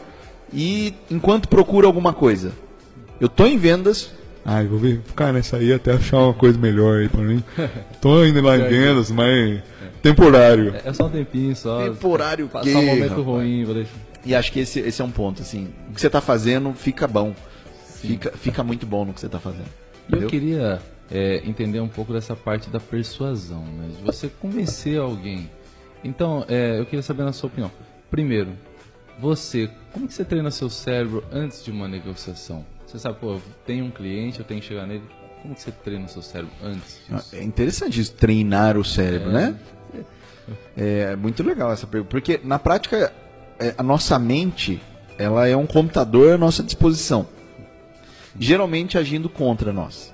e 0.51 0.95
enquanto 1.11 1.47
procura 1.47 1.87
alguma 1.87 2.15
coisa? 2.15 2.53
Eu 3.21 3.29
tô 3.29 3.45
em 3.45 3.59
vendas. 3.59 4.11
Ai, 4.47 4.67
vou 4.67 4.79
ver, 4.79 5.03
ficar 5.05 5.31
nessa 5.31 5.59
aí 5.59 5.71
até 5.75 5.93
achar 5.93 6.21
uma 6.21 6.33
coisa 6.33 6.59
melhor 6.59 7.01
aí 7.01 7.11
pra 7.11 7.21
mim. 7.21 7.45
Tô 8.01 8.25
indo 8.25 8.41
lá 8.41 8.57
em 8.57 8.67
vendas, 8.67 9.11
mas 9.11 9.61
temporário. 10.01 10.75
É, 10.75 10.89
é 10.89 10.93
só 10.95 11.05
um 11.05 11.11
tempinho, 11.11 11.55
só. 11.55 11.85
Temporário 11.85 12.49
Passar 12.49 12.65
quê, 12.65 12.75
um 12.75 12.87
momento 12.87 13.11
rapaz? 13.11 13.27
ruim, 13.27 13.65
vou 13.67 13.75
deixar. 13.75 13.93
E 14.25 14.35
acho 14.35 14.51
que 14.53 14.61
esse, 14.61 14.81
esse 14.81 15.03
é 15.03 15.05
um 15.05 15.11
ponto, 15.11 15.43
assim. 15.43 15.69
O 15.91 15.93
que 15.93 16.01
você 16.01 16.09
tá 16.09 16.23
fazendo 16.23 16.73
fica 16.73 17.07
bom. 17.07 17.35
Fica, 18.01 18.33
fica 18.35 18.65
muito 18.65 18.87
bom 18.87 19.05
no 19.05 19.13
que 19.13 19.21
você 19.21 19.29
tá 19.29 19.39
fazendo. 19.39 19.82
E 20.09 20.13
eu 20.13 20.19
entendeu? 20.19 20.29
queria 20.29 20.83
é, 21.11 21.43
entender 21.45 21.81
um 21.81 21.89
pouco 21.89 22.13
dessa 22.13 22.35
parte 22.35 22.71
da 22.71 22.81
persuasão, 22.81 23.65
né? 23.65 23.89
De 23.97 24.03
você 24.03 24.29
convencer 24.29 24.99
alguém. 24.99 25.51
Então, 26.05 26.45
é, 26.49 26.79
eu 26.79 26.85
queria 26.85 27.03
saber 27.03 27.23
na 27.25 27.33
sua 27.33 27.49
opinião. 27.49 27.71
Primeiro, 28.11 28.51
você, 29.19 29.71
como 29.93 30.07
que 30.07 30.15
você 30.15 30.25
treina 30.25 30.51
seu 30.51 30.69
cérebro 30.69 31.25
antes 31.33 31.65
de 31.65 31.71
uma 31.71 31.87
negociação? 31.87 32.65
Você 32.87 32.99
sabe, 32.99 33.19
pô, 33.21 33.39
tem 33.65 33.81
um 33.83 33.91
cliente, 33.91 34.39
eu 34.41 34.45
tenho 34.45 34.61
que 34.61 34.67
chegar 34.67 34.87
nele. 34.87 35.05
Como 35.41 35.55
que 35.55 35.63
você 35.63 35.71
treina 35.71 36.07
seu 36.09 36.23
cérebro 36.23 36.53
antes 36.63 37.01
disso? 37.09 37.35
É 37.35 37.43
interessante 37.43 38.01
isso, 38.01 38.13
treinar 38.13 38.77
o 38.77 38.85
cérebro, 38.85 39.31
É, 39.31 39.33
né? 39.33 39.61
É 40.77 41.17
muito 41.17 41.43
legal 41.43 41.73
essa 41.73 41.87
pergunta, 41.87 42.11
porque 42.11 42.41
na 42.43 42.59
prática 42.59 43.13
é, 43.59 43.75
a 43.79 43.83
nossa 43.83 44.19
mente 44.19 44.81
ela 45.17 45.47
é 45.47 45.57
um 45.57 45.67
computador 45.67 46.35
à 46.35 46.39
nossa 46.39 46.63
disposição, 46.63 47.27
geralmente 48.39 48.99
agindo 48.99 49.29
contra 49.29 49.73
nós. 49.73 50.13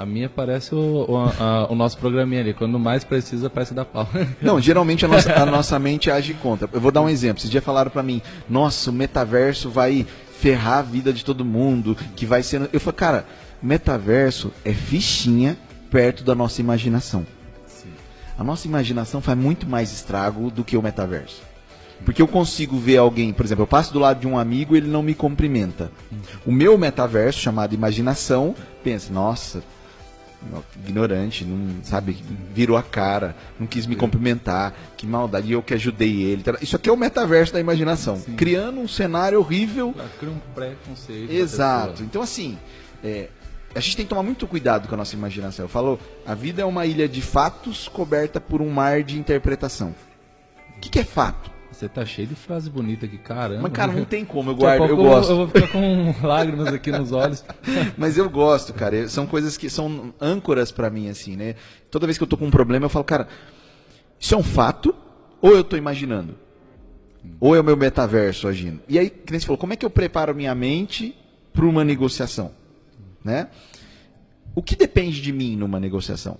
A 0.00 0.06
minha 0.06 0.30
parece 0.30 0.74
o, 0.74 1.04
o, 1.06 1.16
a, 1.18 1.66
o 1.70 1.74
nosso 1.74 1.98
programinha 1.98 2.40
ali. 2.40 2.54
Quando 2.54 2.78
mais 2.78 3.04
precisa, 3.04 3.50
parece 3.50 3.74
dar 3.74 3.84
pau. 3.84 4.08
Não, 4.40 4.58
geralmente 4.58 5.04
a 5.04 5.08
nossa, 5.08 5.32
a 5.34 5.44
nossa 5.44 5.78
mente 5.78 6.10
age 6.10 6.32
contra. 6.34 6.68
Eu 6.72 6.80
vou 6.80 6.90
dar 6.90 7.02
um 7.02 7.08
exemplo. 7.08 7.38
Esses 7.38 7.50
dias 7.50 7.62
falaram 7.62 7.90
pra 7.90 8.02
mim, 8.02 8.22
nossa, 8.48 8.90
o 8.90 8.94
metaverso 8.94 9.68
vai 9.68 10.06
ferrar 10.38 10.78
a 10.78 10.82
vida 10.82 11.12
de 11.12 11.22
todo 11.22 11.44
mundo, 11.44 11.94
que 12.16 12.24
vai 12.24 12.42
ser... 12.42 12.70
Eu 12.72 12.80
falei, 12.80 12.96
cara, 12.96 13.26
metaverso 13.62 14.50
é 14.64 14.72
fichinha 14.72 15.58
perto 15.90 16.24
da 16.24 16.34
nossa 16.34 16.62
imaginação. 16.62 17.26
A 18.38 18.42
nossa 18.42 18.66
imaginação 18.66 19.20
faz 19.20 19.36
muito 19.36 19.68
mais 19.68 19.92
estrago 19.92 20.50
do 20.50 20.64
que 20.64 20.78
o 20.78 20.82
metaverso. 20.82 21.42
Porque 22.04 22.22
eu 22.22 22.28
consigo 22.28 22.78
ver 22.78 22.96
alguém, 22.96 23.32
por 23.32 23.44
exemplo, 23.44 23.62
eu 23.62 23.66
passo 23.66 23.92
do 23.92 23.98
lado 23.98 24.20
de 24.20 24.26
um 24.26 24.38
amigo 24.38 24.74
e 24.74 24.78
ele 24.78 24.88
não 24.88 25.02
me 25.02 25.14
cumprimenta. 25.14 25.90
O 26.46 26.52
meu 26.52 26.76
metaverso, 26.78 27.38
chamado 27.38 27.74
imaginação, 27.74 28.54
pensa, 28.82 29.12
nossa, 29.12 29.62
ignorante, 30.76 31.44
não 31.44 31.84
sabe, 31.84 32.16
virou 32.54 32.76
a 32.76 32.82
cara, 32.82 33.36
não 33.58 33.66
quis 33.66 33.86
me 33.86 33.94
cumprimentar, 33.94 34.74
que 34.96 35.06
maldade, 35.06 35.52
eu 35.52 35.62
que 35.62 35.74
ajudei 35.74 36.22
ele. 36.22 36.42
Isso 36.62 36.76
aqui 36.76 36.88
é 36.88 36.92
o 36.92 36.96
metaverso 36.96 37.52
da 37.52 37.60
imaginação, 37.60 38.16
Sim. 38.16 38.34
criando 38.34 38.80
um 38.80 38.88
cenário 38.88 39.38
horrível. 39.38 39.94
Ela 39.96 40.10
cria 40.18 40.32
um 40.32 40.38
preconceito. 40.54 41.30
Exato. 41.30 42.02
Então 42.02 42.22
assim, 42.22 42.58
é, 43.04 43.28
a 43.74 43.80
gente 43.80 43.96
tem 43.96 44.06
que 44.06 44.10
tomar 44.10 44.22
muito 44.22 44.46
cuidado 44.46 44.88
com 44.88 44.94
a 44.94 44.98
nossa 44.98 45.14
imaginação. 45.14 45.64
Eu 45.64 45.68
falo, 45.68 45.98
a 46.26 46.34
vida 46.34 46.62
é 46.62 46.64
uma 46.64 46.86
ilha 46.86 47.08
de 47.08 47.20
fatos 47.20 47.88
coberta 47.88 48.40
por 48.40 48.62
um 48.62 48.70
mar 48.70 49.02
de 49.02 49.18
interpretação. 49.18 49.94
O 50.76 50.80
que, 50.80 50.88
que 50.88 50.98
é 50.98 51.04
fato? 51.04 51.50
Você 51.72 51.88
tá 51.88 52.04
cheio 52.04 52.26
de 52.26 52.34
frase 52.34 52.68
bonita 52.68 53.06
aqui, 53.06 53.16
caramba. 53.16 53.62
Mas 53.62 53.72
cara, 53.72 53.92
não 53.92 54.04
tem 54.04 54.24
como, 54.24 54.50
eu 54.50 54.56
guardo, 54.56 54.86
eu 54.86 54.96
gosto. 54.96 55.30
Eu 55.30 55.36
vou 55.36 55.48
ficar 55.48 55.68
com 55.68 56.14
lágrimas 56.26 56.68
aqui 56.68 56.90
nos 56.90 57.12
olhos. 57.12 57.44
Mas 57.96 58.18
eu 58.18 58.28
gosto, 58.28 58.74
cara. 58.74 59.08
São 59.08 59.26
coisas 59.26 59.56
que 59.56 59.70
são 59.70 60.12
âncoras 60.20 60.72
pra 60.72 60.90
mim, 60.90 61.08
assim, 61.08 61.36
né? 61.36 61.54
Toda 61.90 62.06
vez 62.06 62.18
que 62.18 62.24
eu 62.24 62.28
tô 62.28 62.36
com 62.36 62.46
um 62.46 62.50
problema, 62.50 62.86
eu 62.86 62.90
falo, 62.90 63.04
cara, 63.04 63.28
isso 64.18 64.34
é 64.34 64.36
um 64.36 64.42
fato 64.42 64.94
ou 65.40 65.52
eu 65.52 65.64
tô 65.64 65.76
imaginando? 65.76 66.36
Ou 67.38 67.54
é 67.54 67.60
o 67.60 67.64
meu 67.64 67.76
metaverso 67.76 68.48
agindo? 68.48 68.80
E 68.88 68.98
aí, 68.98 69.08
que 69.08 69.30
nem 69.30 69.38
você 69.38 69.46
falou, 69.46 69.58
como 69.58 69.72
é 69.72 69.76
que 69.76 69.84
eu 69.84 69.90
preparo 69.90 70.34
minha 70.34 70.54
mente 70.54 71.16
para 71.52 71.64
uma 71.64 71.84
negociação? 71.84 72.50
Né? 73.24 73.48
O 74.54 74.62
que 74.62 74.74
depende 74.74 75.20
de 75.20 75.32
mim 75.32 75.56
numa 75.56 75.78
negociação? 75.78 76.38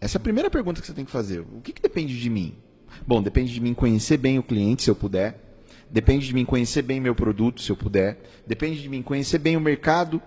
Essa 0.00 0.16
é 0.16 0.18
a 0.18 0.22
primeira 0.22 0.50
pergunta 0.50 0.80
que 0.80 0.86
você 0.86 0.92
tem 0.92 1.04
que 1.04 1.10
fazer. 1.10 1.40
O 1.40 1.60
que, 1.62 1.72
que 1.72 1.80
depende 1.80 2.18
de 2.18 2.28
mim? 2.28 2.56
Bom, 3.06 3.22
depende 3.22 3.52
de 3.52 3.60
mim 3.60 3.74
conhecer 3.74 4.16
bem 4.16 4.38
o 4.38 4.42
cliente, 4.42 4.82
se 4.82 4.90
eu 4.90 4.94
puder. 4.94 5.38
Depende 5.90 6.26
de 6.26 6.34
mim 6.34 6.44
conhecer 6.44 6.82
bem 6.82 7.00
meu 7.00 7.14
produto, 7.14 7.60
se 7.60 7.70
eu 7.70 7.76
puder. 7.76 8.18
Depende 8.46 8.80
de 8.80 8.88
mim 8.88 9.02
conhecer 9.02 9.38
bem 9.38 9.56
o 9.56 9.60
mercado. 9.60 10.22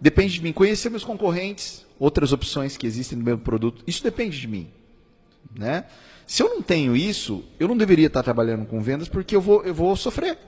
Depende 0.00 0.34
de 0.34 0.42
mim 0.42 0.52
conhecer 0.52 0.88
meus 0.90 1.04
concorrentes, 1.04 1.84
outras 1.98 2.32
opções 2.32 2.76
que 2.76 2.86
existem 2.86 3.18
no 3.18 3.24
meu 3.24 3.38
produto. 3.38 3.82
Isso 3.86 4.02
depende 4.02 4.40
de 4.40 4.46
mim. 4.46 4.68
Né? 5.54 5.84
Se 6.26 6.42
eu 6.42 6.48
não 6.48 6.62
tenho 6.62 6.96
isso, 6.96 7.44
eu 7.58 7.66
não 7.66 7.76
deveria 7.76 8.06
estar 8.06 8.22
trabalhando 8.22 8.64
com 8.64 8.80
vendas 8.80 9.08
porque 9.08 9.34
eu 9.34 9.40
vou, 9.40 9.64
eu 9.64 9.74
vou 9.74 9.96
sofrer. 9.96 10.38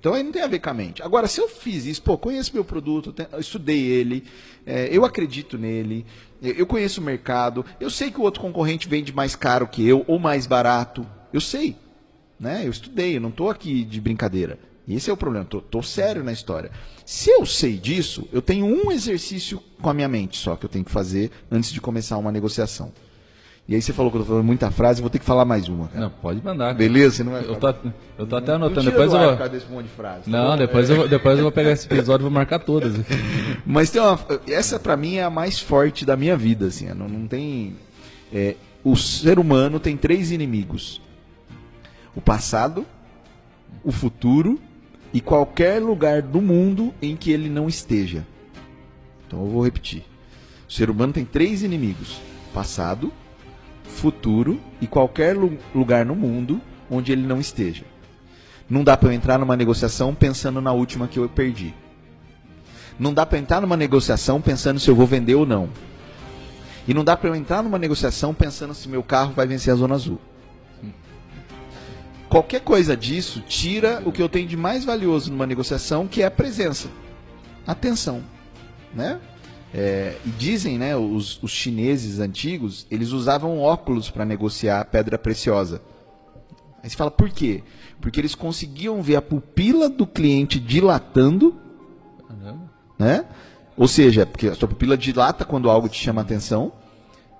Então 0.00 0.14
aí 0.14 0.22
não 0.22 0.32
tem 0.32 0.40
a 0.42 0.46
ver 0.46 0.60
com 0.60 0.70
a 0.70 0.74
mente. 0.74 1.02
Agora, 1.02 1.28
se 1.28 1.38
eu 1.38 1.46
fiz 1.46 1.84
isso, 1.84 2.02
pô, 2.02 2.16
conheço 2.16 2.54
meu 2.54 2.64
produto, 2.64 3.14
estudei 3.38 3.82
ele, 3.82 4.24
é, 4.64 4.88
eu 4.90 5.04
acredito 5.04 5.58
nele, 5.58 6.06
eu 6.40 6.66
conheço 6.66 7.02
o 7.02 7.04
mercado, 7.04 7.64
eu 7.78 7.90
sei 7.90 8.10
que 8.10 8.18
o 8.18 8.22
outro 8.22 8.40
concorrente 8.40 8.88
vende 8.88 9.12
mais 9.12 9.36
caro 9.36 9.68
que 9.68 9.86
eu 9.86 10.02
ou 10.08 10.18
mais 10.18 10.46
barato. 10.46 11.06
Eu 11.30 11.40
sei. 11.40 11.76
Né? 12.38 12.62
Eu 12.64 12.70
estudei, 12.70 13.18
eu 13.18 13.20
não 13.20 13.28
estou 13.28 13.50
aqui 13.50 13.84
de 13.84 14.00
brincadeira. 14.00 14.58
Esse 14.88 15.10
é 15.10 15.12
o 15.12 15.16
problema, 15.16 15.44
tô, 15.44 15.60
tô 15.60 15.82
sério 15.82 16.24
na 16.24 16.32
história. 16.32 16.70
Se 17.04 17.30
eu 17.30 17.44
sei 17.44 17.76
disso, 17.76 18.26
eu 18.32 18.40
tenho 18.40 18.64
um 18.64 18.90
exercício 18.90 19.62
com 19.82 19.90
a 19.90 19.94
minha 19.94 20.08
mente 20.08 20.38
só 20.38 20.56
que 20.56 20.64
eu 20.64 20.70
tenho 20.70 20.84
que 20.84 20.90
fazer 20.90 21.30
antes 21.50 21.70
de 21.70 21.80
começar 21.80 22.16
uma 22.16 22.32
negociação. 22.32 22.90
E 23.70 23.74
aí 23.76 23.80
você 23.80 23.92
falou 23.92 24.10
que 24.10 24.16
eu 24.16 24.22
tô 24.22 24.26
falando 24.26 24.42
muita 24.44 24.68
frase, 24.72 25.00
vou 25.00 25.08
ter 25.08 25.20
que 25.20 25.24
falar 25.24 25.44
mais 25.44 25.68
uma, 25.68 25.86
cara. 25.86 26.00
Não, 26.00 26.10
pode 26.10 26.42
mandar. 26.44 26.74
Beleza? 26.74 27.14
Você 27.14 27.22
não 27.22 27.30
vai 27.30 27.44
Eu 27.44 27.54
tô, 27.54 27.68
eu 28.18 28.26
tô 28.26 28.34
até 28.34 28.52
anotando. 28.54 28.80
tira 28.80 28.90
Depois 28.90 29.12
eu 29.12 29.36
vou. 29.38 29.48
desse 29.48 29.70
monte 29.70 29.84
de 29.84 29.90
frase, 29.92 30.24
tá 30.24 30.30
Não, 30.30 30.50
bom? 30.50 30.56
depois 30.56 30.90
eu, 30.90 30.96
vou- 30.96 31.08
depois 31.08 31.36
eu 31.38 31.44
vou 31.44 31.52
pegar 31.52 31.70
esse 31.70 31.86
episódio 31.86 32.22
e 32.22 32.26
vou 32.26 32.32
marcar 32.32 32.58
todas. 32.58 32.92
Mas 33.64 33.88
tem 33.92 34.02
uma. 34.02 34.18
Essa 34.48 34.80
pra 34.80 34.96
mim 34.96 35.16
é 35.18 35.22
a 35.22 35.30
mais 35.30 35.60
forte 35.60 36.04
da 36.04 36.16
minha 36.16 36.36
vida, 36.36 36.66
assim. 36.66 36.88
Não, 36.88 37.08
não 37.08 37.28
tem. 37.28 37.76
é, 38.32 38.56
o 38.82 38.96
ser 38.96 39.38
humano 39.38 39.78
tem 39.78 39.96
três 39.96 40.32
inimigos: 40.32 41.00
o 42.16 42.20
passado, 42.20 42.84
o 43.84 43.92
futuro 43.92 44.58
e 45.14 45.20
qualquer 45.20 45.80
lugar 45.80 46.22
do 46.22 46.40
mundo 46.40 46.92
em 47.00 47.14
que 47.14 47.30
ele 47.30 47.48
não 47.48 47.68
esteja. 47.68 48.26
Então 49.28 49.40
eu 49.42 49.46
vou 49.48 49.62
repetir. 49.64 50.02
O 50.68 50.72
ser 50.72 50.90
humano 50.90 51.12
tem 51.12 51.24
três 51.24 51.62
inimigos: 51.62 52.20
passado, 52.52 53.12
futuro 53.90 54.60
e 54.80 54.86
qualquer 54.86 55.36
lu- 55.36 55.58
lugar 55.74 56.06
no 56.06 56.14
mundo 56.16 56.60
onde 56.90 57.12
ele 57.12 57.26
não 57.26 57.38
esteja. 57.38 57.84
Não 58.68 58.84
dá 58.84 58.96
para 58.96 59.08
eu 59.08 59.12
entrar 59.12 59.38
numa 59.38 59.56
negociação 59.56 60.14
pensando 60.14 60.60
na 60.60 60.72
última 60.72 61.08
que 61.08 61.18
eu 61.18 61.28
perdi. 61.28 61.74
Não 62.98 63.12
dá 63.12 63.26
para 63.26 63.38
entrar 63.38 63.60
numa 63.60 63.76
negociação 63.76 64.40
pensando 64.40 64.78
se 64.78 64.88
eu 64.88 64.94
vou 64.94 65.06
vender 65.06 65.34
ou 65.34 65.44
não. 65.44 65.68
E 66.86 66.94
não 66.94 67.04
dá 67.04 67.16
para 67.16 67.28
eu 67.28 67.34
entrar 67.34 67.62
numa 67.62 67.78
negociação 67.78 68.32
pensando 68.32 68.74
se 68.74 68.88
meu 68.88 69.02
carro 69.02 69.32
vai 69.32 69.46
vencer 69.46 69.72
a 69.72 69.76
zona 69.76 69.94
azul. 69.94 70.20
Qualquer 72.28 72.60
coisa 72.60 72.96
disso 72.96 73.42
tira 73.46 74.02
o 74.04 74.12
que 74.12 74.22
eu 74.22 74.28
tenho 74.28 74.46
de 74.46 74.56
mais 74.56 74.84
valioso 74.84 75.32
numa 75.32 75.46
negociação, 75.46 76.06
que 76.06 76.22
é 76.22 76.26
a 76.26 76.30
presença, 76.30 76.88
atenção, 77.66 78.22
né? 78.94 79.18
É, 79.72 80.16
e 80.26 80.30
dizem, 80.30 80.78
né, 80.78 80.96
os, 80.96 81.40
os 81.42 81.50
chineses 81.50 82.18
antigos, 82.18 82.86
eles 82.90 83.12
usavam 83.12 83.60
óculos 83.60 84.10
para 84.10 84.24
negociar 84.24 84.84
pedra 84.86 85.16
preciosa. 85.16 85.80
Aí 86.82 86.90
você 86.90 86.96
fala, 86.96 87.10
por 87.10 87.30
quê? 87.30 87.62
Porque 88.00 88.20
eles 88.20 88.34
conseguiam 88.34 89.02
ver 89.02 89.16
a 89.16 89.22
pupila 89.22 89.88
do 89.88 90.06
cliente 90.06 90.58
dilatando 90.58 91.54
Caramba. 92.26 92.70
né? 92.98 93.24
Ou 93.76 93.86
seja, 93.86 94.26
porque 94.26 94.48
a 94.48 94.54
sua 94.54 94.68
pupila 94.68 94.96
dilata 94.96 95.44
quando 95.44 95.70
algo 95.70 95.88
te 95.88 96.02
chama 96.02 96.20
a 96.20 96.24
atenção. 96.24 96.72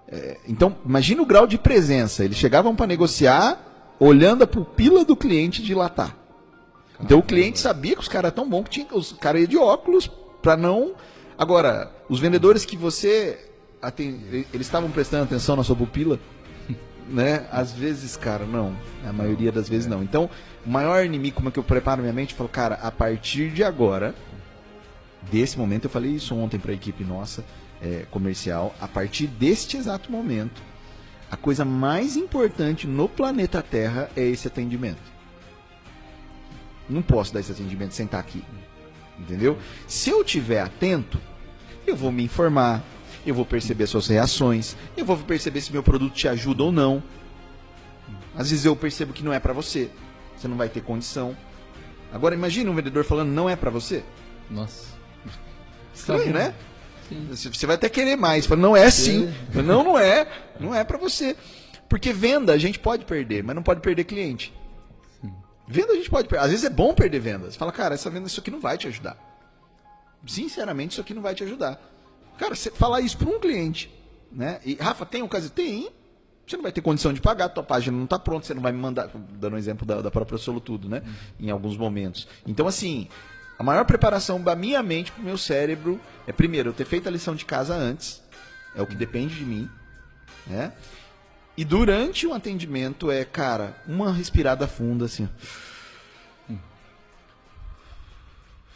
É, 0.06 0.38
então, 0.46 0.76
imagina 0.84 1.22
o 1.22 1.26
grau 1.26 1.46
de 1.46 1.58
presença. 1.58 2.24
Eles 2.24 2.36
chegavam 2.36 2.76
para 2.76 2.86
negociar 2.86 3.96
olhando 3.98 4.42
a 4.42 4.46
pupila 4.46 5.04
do 5.04 5.14
cliente 5.14 5.62
dilatar. 5.62 6.16
Então 7.02 7.18
o 7.18 7.22
cliente 7.22 7.58
sabia 7.58 7.94
que 7.94 8.00
os 8.00 8.08
caras 8.08 8.30
eram 8.32 8.44
tão 8.44 8.50
bons 8.50 8.64
que 8.64 8.70
tinha, 8.70 8.86
os 8.92 9.12
caras 9.12 9.42
iam 9.42 9.48
de 9.48 9.56
óculos 9.56 10.10
para 10.42 10.56
não. 10.56 10.92
Agora, 11.36 11.90
os 12.10 12.18
vendedores 12.18 12.64
que 12.66 12.76
você 12.76 13.38
aten- 13.80 14.20
eles 14.52 14.66
estavam 14.66 14.90
prestando 14.90 15.22
atenção 15.22 15.54
na 15.54 15.62
sua 15.62 15.76
pupila, 15.76 16.18
né? 17.08 17.46
Às 17.52 17.72
vezes, 17.72 18.16
cara, 18.16 18.44
não. 18.44 18.76
A 19.06 19.12
maioria 19.12 19.52
das 19.52 19.68
vezes 19.68 19.86
não. 19.86 20.02
Então, 20.02 20.28
o 20.66 20.68
maior 20.68 21.04
inimigo, 21.04 21.36
como 21.36 21.48
é 21.48 21.52
que 21.52 21.58
eu 21.60 21.62
preparo 21.62 22.02
minha 22.02 22.12
mente? 22.12 22.32
Eu 22.32 22.36
falo, 22.36 22.48
cara, 22.48 22.74
a 22.82 22.90
partir 22.90 23.50
de 23.52 23.62
agora, 23.62 24.12
desse 25.30 25.56
momento, 25.56 25.84
eu 25.84 25.90
falei 25.90 26.10
isso 26.10 26.34
ontem 26.34 26.58
para 26.58 26.72
a 26.72 26.74
equipe 26.74 27.04
nossa 27.04 27.44
é, 27.80 28.04
comercial. 28.10 28.74
A 28.80 28.88
partir 28.88 29.28
deste 29.28 29.76
exato 29.76 30.10
momento, 30.10 30.60
a 31.30 31.36
coisa 31.36 31.64
mais 31.64 32.16
importante 32.16 32.88
no 32.88 33.08
planeta 33.08 33.62
Terra 33.62 34.10
é 34.16 34.26
esse 34.26 34.48
atendimento. 34.48 35.00
Não 36.88 37.02
posso 37.02 37.32
dar 37.32 37.38
esse 37.38 37.52
atendimento 37.52 37.94
sem 37.94 38.04
estar 38.06 38.18
aqui. 38.18 38.42
Entendeu? 39.16 39.56
Se 39.86 40.10
eu 40.10 40.24
tiver 40.24 40.60
atento, 40.60 41.20
eu 41.86 41.96
vou 41.96 42.12
me 42.12 42.24
informar, 42.24 42.82
eu 43.26 43.34
vou 43.34 43.44
perceber 43.44 43.86
suas 43.86 44.06
reações, 44.08 44.76
eu 44.96 45.04
vou 45.04 45.16
perceber 45.16 45.60
se 45.60 45.72
meu 45.72 45.82
produto 45.82 46.14
te 46.14 46.28
ajuda 46.28 46.62
ou 46.62 46.72
não. 46.72 47.02
Às 48.36 48.50
vezes 48.50 48.64
eu 48.64 48.74
percebo 48.76 49.12
que 49.12 49.22
não 49.22 49.32
é 49.32 49.40
para 49.40 49.52
você, 49.52 49.90
você 50.36 50.48
não 50.48 50.56
vai 50.56 50.68
ter 50.68 50.82
condição. 50.82 51.36
Agora 52.12 52.34
imagine 52.34 52.68
um 52.68 52.74
vendedor 52.74 53.04
falando 53.04 53.30
não 53.30 53.48
é 53.48 53.56
para 53.56 53.70
você. 53.70 54.02
Nossa. 54.50 54.88
Estranho, 55.94 56.32
né? 56.32 56.54
Você 57.28 57.48
você 57.48 57.66
vai 57.66 57.74
até 57.74 57.88
querer 57.88 58.16
mais. 58.16 58.46
Fala, 58.46 58.60
não 58.60 58.76
é 58.76 58.90
sim. 58.90 59.32
Não, 59.54 59.82
não 59.82 59.98
é. 59.98 60.26
Não 60.58 60.74
é 60.74 60.84
pra 60.84 60.96
você. 60.96 61.36
Porque 61.88 62.12
venda 62.12 62.52
a 62.52 62.58
gente 62.58 62.78
pode 62.78 63.04
perder, 63.04 63.42
mas 63.42 63.54
não 63.54 63.62
pode 63.62 63.80
perder 63.80 64.04
cliente. 64.04 64.54
Venda 65.66 65.92
a 65.92 65.96
gente 65.96 66.10
pode 66.10 66.28
perder. 66.28 66.44
Às 66.44 66.50
vezes 66.50 66.64
é 66.64 66.70
bom 66.70 66.94
perder 66.94 67.20
vendas. 67.20 67.56
Fala, 67.56 67.72
cara, 67.72 67.94
essa 67.94 68.08
venda, 68.10 68.26
isso 68.26 68.40
aqui 68.40 68.50
não 68.50 68.60
vai 68.60 68.78
te 68.78 68.86
ajudar. 68.86 69.16
Sinceramente, 70.26 70.92
isso 70.92 71.00
aqui 71.00 71.14
não 71.14 71.22
vai 71.22 71.34
te 71.34 71.44
ajudar. 71.44 71.80
Cara, 72.38 72.54
você 72.54 72.70
falar 72.70 73.00
isso 73.00 73.16
para 73.16 73.28
um 73.28 73.38
cliente, 73.38 73.90
né? 74.32 74.60
E, 74.64 74.74
Rafa, 74.74 75.04
tem 75.04 75.22
ocasião? 75.22 75.50
Tem. 75.50 75.90
Você 76.46 76.56
não 76.56 76.62
vai 76.64 76.72
ter 76.72 76.80
condição 76.80 77.12
de 77.12 77.20
pagar, 77.20 77.48
tua 77.50 77.62
página 77.62 77.96
não 77.96 78.04
está 78.04 78.18
pronta, 78.18 78.46
você 78.46 78.54
não 78.54 78.62
vai 78.62 78.72
me 78.72 78.78
mandar, 78.78 79.08
dando 79.14 79.54
um 79.54 79.58
exemplo 79.58 79.86
da, 79.86 80.00
da 80.00 80.10
própria 80.10 80.36
Solutudo, 80.36 80.88
né? 80.88 81.02
Em 81.38 81.50
alguns 81.50 81.76
momentos. 81.76 82.26
Então, 82.44 82.66
assim, 82.66 83.08
a 83.58 83.62
maior 83.62 83.84
preparação 83.84 84.40
da 84.40 84.56
minha 84.56 84.82
mente 84.82 85.12
para 85.12 85.20
o 85.20 85.24
meu 85.24 85.38
cérebro 85.38 86.00
é, 86.26 86.32
primeiro, 86.32 86.70
eu 86.70 86.72
ter 86.72 86.86
feito 86.86 87.08
a 87.08 87.12
lição 87.12 87.36
de 87.36 87.44
casa 87.44 87.74
antes, 87.74 88.22
é 88.74 88.82
o 88.82 88.86
que 88.86 88.94
depende 88.94 89.34
de 89.36 89.44
mim, 89.44 89.68
né? 90.46 90.72
E 91.56 91.64
durante 91.64 92.26
o 92.26 92.32
atendimento 92.32 93.10
é, 93.10 93.24
cara, 93.24 93.76
uma 93.86 94.12
respirada 94.12 94.66
funda 94.66 95.04
assim. 95.04 95.28
ó. 95.30 95.69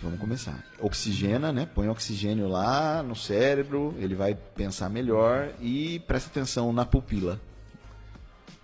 Vamos 0.04 0.20
começar. 0.20 0.62
Oxigena, 0.78 1.50
né? 1.50 1.66
Põe 1.74 1.88
oxigênio 1.88 2.46
lá 2.46 3.02
no 3.02 3.16
cérebro, 3.16 3.94
ele 3.98 4.14
vai 4.14 4.34
pensar 4.34 4.90
melhor 4.90 5.48
e 5.62 5.98
presta 6.00 6.28
atenção 6.28 6.74
na 6.74 6.84
pupila. 6.84 7.40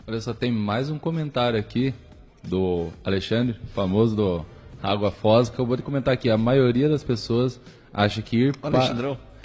Olha 0.06 0.20
só, 0.20 0.34
tem 0.34 0.52
mais 0.52 0.90
um 0.90 0.98
comentário 0.98 1.58
aqui 1.58 1.94
do 2.44 2.88
Alexandre, 3.02 3.58
famoso 3.74 4.14
do 4.14 4.46
Água 4.82 5.10
Foz, 5.10 5.48
que 5.48 5.54
acabou 5.54 5.76
de 5.76 5.82
comentar 5.82 6.12
aqui. 6.12 6.28
A 6.28 6.36
maioria 6.36 6.90
das 6.90 7.02
pessoas 7.02 7.58
acha 7.90 8.20
que 8.20 8.36
ir 8.36 8.54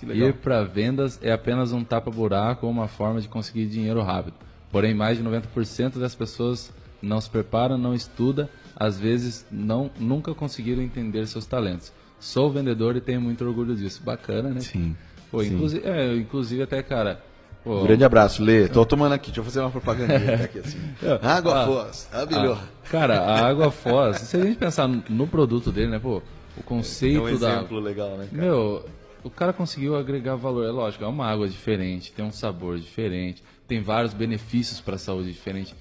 legal. 0.06 0.28
ir 0.28 0.34
para 0.34 0.64
vendas 0.66 1.18
é 1.24 1.32
apenas 1.32 1.72
um 1.72 1.82
tapa-buraco 1.82 2.66
ou 2.66 2.72
uma 2.74 2.90
forma 2.90 3.22
de 3.22 3.30
conseguir 3.30 3.68
dinheiro 3.68 4.02
rápido. 4.02 4.36
Porém, 4.70 4.94
mais 4.94 5.18
de 5.18 5.24
90% 5.24 5.98
das 5.98 6.14
pessoas 6.14 6.74
não 7.02 7.22
se 7.22 7.30
preparam, 7.30 7.78
não 7.78 7.94
estuda, 7.94 8.50
às 8.76 9.00
vezes 9.00 9.46
não 9.52 9.90
nunca 10.00 10.34
conseguiram 10.34 10.82
entender 10.82 11.26
seus 11.28 11.46
talentos. 11.46 11.92
Sou 12.20 12.50
vendedor 12.52 12.96
e 12.96 13.02
tenho 13.02 13.22
muito 13.22 13.46
orgulho 13.46 13.76
disso. 13.76 14.02
Bacana, 14.04 14.50
né? 14.50 14.60
Sim, 14.62 14.96
Pô, 15.32 15.44
sim. 15.44 15.54
inclusive, 15.54 15.88
é, 15.88 16.16
inclusive 16.16 16.64
até, 16.64 16.82
cara. 16.82 17.22
pô, 17.64 17.84
Grande 17.84 18.04
abraço, 18.04 18.42
Lê. 18.44 18.68
Tô 18.68 18.86
tomando 18.86 19.14
aqui, 19.14 19.28
deixa 19.28 19.42
eu 19.42 19.44
fazer 19.44 19.60
uma 19.60 19.70
propaganda 19.72 20.16
aqui 20.44 20.60
assim. 20.60 20.80
Água 21.22 21.62
Ah, 21.62 21.66
Foz, 21.66 22.10
a 22.14 22.26
melhor. 22.26 22.62
Ah, 22.64 22.90
cara, 22.90 23.20
a 23.22 23.46
água 23.48 23.70
Foz, 23.72 24.18
se 24.22 24.38
a 24.38 24.44
gente 24.44 24.58
pensar 24.58 24.88
no 24.88 25.28
produto 25.28 25.72
dele, 25.72 25.92
né, 25.92 26.00
pô, 26.00 26.18
o 26.18 26.22
É 26.60 26.64
conceito 26.64 27.22
um 27.22 27.38
da. 27.38 27.52
exemplo 27.56 27.80
legal, 27.80 28.12
né, 28.18 28.28
cara? 28.32 28.42
Meu, 28.42 28.86
o 29.24 29.30
cara 29.30 29.52
conseguiu 29.52 29.96
agregar 29.98 30.36
valor. 30.36 30.66
É 30.66 30.72
lógico, 30.72 31.04
é 31.04 31.08
uma 31.08 31.26
água 31.28 31.50
diferente, 31.50 32.12
tem 32.14 32.24
um 32.24 32.32
sabor 32.32 32.80
diferente, 32.80 33.44
tem 33.68 33.82
vários 33.82 34.14
benefícios 34.14 34.80
para 34.80 34.96
a 34.96 35.00
saúde 35.00 35.32
diferente. 35.34 35.76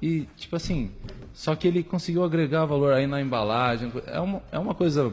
E, 0.00 0.28
tipo 0.36 0.56
assim, 0.56 0.90
só 1.32 1.54
que 1.54 1.66
ele 1.66 1.82
conseguiu 1.82 2.24
agregar 2.24 2.64
valor 2.64 2.92
aí 2.92 3.06
na 3.06 3.20
embalagem. 3.20 3.92
É 4.06 4.20
uma, 4.20 4.42
é 4.52 4.58
uma 4.58 4.74
coisa. 4.74 5.12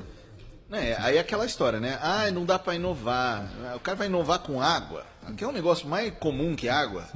É, 0.72 0.96
aí 1.00 1.18
é 1.18 1.20
aquela 1.20 1.46
história, 1.46 1.80
né? 1.80 2.00
Ah, 2.02 2.30
não 2.32 2.46
dá 2.46 2.58
pra 2.58 2.76
inovar. 2.76 3.48
O 3.76 3.80
cara 3.80 3.98
vai 3.98 4.08
inovar 4.08 4.40
com 4.40 4.62
água. 4.62 5.06
Que 5.38 5.44
é 5.44 5.48
um 5.48 5.52
negócio 5.52 5.88
mais 5.88 6.14
comum 6.20 6.56
que 6.56 6.68
água. 6.70 7.08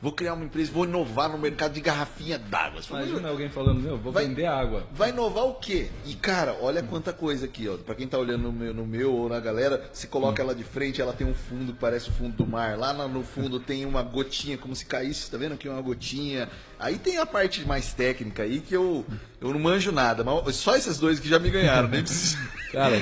Vou 0.00 0.12
criar 0.12 0.34
uma 0.34 0.44
empresa, 0.44 0.72
vou 0.72 0.84
inovar 0.84 1.28
no 1.28 1.38
mercado 1.38 1.72
de 1.72 1.80
garrafinha 1.80 2.38
d'água. 2.38 2.80
Imagina 2.88 3.28
alguém 3.28 3.48
falando, 3.48 3.80
meu, 3.80 3.98
vou 3.98 4.12
Vai- 4.12 4.26
vender 4.26 4.46
água. 4.46 4.86
Vai 4.92 5.10
inovar 5.10 5.44
o 5.44 5.54
quê? 5.54 5.88
E 6.06 6.14
cara, 6.14 6.56
olha 6.60 6.82
quanta 6.82 7.12
coisa 7.12 7.44
aqui, 7.46 7.68
ó. 7.68 7.76
Pra 7.76 7.94
quem 7.94 8.06
tá 8.08 8.18
olhando 8.18 8.42
no 8.44 8.52
meu, 8.52 8.74
no 8.74 8.86
meu 8.86 9.12
ou 9.14 9.28
na 9.28 9.38
galera, 9.40 9.88
se 9.92 10.06
coloca 10.06 10.42
ela 10.42 10.54
de 10.54 10.64
frente, 10.64 11.00
ela 11.00 11.12
tem 11.12 11.26
um 11.26 11.34
fundo 11.34 11.72
que 11.72 11.78
parece 11.78 12.08
o 12.08 12.12
fundo 12.12 12.36
do 12.36 12.46
mar. 12.46 12.76
Lá 12.78 12.92
no 12.92 13.22
fundo 13.22 13.60
tem 13.60 13.84
uma 13.84 14.02
gotinha, 14.02 14.56
como 14.58 14.74
se 14.74 14.86
caísse, 14.86 15.30
tá 15.30 15.36
vendo 15.36 15.54
aqui 15.54 15.68
uma 15.68 15.80
gotinha. 15.82 16.48
Aí 16.78 16.98
tem 16.98 17.18
a 17.18 17.26
parte 17.26 17.66
mais 17.66 17.92
técnica 17.92 18.42
aí 18.42 18.60
que 18.60 18.74
eu, 18.74 19.04
eu 19.40 19.52
não 19.52 19.58
manjo 19.60 19.92
nada, 19.92 20.24
mas 20.24 20.56
só 20.56 20.76
esses 20.76 20.98
dois 20.98 21.20
que 21.20 21.28
já 21.28 21.38
me 21.38 21.50
ganharam, 21.50 21.88
nem 21.88 22.00
preciso. 22.04 22.38
Cara, 22.72 22.96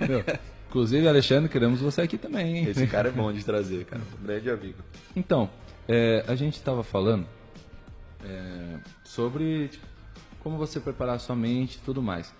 meu, 0.00 0.24
inclusive, 0.70 1.06
Alexandre, 1.08 1.50
queremos 1.50 1.80
você 1.80 2.02
aqui 2.02 2.16
também, 2.16 2.58
hein? 2.58 2.64
Esse 2.68 2.86
cara 2.86 3.08
é 3.08 3.12
bom 3.12 3.32
de 3.32 3.44
trazer, 3.44 3.84
cara. 3.84 4.00
Um 4.20 4.24
grande 4.24 4.48
amigo. 4.48 4.78
Então, 5.16 5.50
é, 5.88 6.24
a 6.28 6.36
gente 6.36 6.54
estava 6.54 6.84
falando 6.84 7.26
é, 8.24 8.78
sobre 9.04 9.66
tipo, 9.68 9.84
como 10.38 10.56
você 10.56 10.78
preparar 10.78 11.16
a 11.16 11.18
sua 11.18 11.34
mente 11.34 11.74
e 11.74 11.78
tudo 11.80 12.00
mais. 12.00 12.32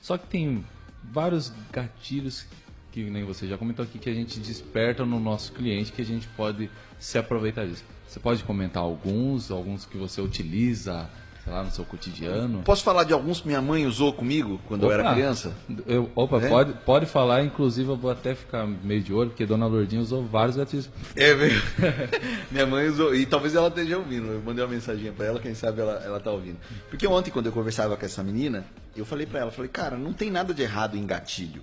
Só 0.00 0.16
que 0.16 0.26
tem 0.26 0.64
vários 1.02 1.52
gatilhos 1.70 2.46
que 2.90 3.02
nem 3.10 3.22
você 3.22 3.46
já 3.46 3.58
comentou 3.58 3.84
aqui 3.84 3.98
que 3.98 4.08
a 4.08 4.14
gente 4.14 4.40
desperta 4.40 5.04
no 5.04 5.20
nosso 5.20 5.52
cliente 5.52 5.92
que 5.92 6.00
a 6.00 6.04
gente 6.04 6.26
pode 6.28 6.70
se 6.98 7.18
aproveitar 7.18 7.66
disso. 7.66 7.84
Você 8.08 8.18
pode 8.18 8.42
comentar 8.44 8.82
alguns, 8.82 9.50
alguns 9.50 9.84
que 9.84 9.98
você 9.98 10.20
utiliza, 10.22 11.10
sei 11.44 11.52
lá, 11.52 11.62
no 11.62 11.70
seu 11.70 11.84
cotidiano? 11.84 12.62
Posso 12.62 12.82
falar 12.82 13.04
de 13.04 13.12
alguns 13.12 13.40
que 13.40 13.46
minha 13.46 13.60
mãe 13.60 13.86
usou 13.86 14.12
comigo 14.12 14.58
quando 14.66 14.84
eu 14.86 14.92
era 14.92 15.02
Opa, 15.02 15.12
criança? 15.14 15.52
eu- 15.86 16.10
opa, 16.16 16.38
É? 16.38 16.48
pode, 16.48 16.72
pode 16.84 17.06
falar, 17.06 17.44
inclusive 17.44 17.88
eu 17.90 17.96
vou 17.96 18.10
até 18.10 18.34
ficar 18.34 18.66
meio 18.66 19.02
de 19.02 19.12
olho, 19.12 19.30
porque 19.30 19.44
Dona 19.44 19.66
Lourdinha 19.66 20.00
usou 20.00 20.24
vários 20.24 20.56
gatilhos. 20.56 20.88
É 21.14 21.34
mesmo. 21.34 21.60
Minha 22.50 22.66
mãe 22.66 22.88
usou. 22.88 23.14
E 23.14 23.26
talvez 23.26 23.54
ela 23.54 23.68
esteja 23.68 23.98
ouvindo. 23.98 24.26
Eu 24.32 24.42
mandei 24.42 24.64
uma 24.64 24.70
mensaginha 24.70 25.12
pra 25.12 25.26
ela, 25.26 25.38
quem 25.38 25.54
sabe 25.54 25.80
ela, 25.82 26.00
ela 26.04 26.18
tá 26.18 26.30
ouvindo. 26.30 26.56
Porque 26.88 27.06
ontem, 27.06 27.30
quando 27.30 27.46
eu 27.46 27.52
conversava 27.52 27.96
com 27.96 28.04
essa 28.06 28.22
menina, 28.22 28.64
eu 28.96 29.04
falei 29.04 29.26
pra 29.26 29.40
ela, 29.40 29.50
falei, 29.50 29.70
cara, 29.70 29.96
não 29.98 30.12
tem 30.14 30.30
nada 30.30 30.54
de 30.54 30.62
errado 30.62 30.96
em 30.96 31.04
gatilho. 31.06 31.62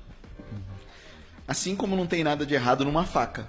Assim 1.48 1.76
como 1.76 1.96
não 1.96 2.06
tem 2.06 2.24
nada 2.24 2.46
de 2.46 2.54
errado 2.54 2.86
numa 2.86 3.04
faca. 3.04 3.48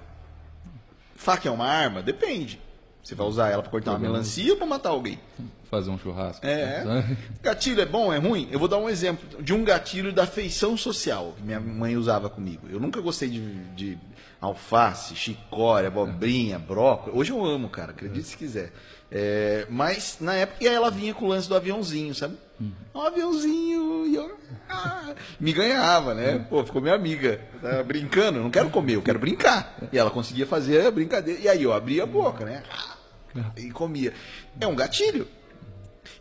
Faca 1.14 1.49
é 1.49 1.53
uma 1.53 1.66
arma? 1.66 2.03
Depende. 2.03 2.59
Você 3.03 3.14
vai 3.14 3.27
usar 3.27 3.51
ela 3.51 3.62
pra 3.62 3.71
cortar 3.71 3.92
uma 3.92 3.99
melancia 3.99 4.51
ou 4.53 4.57
pra 4.57 4.66
matar 4.66 4.88
alguém? 4.90 5.21
Fazer 5.72 5.88
um 5.88 5.98
churrasco. 5.98 6.46
É. 6.46 6.85
Gatilho 7.42 7.80
é 7.80 7.87
bom, 7.87 8.12
é 8.12 8.18
ruim? 8.18 8.46
Eu 8.52 8.58
vou 8.58 8.68
dar 8.68 8.76
um 8.76 8.90
exemplo 8.90 9.42
de 9.42 9.54
um 9.54 9.64
gatilho 9.64 10.12
da 10.12 10.26
feição 10.26 10.76
social 10.76 11.32
que 11.35 11.42
minha 11.42 11.58
mãe 11.58 11.96
usava 11.96 12.28
comigo. 12.28 12.68
Eu 12.70 12.78
nunca 12.78 13.00
gostei 13.00 13.30
de, 13.30 13.40
de 13.74 13.98
alface, 14.38 15.16
chicória, 15.16 15.88
abobrinha, 15.88 16.58
brócolis. 16.58 17.18
Hoje 17.18 17.32
eu 17.32 17.42
amo, 17.42 17.70
cara, 17.70 17.92
acredite 17.92 18.28
se 18.28 18.37
quiser. 18.37 18.70
É, 19.11 19.66
mas 19.70 20.18
na 20.20 20.35
época 20.35 20.62
ela 20.62 20.90
vinha 20.90 21.14
com 21.14 21.24
o 21.24 21.28
lance 21.28 21.48
do 21.48 21.56
aviãozinho, 21.56 22.14
sabe? 22.14 22.37
Um 22.94 23.00
aviãozinho 23.00 24.06
e 24.08 24.14
eu. 24.14 24.38
ah, 24.68 25.14
me 25.40 25.54
ganhava, 25.54 26.12
né? 26.12 26.46
Pô, 26.50 26.62
ficou 26.66 26.82
minha 26.82 26.94
amiga. 26.94 27.40
Tava 27.62 27.82
brincando, 27.82 28.40
eu 28.40 28.42
não 28.42 28.50
quero 28.50 28.68
comer, 28.68 28.96
eu 28.96 29.02
quero 29.02 29.18
brincar. 29.18 29.74
E 29.90 29.96
ela 29.96 30.11
conseguia 30.11 30.46
fazer 30.46 30.85
a 30.85 30.90
brincadeira. 30.90 31.40
E 31.40 31.48
aí 31.48 31.62
eu 31.62 31.72
abria 31.72 32.02
a 32.02 32.06
boca, 32.06 32.44
né? 32.44 32.62
E 33.56 33.70
comia. 33.70 34.12
É 34.61 34.66
um 34.66 34.76
gatilho 34.76 35.26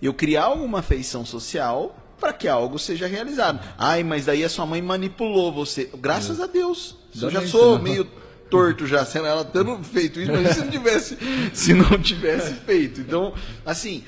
eu 0.01 0.13
criar 0.13 0.43
alguma 0.45 0.81
feição 0.81 1.25
social 1.25 1.95
para 2.19 2.33
que 2.33 2.47
algo 2.47 2.77
seja 2.77 3.07
realizado. 3.07 3.59
Ai, 3.77 4.03
mas 4.03 4.25
daí 4.25 4.43
a 4.43 4.49
sua 4.49 4.65
mãe 4.65 4.81
manipulou 4.81 5.51
você. 5.51 5.89
Graças 5.99 6.39
a 6.39 6.45
Deus. 6.47 6.97
Eu 7.19 7.29
já 7.31 7.45
sou 7.47 7.71
senão- 7.77 7.81
meio 7.81 8.05
torto 8.49 8.85
já, 8.85 9.05
sendo 9.05 9.25
ela 9.27 9.43
tendo 9.45 9.81
feito 9.83 10.19
isso, 10.19 10.31
mas 10.31 10.55
se 10.55 10.61
não 10.61 10.69
tivesse, 10.69 11.17
se 11.53 11.73
não 11.73 12.01
tivesse 12.01 12.53
feito. 12.55 12.99
Então, 13.01 13.33
assim, 13.65 14.03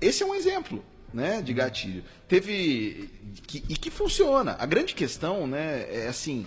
esse 0.00 0.22
é 0.22 0.26
um 0.26 0.34
exemplo, 0.34 0.82
né, 1.12 1.42
de 1.42 1.52
gatilho. 1.52 2.02
Teve 2.28 3.10
que- 3.46 3.64
e 3.68 3.76
que 3.76 3.90
funciona. 3.90 4.56
A 4.58 4.64
grande 4.64 4.94
questão, 4.94 5.46
né, 5.46 5.86
é 5.90 6.06
assim, 6.08 6.46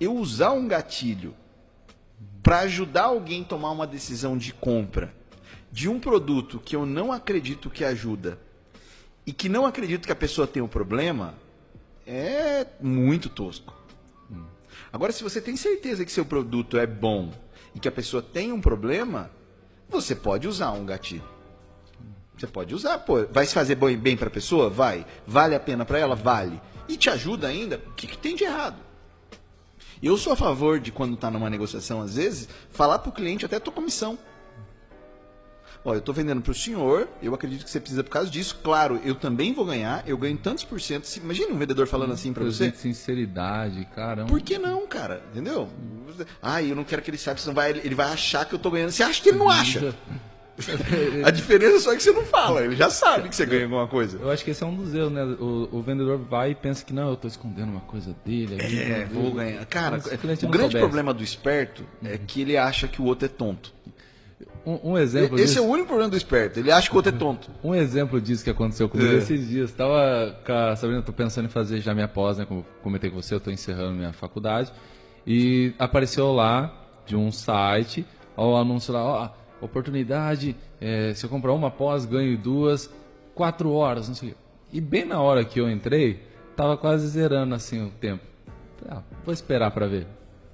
eu 0.00 0.14
usar 0.16 0.52
um 0.52 0.66
gatilho 0.66 1.34
para 2.42 2.60
ajudar 2.60 3.04
alguém 3.04 3.42
a 3.42 3.44
tomar 3.44 3.70
uma 3.70 3.86
decisão 3.86 4.36
de 4.36 4.52
compra 4.52 5.14
de 5.72 5.88
um 5.88 5.98
produto 5.98 6.60
que 6.62 6.76
eu 6.76 6.84
não 6.84 7.10
acredito 7.10 7.70
que 7.70 7.82
ajuda 7.82 8.38
e 9.26 9.32
que 9.32 9.48
não 9.48 9.64
acredito 9.64 10.04
que 10.04 10.12
a 10.12 10.16
pessoa 10.16 10.46
tenha 10.46 10.64
um 10.64 10.68
problema, 10.68 11.34
é 12.06 12.66
muito 12.78 13.30
tosco. 13.30 13.74
Agora, 14.92 15.12
se 15.12 15.22
você 15.22 15.40
tem 15.40 15.56
certeza 15.56 16.04
que 16.04 16.12
seu 16.12 16.26
produto 16.26 16.76
é 16.76 16.86
bom 16.86 17.32
e 17.74 17.80
que 17.80 17.88
a 17.88 17.92
pessoa 17.92 18.22
tem 18.22 18.52
um 18.52 18.60
problema, 18.60 19.30
você 19.88 20.14
pode 20.14 20.46
usar 20.46 20.72
um 20.72 20.84
gatilho. 20.84 21.24
Você 22.36 22.46
pode 22.46 22.74
usar, 22.74 22.98
pô, 22.98 23.24
vai 23.26 23.46
se 23.46 23.54
fazer 23.54 23.76
bem 23.76 24.16
para 24.16 24.28
a 24.28 24.30
pessoa? 24.30 24.68
Vai. 24.68 25.06
Vale 25.26 25.54
a 25.54 25.60
pena 25.60 25.84
para 25.84 25.98
ela? 25.98 26.14
Vale. 26.14 26.60
E 26.88 26.96
te 26.96 27.08
ajuda 27.08 27.46
ainda? 27.46 27.80
O 27.86 27.92
que, 27.92 28.06
que 28.06 28.18
tem 28.18 28.36
de 28.36 28.44
errado? 28.44 28.76
Eu 30.02 30.18
sou 30.18 30.32
a 30.32 30.36
favor 30.36 30.80
de, 30.80 30.90
quando 30.90 31.14
está 31.14 31.30
numa 31.30 31.48
negociação, 31.48 32.02
às 32.02 32.16
vezes, 32.16 32.48
falar 32.70 32.98
para 32.98 33.10
o 33.10 33.12
cliente 33.12 33.46
até 33.46 33.56
a 33.56 33.60
tua 33.60 33.72
comissão. 33.72 34.18
Olha, 35.84 35.96
eu 35.96 36.00
estou 36.00 36.14
vendendo 36.14 36.40
para 36.40 36.52
o 36.52 36.54
senhor, 36.54 37.08
eu 37.20 37.34
acredito 37.34 37.64
que 37.64 37.70
você 37.70 37.80
precisa 37.80 38.04
por 38.04 38.10
causa 38.10 38.30
disso. 38.30 38.60
Claro, 38.62 39.00
eu 39.04 39.14
também 39.16 39.52
vou 39.52 39.64
ganhar, 39.64 40.04
eu 40.06 40.16
ganho 40.16 40.36
tantos 40.38 40.62
por 40.62 40.80
cento. 40.80 41.08
Imagina 41.16 41.52
um 41.52 41.58
vendedor 41.58 41.86
falando 41.88 42.12
assim 42.12 42.32
para 42.32 42.44
você. 42.44 42.70
Sinceridade, 42.72 43.84
caramba. 43.94 44.28
Por 44.28 44.40
que 44.40 44.58
não, 44.58 44.86
cara? 44.86 45.22
Entendeu? 45.32 45.68
Ah, 46.40 46.62
eu 46.62 46.76
não 46.76 46.84
quero 46.84 47.02
que 47.02 47.10
ele 47.10 47.18
saiba, 47.18 47.40
senão 47.40 47.54
vai, 47.54 47.70
ele 47.70 47.94
vai 47.94 48.12
achar 48.12 48.44
que 48.44 48.54
eu 48.54 48.58
tô 48.58 48.70
ganhando. 48.70 48.92
Você 48.92 49.02
acha 49.02 49.20
que 49.20 49.30
ele 49.30 49.38
não 49.38 49.48
acha? 49.48 49.94
A 51.24 51.30
diferença 51.30 51.80
só 51.80 51.92
é 51.92 51.96
que 51.96 52.02
você 52.02 52.12
não 52.12 52.24
fala, 52.24 52.62
ele 52.62 52.76
já 52.76 52.90
sabe 52.90 53.28
que 53.28 53.34
você 53.34 53.46
ganha 53.46 53.64
alguma 53.64 53.88
coisa. 53.88 54.18
Eu 54.20 54.30
acho 54.30 54.44
que 54.44 54.50
esse 54.50 54.62
é 54.62 54.66
um 54.66 54.74
dos 54.74 54.94
erros, 54.94 55.10
né? 55.10 55.24
O, 55.24 55.68
o 55.72 55.82
vendedor 55.82 56.18
vai 56.18 56.50
e 56.50 56.54
pensa 56.54 56.84
que 56.84 56.92
não, 56.92 57.08
eu 57.08 57.16
tô 57.16 57.26
escondendo 57.26 57.70
uma 57.70 57.80
coisa 57.80 58.14
dele. 58.24 58.56
aqui, 58.56 58.78
É, 58.78 59.08
vou 59.10 59.32
ganhar. 59.32 59.64
Cara, 59.66 59.96
o 59.96 59.98
o 59.98 60.18
grande 60.18 60.40
soubesse. 60.40 60.78
problema 60.78 61.14
do 61.14 61.22
esperto 61.24 61.84
é 62.04 62.18
que 62.18 62.42
ele 62.42 62.56
acha 62.56 62.86
que 62.86 63.00
o 63.00 63.04
outro 63.06 63.26
é 63.26 63.28
tonto. 63.28 63.72
Um, 64.64 64.92
um 64.92 64.98
exemplo 64.98 65.36
Esse 65.36 65.46
disso, 65.54 65.58
é 65.58 65.62
o 65.62 65.64
único 65.68 65.88
problema 65.88 66.08
do 66.10 66.16
esperto, 66.16 66.60
ele 66.60 66.70
acha 66.70 66.88
que 66.88 66.94
o 66.94 66.96
outro 66.96 67.12
é 67.14 67.18
tonto. 67.18 67.50
um 67.64 67.74
exemplo 67.74 68.20
disso 68.20 68.44
que 68.44 68.50
aconteceu 68.50 68.88
comigo 68.88 69.10
É. 69.10 69.16
esses 69.16 69.48
dias. 69.48 69.72
Tava 69.72 70.36
com 70.46 70.52
a 70.52 70.76
Sabrina, 70.76 71.02
tô 71.02 71.12
pensando 71.12 71.46
em 71.46 71.48
fazer 71.48 71.80
já 71.80 71.92
minha 71.94 72.06
pós, 72.08 72.38
né? 72.38 72.44
Como 72.44 72.64
comentei 72.82 73.10
com 73.10 73.20
você, 73.20 73.34
eu 73.34 73.40
tô 73.40 73.50
encerrando 73.50 73.94
minha 73.96 74.12
faculdade. 74.12 74.72
E 75.26 75.72
apareceu 75.78 76.32
lá 76.32 76.72
de 77.06 77.16
um 77.16 77.30
site, 77.32 78.06
ó, 78.36 78.52
o 78.52 78.56
anúncio 78.56 78.92
lá, 78.94 79.02
ó, 79.04 79.30
oportunidade, 79.64 80.54
é, 80.80 81.12
se 81.14 81.24
eu 81.24 81.30
comprar 81.30 81.52
uma 81.52 81.70
pós, 81.70 82.04
ganho 82.04 82.36
duas, 82.38 82.88
quatro 83.34 83.72
horas, 83.72 84.08
não 84.08 84.14
sei 84.14 84.28
o 84.28 84.32
quê. 84.32 84.38
E 84.72 84.80
bem 84.80 85.04
na 85.04 85.20
hora 85.20 85.44
que 85.44 85.60
eu 85.60 85.68
entrei, 85.70 86.22
tava 86.56 86.76
quase 86.76 87.06
zerando 87.08 87.54
assim 87.54 87.84
o 87.84 87.90
tempo. 87.90 88.22
Ah, 88.88 89.02
vou 89.24 89.32
esperar 89.32 89.70
pra 89.70 89.86
ver. 89.86 90.02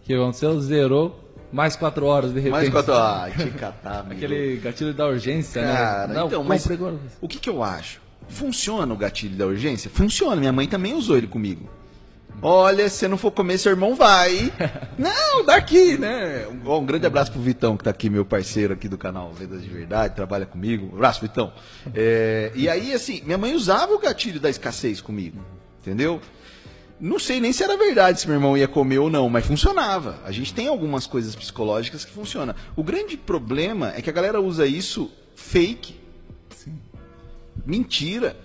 O 0.03 0.05
que 0.05 0.15
aconteceu? 0.15 0.59
Zerou 0.61 1.28
mais 1.53 1.77
quatro 1.77 2.07
horas 2.07 2.33
de 2.33 2.41
repente. 2.41 2.53
Mais 2.53 2.69
quatro 2.69 2.93
horas. 2.93 3.35
Ah, 3.39 3.45
te 3.45 3.51
catar, 3.51 4.01
amigo. 4.01 4.15
Aquele 4.15 4.57
gatilho 4.57 4.95
da 4.95 5.07
urgência, 5.07 5.63
Cara, 5.63 6.07
né? 6.09 6.15
Não, 6.15 6.27
então, 6.27 6.45
mas 6.45 6.71
agora. 6.71 6.97
o 7.21 7.29
que, 7.29 7.39
que 7.39 7.49
eu 7.49 7.63
acho? 7.63 8.01
Funciona 8.29 8.93
o 8.93 8.97
gatilho 8.97 9.37
da 9.37 9.47
urgência? 9.47 9.91
Funciona. 9.91 10.37
Minha 10.37 10.53
mãe 10.53 10.67
também 10.67 10.95
usou 10.95 11.17
ele 11.17 11.27
comigo. 11.27 11.69
Olha, 12.41 12.89
se 12.89 13.09
não 13.09 13.17
for 13.17 13.33
comer, 13.33 13.59
seu 13.59 13.73
irmão 13.73 13.97
vai. 13.97 14.53
não, 14.97 15.45
daqui, 15.45 15.99
né? 15.99 16.47
Um, 16.47 16.73
um 16.73 16.87
grande 16.87 17.07
abraço 17.07 17.33
pro 17.33 17.41
Vitão, 17.41 17.77
que 17.77 17.83
tá 17.83 17.91
aqui, 17.91 18.09
meu 18.09 18.25
parceiro 18.25 18.75
aqui 18.75 18.89
do 18.89 18.97
canal 18.97 19.33
Vendas 19.33 19.63
de 19.63 19.69
Verdade, 19.69 20.15
trabalha 20.15 20.47
comigo. 20.47 20.91
Um 20.93 20.97
abraço, 20.97 21.21
Vitão. 21.21 21.53
É, 21.95 22.53
e 22.55 22.69
aí, 22.69 22.93
assim, 22.93 23.23
minha 23.25 23.39
mãe 23.39 23.55
usava 23.55 23.93
o 23.93 23.99
gatilho 23.99 24.39
da 24.39 24.49
escassez 24.49 25.01
comigo. 25.01 25.39
Entendeu? 25.81 26.21
Não 27.01 27.19
sei 27.19 27.41
nem 27.41 27.53
se 27.53 27.63
era 27.63 27.77
verdade 27.77 28.21
se 28.21 28.27
meu 28.27 28.37
irmão 28.37 28.57
ia 28.57 28.67
comer 28.67 28.99
ou 28.99 29.09
não, 29.09 29.29
mas 29.29 29.47
funcionava. 29.47 30.19
A 30.25 30.33
gente 30.33 30.53
tem 30.53 30.67
algumas 30.67 31.07
coisas 31.07 31.37
psicológicas 31.37 32.05
que 32.05 32.11
funcionam. 32.11 32.55
O 32.75 32.83
grande 32.83 33.17
problema 33.17 33.93
é 33.95 34.03
que 34.03 34.11
a 34.11 34.13
galera 34.13 34.41
usa 34.41 34.67
isso 34.67 35.11
fake. 35.37 35.99
Mentira. 37.65 38.37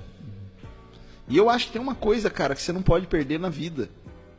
E 1.28 1.38
eu 1.38 1.49
acho 1.49 1.68
que 1.68 1.74
tem 1.74 1.82
uma 1.82 1.95
coisa, 1.95 2.30
cara, 2.30 2.54
que 2.54 2.62
você 2.62 2.72
não 2.72 2.84
pode 2.84 3.08
perder 3.08 3.39
na 3.39 3.49
vida. 3.49 3.89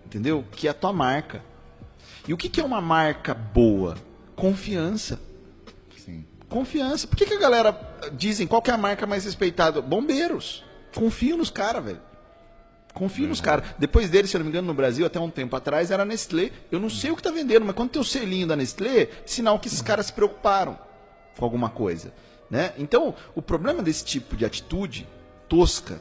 Entendeu? 0.06 0.44
Que 0.52 0.68
é 0.68 0.70
a 0.70 0.74
tua 0.74 0.92
marca. 0.92 1.42
E 2.28 2.32
o 2.32 2.36
que, 2.36 2.48
que 2.48 2.60
é 2.60 2.64
uma 2.64 2.80
marca 2.80 3.34
boa? 3.34 3.96
Confiança. 4.36 5.20
Sim. 5.96 6.24
Confiança. 6.48 7.08
Por 7.08 7.16
que, 7.16 7.26
que 7.26 7.34
a 7.34 7.40
galera 7.40 7.76
dizem 8.12 8.46
qual 8.46 8.62
que 8.62 8.70
é 8.70 8.74
a 8.74 8.78
marca 8.78 9.06
mais 9.06 9.24
respeitada? 9.24 9.82
Bombeiros. 9.82 10.62
Confio 10.94 11.36
nos 11.36 11.50
caras, 11.50 11.84
velho. 11.84 12.00
Confio 12.94 13.26
nos 13.26 13.40
caras. 13.40 13.66
Depois 13.76 14.08
dele, 14.08 14.28
se 14.28 14.36
eu 14.36 14.38
não 14.38 14.44
me 14.44 14.50
engano, 14.50 14.68
no 14.68 14.74
Brasil, 14.74 15.04
até 15.04 15.18
um 15.18 15.28
tempo 15.28 15.54
atrás, 15.56 15.90
era 15.90 16.04
a 16.04 16.06
Nestlé. 16.06 16.52
Eu 16.70 16.78
não 16.78 16.88
sei 16.88 17.10
o 17.10 17.16
que 17.16 17.22
tá 17.22 17.30
vendendo, 17.30 17.66
mas 17.66 17.74
quando 17.74 17.90
tem 17.90 18.00
o 18.00 18.04
selinho 18.04 18.46
da 18.46 18.54
Nestlé, 18.54 19.08
sinal 19.26 19.58
que 19.58 19.66
esses 19.66 19.82
caras 19.82 20.06
se 20.06 20.12
preocuparam 20.12 20.78
com 21.36 21.44
alguma 21.44 21.68
coisa. 21.68 22.14
Né? 22.48 22.72
Então, 22.78 23.14
o 23.34 23.42
problema 23.42 23.82
desse 23.82 24.04
tipo 24.04 24.36
de 24.36 24.44
atitude 24.44 25.08
tosca, 25.48 26.00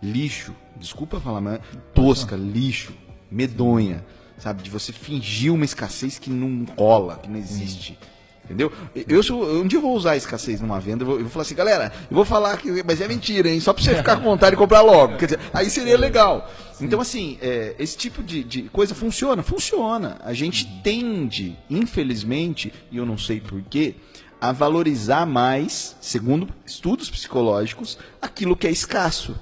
lixo, 0.00 0.54
desculpa 0.76 1.18
falar, 1.18 1.40
mas 1.40 1.60
tosca, 1.92 2.36
lixo, 2.36 2.94
medonha, 3.28 4.04
sabe? 4.38 4.62
De 4.62 4.70
você 4.70 4.92
fingir 4.92 5.52
uma 5.52 5.64
escassez 5.64 6.18
que 6.18 6.30
não 6.30 6.64
rola, 6.76 7.16
que 7.16 7.28
não 7.28 7.38
existe. 7.38 7.98
Entendeu? 8.44 8.70
Eu, 9.08 9.22
sou- 9.22 9.42
um 9.62 9.66
dia 9.66 9.78
eu 9.78 9.82
vou 9.82 9.94
usar 9.96 10.12
a 10.12 10.16
escassez 10.18 10.60
numa 10.60 10.78
venda, 10.78 11.02
eu 11.02 11.06
vou, 11.06 11.16
eu 11.16 11.22
vou 11.22 11.30
falar 11.30 11.42
assim, 11.42 11.54
galera, 11.54 11.90
eu 12.10 12.14
vou 12.14 12.24
falar 12.26 12.56
que. 12.58 12.82
Mas 12.84 13.00
é 13.00 13.08
mentira, 13.08 13.48
hein? 13.48 13.58
Só 13.58 13.72
pra 13.72 13.82
você 13.82 13.94
ficar 13.96 14.16
com 14.16 14.22
vontade 14.22 14.50
de 14.54 14.58
comprar 14.60 14.82
logo. 14.82 15.16
Quer 15.16 15.24
dizer, 15.26 15.40
aí 15.52 15.70
seria 15.70 15.96
legal. 15.96 16.50
Então, 16.80 17.00
assim, 17.00 17.38
é, 17.40 17.74
esse 17.78 17.96
tipo 17.96 18.22
de, 18.22 18.44
de 18.44 18.62
coisa 18.64 18.94
funciona? 18.94 19.42
Funciona. 19.42 20.18
A 20.24 20.34
gente 20.34 20.66
tende, 20.82 21.56
infelizmente, 21.70 22.72
e 22.92 22.98
eu 22.98 23.06
não 23.06 23.16
sei 23.16 23.40
porquê, 23.40 23.94
a 24.40 24.52
valorizar 24.52 25.24
mais, 25.24 25.96
segundo 26.00 26.48
estudos 26.66 27.08
psicológicos, 27.08 27.96
aquilo 28.20 28.54
que 28.56 28.66
é 28.66 28.70
escasso. 28.70 29.34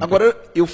Agora, 0.00 0.34
eu 0.54 0.66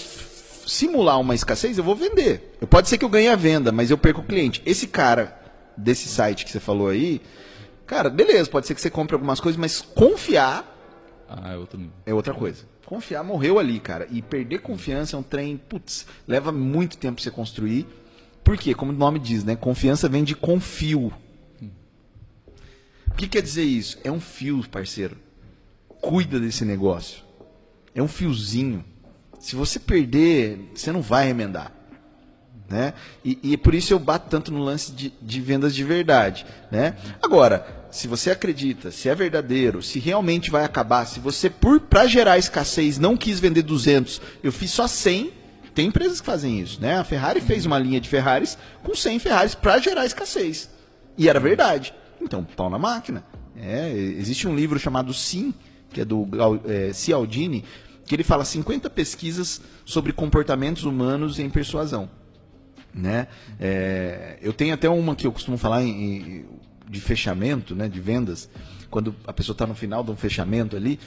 simular 0.67 1.19
uma 1.21 1.35
escassez, 1.35 1.77
eu 1.77 1.85
vou 1.85 1.97
vender. 1.97 2.57
Eu, 2.61 2.67
pode 2.67 2.89
ser 2.89 2.99
que 2.99 3.05
eu 3.05 3.09
ganhe 3.09 3.29
a 3.29 3.37
venda, 3.37 3.73
mas 3.73 3.91
eu 3.91 3.99
perco 3.99 4.21
o 4.21 4.25
cliente. 4.25 4.63
Esse 4.65 4.87
cara 4.87 5.38
desse 5.79 6.09
site 6.09 6.45
que 6.45 6.51
você 6.51 6.61
falou 6.61 6.89
aí, 6.89 7.21
cara, 7.87 8.11
beleza, 8.11 8.51
pode 8.51 8.67
ser 8.67 8.75
que 8.75 8.81
você 8.81 8.91
compre 8.91 9.15
algumas 9.15 9.41
coisas, 9.41 9.59
mas 9.59 9.81
confiar 9.81 10.65
Ah, 11.29 11.53
é 11.53 11.57
outro 11.57 11.79
nível. 11.79 11.93
é 12.05 12.13
outra 12.13 12.35
coisa. 12.35 12.65
Confiar 12.85 13.23
morreu 13.23 13.59
ali, 13.59 13.79
cara. 13.81 14.07
E 14.11 14.23
perder 14.23 14.61
confiança 14.61 15.15
é 15.15 15.19
um 15.19 15.23
trem, 15.23 15.57
putz, 15.59 16.07
leva 16.27 16.51
muito 16.51 16.97
tempo 16.97 17.17
pra 17.17 17.23
você 17.25 17.31
construir. 17.31 17.87
Por 18.43 18.57
quê? 18.57 18.75
Como 18.75 18.93
o 18.93 18.95
nome 18.95 19.19
diz, 19.19 19.45
né? 19.45 19.55
Confiança 19.55 20.09
vem 20.09 20.25
de 20.25 20.35
confio. 20.35 21.13
O 23.07 23.15
que 23.15 23.29
quer 23.29 23.43
dizer 23.43 23.65
isso? 23.65 23.99
É 24.03 24.11
um 24.11 24.21
fio, 24.21 24.67
parceiro. 24.69 25.17
Cuida 26.01 26.39
desse 26.41 26.65
negócio. 26.65 27.23
É 27.95 28.03
um 28.03 28.09
fiozinho. 28.09 28.85
Se 29.39 29.55
você 29.55 29.79
perder, 29.79 30.71
você 30.75 30.91
não 30.93 31.03
vai 31.03 31.27
remendar. 31.27 31.73
Né? 32.69 32.93
E, 33.25 33.39
e 33.43 33.57
por 33.57 33.75
isso 33.75 33.95
eu 33.95 33.99
bato 33.99 34.29
tanto 34.29 34.53
no 34.53 34.63
lance 34.63 34.93
de, 34.93 35.13
de 35.23 35.41
vendas 35.41 35.75
de 35.75 35.83
verdade. 35.83 36.45
Né? 36.71 36.97
Agora, 37.23 37.67
se 37.91 38.07
você 38.07 38.31
acredita, 38.31 38.91
se 38.91 39.09
é 39.09 39.15
verdadeiro, 39.15 39.83
se 39.83 39.99
realmente 39.99 40.51
vai 40.51 40.65
acabar, 40.65 41.07
se 41.07 41.19
você, 41.19 41.49
por 41.49 41.81
para 41.81 42.07
gerar 42.07 42.37
escassez, 42.37 42.99
não 42.99 43.17
quis 43.17 43.41
vender 43.41 43.63
200, 43.63 44.21
eu 44.43 44.53
fiz 44.53 44.71
só 44.71 44.87
100, 44.87 45.33
tem 45.75 45.87
empresas 45.87 46.21
que 46.21 46.27
fazem 46.27 46.61
isso. 46.61 46.79
Né? 46.81 46.99
A 46.99 47.05
Ferrari 47.05 47.41
fez 47.41 47.65
uma 47.65 47.79
linha 47.79 48.01
de 48.01 48.09
Ferraris 48.09 48.59
com 48.83 48.95
100 48.95 49.19
Ferraris 49.19 49.55
para 49.55 49.79
gerar 49.79 50.05
escassez. 50.05 50.69
E 51.17 51.29
era 51.29 51.41
verdade. 51.41 51.95
Então, 52.21 52.45
pau 52.45 52.69
na 52.69 52.79
máquina. 52.79 53.25
É, 53.57 53.91
existe 53.93 54.47
um 54.47 54.55
livro 54.55 54.79
chamado 54.79 55.15
Sim, 55.15 55.55
que 55.91 56.03
é 56.03 56.05
do 56.05 56.29
é, 56.67 56.93
Cialdini, 56.93 57.65
que 58.05 58.15
ele 58.15 58.23
fala 58.23 58.45
50 58.45 58.91
pesquisas 58.91 59.61
sobre 59.85 60.13
comportamentos 60.13 60.85
humanos 60.85 61.39
em 61.39 61.49
persuasão 61.49 62.11
né? 62.95 63.29
É, 63.61 64.39
eu 64.41 64.53
tenho 64.53 64.75
até 64.75 64.89
uma 64.89 65.15
que 65.15 65.27
eu 65.27 65.33
costumo 65.33 65.57
falar 65.57 65.83
em, 65.83 66.45
de 66.89 67.01
fechamento, 67.01 67.75
né? 67.75 67.89
De 67.89 68.01
vendas, 68.01 68.49
quando 68.91 69.15
a 69.27 69.33
pessoa 69.33 69.55
está 69.55 69.67
no 69.67 69.75
final 69.75 70.03
de 70.03 70.11
um 70.11 70.17
fechamento 70.17 70.77
ali, 70.77 70.99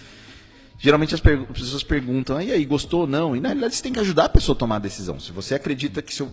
geralmente 0.78 1.16
as, 1.16 1.22
as 1.26 1.60
pessoas 1.60 1.84
perguntam, 1.84 2.38
"Ah, 2.38 2.44
e 2.44 2.52
aí, 2.52 2.66
gostou 2.66 3.02
ou 3.02 3.08
não? 3.08 3.36
E 3.36 3.40
na 3.40 3.50
realidade 3.50 3.76
você 3.76 3.84
tem 3.84 3.94
que 3.94 4.00
ajudar 4.00 4.26
a 4.26 4.30
pessoa 4.30 4.56
a 4.56 4.60
tomar 4.60 4.76
a 4.78 4.80
decisão. 4.80 5.20
Se 5.20 5.32
você 5.32 5.56
acredita 5.56 6.02
que 6.02 6.14
seu, 6.14 6.32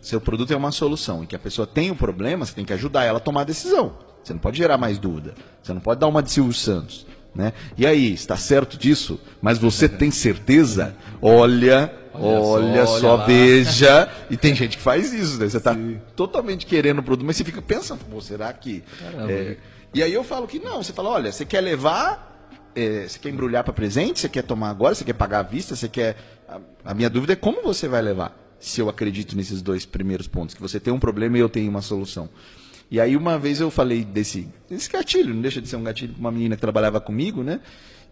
seu 0.00 0.20
produto 0.20 0.52
é 0.52 0.56
uma 0.56 0.72
solução 0.72 1.22
e 1.24 1.26
que 1.26 1.36
a 1.36 1.38
pessoa 1.38 1.66
tem 1.66 1.90
um 1.90 1.96
problema, 1.96 2.44
você 2.44 2.54
tem 2.54 2.64
que 2.64 2.72
ajudar 2.72 3.04
ela 3.04 3.18
a 3.18 3.20
tomar 3.20 3.42
a 3.42 3.44
decisão. 3.44 3.96
Você 4.22 4.32
não 4.32 4.40
pode 4.40 4.58
gerar 4.58 4.76
mais 4.76 4.98
dúvida. 4.98 5.34
Você 5.62 5.72
não 5.72 5.80
pode 5.80 6.00
dar 6.00 6.06
uma 6.06 6.22
de 6.22 6.30
Silvio 6.30 6.52
Santos. 6.52 7.06
Né? 7.34 7.52
E 7.78 7.86
aí, 7.86 8.12
está 8.12 8.36
certo 8.36 8.76
disso? 8.76 9.20
Mas 9.40 9.56
você 9.56 9.88
tem 9.88 10.10
certeza? 10.10 10.96
Olha, 11.22 11.92
Olha 12.12 12.40
só, 12.40 12.52
olha 12.52 12.86
só, 12.86 13.14
olha 13.16 13.26
veja. 13.26 14.08
E 14.28 14.36
tem 14.36 14.54
gente 14.54 14.76
que 14.76 14.82
faz 14.82 15.12
isso, 15.12 15.38
né? 15.38 15.48
Você 15.48 15.56
está 15.58 15.76
totalmente 16.16 16.66
querendo 16.66 16.98
o 16.98 17.02
produto, 17.02 17.26
mas 17.26 17.36
você 17.36 17.44
fica 17.44 17.62
pensando, 17.62 18.04
pô, 18.10 18.20
será 18.20 18.52
que. 18.52 18.82
É, 19.28 19.56
E 19.94 20.02
aí 20.02 20.12
eu 20.12 20.22
falo 20.24 20.46
que 20.46 20.58
não, 20.58 20.82
você 20.82 20.92
fala, 20.92 21.10
olha, 21.10 21.32
você 21.32 21.44
quer 21.44 21.60
levar, 21.60 22.48
é, 22.74 23.06
você 23.08 23.18
quer 23.18 23.30
embrulhar 23.30 23.64
para 23.64 23.72
presente, 23.72 24.20
você 24.20 24.28
quer 24.28 24.42
tomar 24.42 24.70
agora, 24.70 24.94
você 24.94 25.04
quer 25.04 25.14
pagar 25.14 25.40
à 25.40 25.42
vista, 25.42 25.74
você 25.76 25.88
quer. 25.88 26.16
A, 26.48 26.60
a 26.86 26.94
minha 26.94 27.10
dúvida 27.10 27.32
é 27.32 27.36
como 27.36 27.62
você 27.62 27.88
vai 27.88 28.02
levar. 28.02 28.36
Se 28.58 28.80
eu 28.80 28.88
acredito 28.88 29.34
nesses 29.36 29.62
dois 29.62 29.86
primeiros 29.86 30.28
pontos, 30.28 30.54
que 30.54 30.60
você 30.60 30.78
tem 30.78 30.92
um 30.92 30.98
problema 30.98 31.38
e 31.38 31.40
eu 31.40 31.48
tenho 31.48 31.70
uma 31.70 31.80
solução. 31.80 32.28
E 32.90 33.00
aí 33.00 33.16
uma 33.16 33.38
vez 33.38 33.60
eu 33.60 33.70
falei 33.70 34.04
desse, 34.04 34.48
desse 34.68 34.90
gatilho, 34.90 35.32
não 35.32 35.40
deixa 35.40 35.62
de 35.62 35.68
ser 35.68 35.76
um 35.76 35.84
gatilho 35.84 36.12
para 36.12 36.20
uma 36.20 36.32
menina 36.32 36.56
que 36.56 36.60
trabalhava 36.60 37.00
comigo, 37.00 37.42
né? 37.42 37.60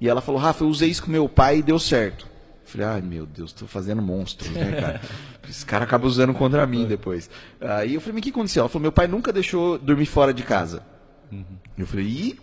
E 0.01 0.09
ela 0.09 0.21
falou, 0.21 0.41
Rafa, 0.41 0.63
eu 0.63 0.69
usei 0.69 0.89
isso 0.89 1.03
com 1.03 1.11
meu 1.11 1.29
pai 1.29 1.59
e 1.59 1.63
deu 1.63 1.79
certo. 1.79 2.27
Eu 2.69 2.73
Falei, 2.73 2.87
ai 2.87 3.01
meu 3.01 3.25
Deus, 3.25 3.51
tô 3.51 3.67
fazendo 3.67 4.03
monstro, 4.03 4.51
né, 4.53 4.73
cara? 4.79 5.01
Esse 5.49 5.65
cara 5.65 5.85
acaba 5.85 6.07
usando 6.07 6.35
contra 6.35 6.67
mim 6.67 6.87
depois. 6.87 7.31
Aí 7.61 7.95
eu 7.95 8.01
falei, 8.01 8.15
mas 8.15 8.21
o 8.21 8.23
que 8.25 8.31
aconteceu? 8.31 8.61
Ela 8.61 8.69
falou, 8.69 8.83
meu 8.83 8.93
pai 8.93 9.07
nunca 9.07 9.33
deixou 9.33 9.79
dormir 9.79 10.05
fora 10.05 10.35
de 10.35 10.43
casa. 10.43 10.83
Eu 11.79 11.87
falei, 11.87 12.05
e? 12.07 12.39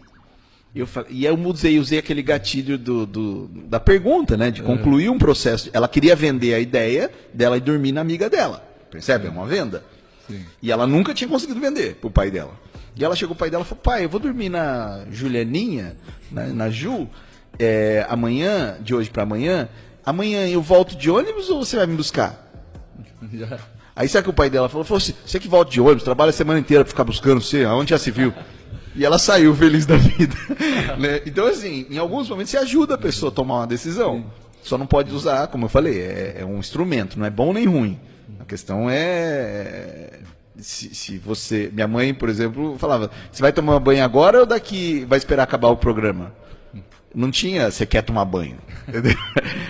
Eu 0.75 0.87
falei, 0.87 1.09
e 1.13 1.27
aí 1.27 1.33
eu 1.33 1.39
usei, 1.47 1.79
usei 1.79 1.99
aquele 1.99 2.21
gatilho 2.23 2.77
do, 2.77 3.05
do- 3.05 3.47
da 3.67 3.79
pergunta, 3.79 4.35
né? 4.35 4.49
De 4.51 4.61
concluir 4.63 5.09
um 5.09 5.17
processo. 5.17 5.69
Ela 5.71 5.87
queria 5.87 6.15
vender 6.15 6.53
a 6.55 6.59
ideia 6.59 7.09
dela 7.33 7.55
e 7.57 7.61
dormir 7.61 7.91
na 7.91 8.01
amiga 8.01 8.27
dela. 8.29 8.67
Percebe? 8.91 9.27
É 9.27 9.29
uma 9.29 9.45
venda. 9.45 9.83
Sim. 10.27 10.43
E 10.61 10.71
ela 10.71 10.87
nunca 10.87 11.13
tinha 11.13 11.27
conseguido 11.29 11.59
vender 11.59 11.95
pro 11.95 12.09
pai 12.09 12.31
dela. 12.31 12.53
E 12.95 13.05
ela 13.05 13.15
chegou 13.15 13.35
pro 13.35 13.41
pai 13.43 13.51
dela 13.51 13.63
e 13.63 13.67
falou, 13.67 13.81
pai, 13.83 14.05
eu 14.05 14.09
vou 14.09 14.19
dormir 14.19 14.49
na 14.49 15.05
Julianinha, 15.11 15.95
na, 16.31 16.47
na 16.47 16.69
Ju, 16.69 17.07
é, 17.59 18.05
amanhã, 18.09 18.77
de 18.81 18.93
hoje 18.95 19.09
pra 19.09 19.23
amanhã. 19.23 19.69
Amanhã 20.05 20.47
eu 20.47 20.61
volto 20.61 20.95
de 20.95 21.09
ônibus 21.09 21.49
ou 21.49 21.65
você 21.65 21.77
vai 21.77 21.87
me 21.87 21.95
buscar? 21.95 22.51
Já. 23.33 23.59
Aí 23.95 24.09
sabe 24.09 24.25
que 24.25 24.29
o 24.29 24.33
pai 24.33 24.49
dela 24.49 24.67
falou, 24.67 24.83
falou 24.83 24.97
assim, 24.97 25.13
você 25.25 25.39
que 25.39 25.47
volta 25.47 25.71
de 25.71 25.79
ônibus, 25.79 26.03
trabalha 26.03 26.29
a 26.29 26.33
semana 26.33 26.59
inteira 26.59 26.83
pra 26.83 26.89
ficar 26.89 27.05
buscando 27.05 27.41
você, 27.41 27.63
aonde 27.63 27.91
já 27.91 27.97
se 27.97 28.11
viu? 28.11 28.33
E 28.93 29.05
ela 29.05 29.17
saiu 29.17 29.55
feliz 29.55 29.85
da 29.85 29.95
vida. 29.95 30.35
né? 30.99 31.21
Então, 31.25 31.47
assim, 31.47 31.85
em 31.89 31.97
alguns 31.97 32.29
momentos 32.29 32.51
você 32.51 32.57
ajuda 32.57 32.95
a 32.95 32.97
pessoa 32.97 33.31
a 33.31 33.35
tomar 33.35 33.55
uma 33.55 33.67
decisão. 33.67 34.25
Só 34.63 34.77
não 34.77 34.85
pode 34.85 35.13
usar, 35.13 35.47
como 35.47 35.65
eu 35.65 35.69
falei, 35.69 35.99
é, 35.99 36.37
é 36.39 36.45
um 36.45 36.57
instrumento, 36.57 37.17
não 37.17 37.25
é 37.25 37.29
bom 37.29 37.53
nem 37.53 37.65
ruim. 37.65 37.99
A 38.39 38.45
questão 38.45 38.89
é. 38.89 40.19
Se, 40.57 40.93
se 40.95 41.17
você. 41.17 41.69
Minha 41.73 41.87
mãe, 41.87 42.13
por 42.13 42.29
exemplo, 42.29 42.77
falava: 42.77 43.11
você 43.31 43.41
vai 43.41 43.51
tomar 43.51 43.79
banho 43.79 44.03
agora 44.03 44.39
ou 44.39 44.45
daqui 44.45 45.05
vai 45.05 45.17
esperar 45.17 45.43
acabar 45.43 45.69
o 45.69 45.77
programa? 45.77 46.33
Não 47.15 47.31
tinha, 47.31 47.71
você 47.71 47.85
quer 47.85 48.01
tomar 48.01 48.25
banho. 48.25 48.57
entendeu? 48.85 49.15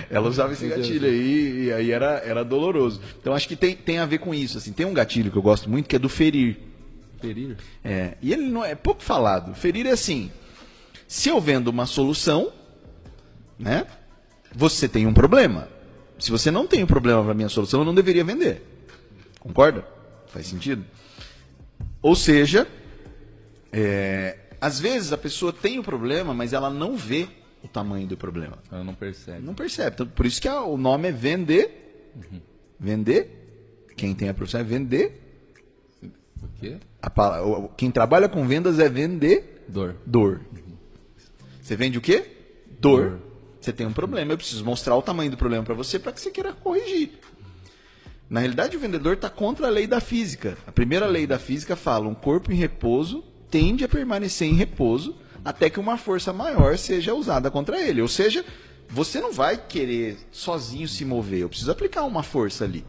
Ela 0.09 0.27
usava 0.27 0.53
esse 0.53 0.67
gatilho 0.67 1.07
aí 1.07 1.65
e 1.65 1.71
aí 1.71 1.91
era, 1.91 2.17
era 2.25 2.43
doloroso. 2.43 2.99
Então 3.21 3.33
acho 3.33 3.47
que 3.47 3.55
tem, 3.55 3.75
tem 3.75 3.99
a 3.99 4.05
ver 4.05 4.17
com 4.17 4.33
isso. 4.33 4.57
Assim. 4.57 4.73
Tem 4.73 4.85
um 4.85 4.93
gatilho 4.93 5.31
que 5.31 5.37
eu 5.37 5.41
gosto 5.43 5.69
muito 5.69 5.87
que 5.87 5.95
é 5.95 5.99
do 5.99 6.09
ferir. 6.09 6.57
Ferir? 7.21 7.55
É, 7.83 8.17
e 8.21 8.33
ele 8.33 8.47
não 8.47 8.65
é 8.65 8.73
pouco 8.73 9.03
falado. 9.03 9.53
Ferir 9.53 9.85
é 9.85 9.91
assim: 9.91 10.31
se 11.07 11.29
eu 11.29 11.39
vendo 11.39 11.67
uma 11.67 11.85
solução, 11.85 12.51
né? 13.59 13.85
Você 14.53 14.87
tem 14.87 15.05
um 15.05 15.13
problema. 15.13 15.67
Se 16.17 16.31
você 16.31 16.49
não 16.49 16.65
tem 16.65 16.83
um 16.83 16.87
problema 16.87 17.23
para 17.23 17.33
minha 17.33 17.49
solução, 17.49 17.81
eu 17.81 17.85
não 17.85 17.93
deveria 17.93 18.23
vender. 18.23 18.63
Concorda? 19.39 19.85
Faz 20.27 20.47
sentido? 20.47 20.83
Ou 22.01 22.15
seja, 22.15 22.67
é, 23.71 24.37
às 24.60 24.80
vezes 24.80 25.12
a 25.14 25.18
pessoa 25.18 25.51
tem 25.53 25.80
o 25.80 25.84
problema, 25.84 26.34
mas 26.34 26.53
ela 26.53 26.70
não 26.70 26.95
vê 26.95 27.28
o 27.64 27.68
tamanho 27.68 28.08
do 28.08 28.16
problema. 28.18 28.58
Ela 28.72 28.84
não 28.84 28.93
percebe. 28.93 29.41
Não 29.45 29.53
percebe. 29.53 29.91
Então, 29.95 30.08
por 30.08 30.26
isso 30.26 30.41
que 30.41 30.47
a- 30.47 30.62
o 30.64 30.78
nome 30.78 31.08
é 31.10 31.12
vender. 31.12 32.12
Vender. 32.80 33.86
Quem 33.95 34.14
tem 34.14 34.30
a 34.30 34.34
profissão 34.34 34.60
é 34.62 34.64
vender. 34.64 35.22
O 36.03 36.47
quê? 36.60 36.78
A 37.01 37.41
o- 37.43 37.70
quem 37.70 37.89
trabalha 37.89 38.28
com 38.30 38.45
vendas 38.47 38.80
é 38.80 38.89
vender 38.89 39.64
Dor. 39.68 39.95
dor. 40.06 40.41
Você 41.62 41.76
vende 41.76 41.97
o 41.97 42.01
quê? 42.01 42.26
Dor. 42.80 43.10
Dor. 43.12 43.20
Você 43.62 43.74
tem 43.74 43.88
um 43.88 43.93
problema, 43.93 44.32
eu 44.32 44.38
preciso 44.38 44.64
mostrar 44.64 44.95
o 44.95 45.01
tamanho 45.01 45.32
do 45.32 45.38
problema 45.38 45.64
para 45.64 45.74
você 45.74 45.97
para 45.97 46.12
que 46.12 46.22
você 46.22 46.30
queira 46.30 46.53
corrigir. 46.53 47.14
Na 48.30 48.39
realidade, 48.39 48.78
o 48.78 48.80
vendedor 48.80 49.14
está 49.14 49.28
contra 49.30 49.66
a 49.68 49.70
lei 49.72 49.88
da 49.88 49.99
física. 49.99 50.56
A 50.68 50.72
primeira 50.72 51.08
lei 51.08 51.26
da 51.26 51.39
física 51.39 51.76
fala: 51.76 52.08
um 52.08 52.14
corpo 52.14 52.51
em 52.51 52.56
repouso 52.56 53.24
tende 53.49 53.83
a 53.83 53.87
permanecer 53.87 54.47
em 54.47 54.55
repouso 54.55 55.15
até 55.43 55.69
que 55.69 55.79
uma 55.79 55.97
força 55.97 56.33
maior 56.33 56.77
seja 56.77 57.13
usada 57.13 57.51
contra 57.51 57.79
ele. 57.79 58.01
Ou 58.01 58.07
seja, 58.07 58.43
você 58.89 59.19
não 59.19 59.31
vai 59.31 59.57
querer 59.57 60.17
sozinho 60.31 60.87
se 60.87 61.05
mover. 61.05 61.41
Eu 61.41 61.49
preciso 61.49 61.71
aplicar 61.71 62.03
uma 62.03 62.23
força 62.23 62.63
ali. 62.63 62.83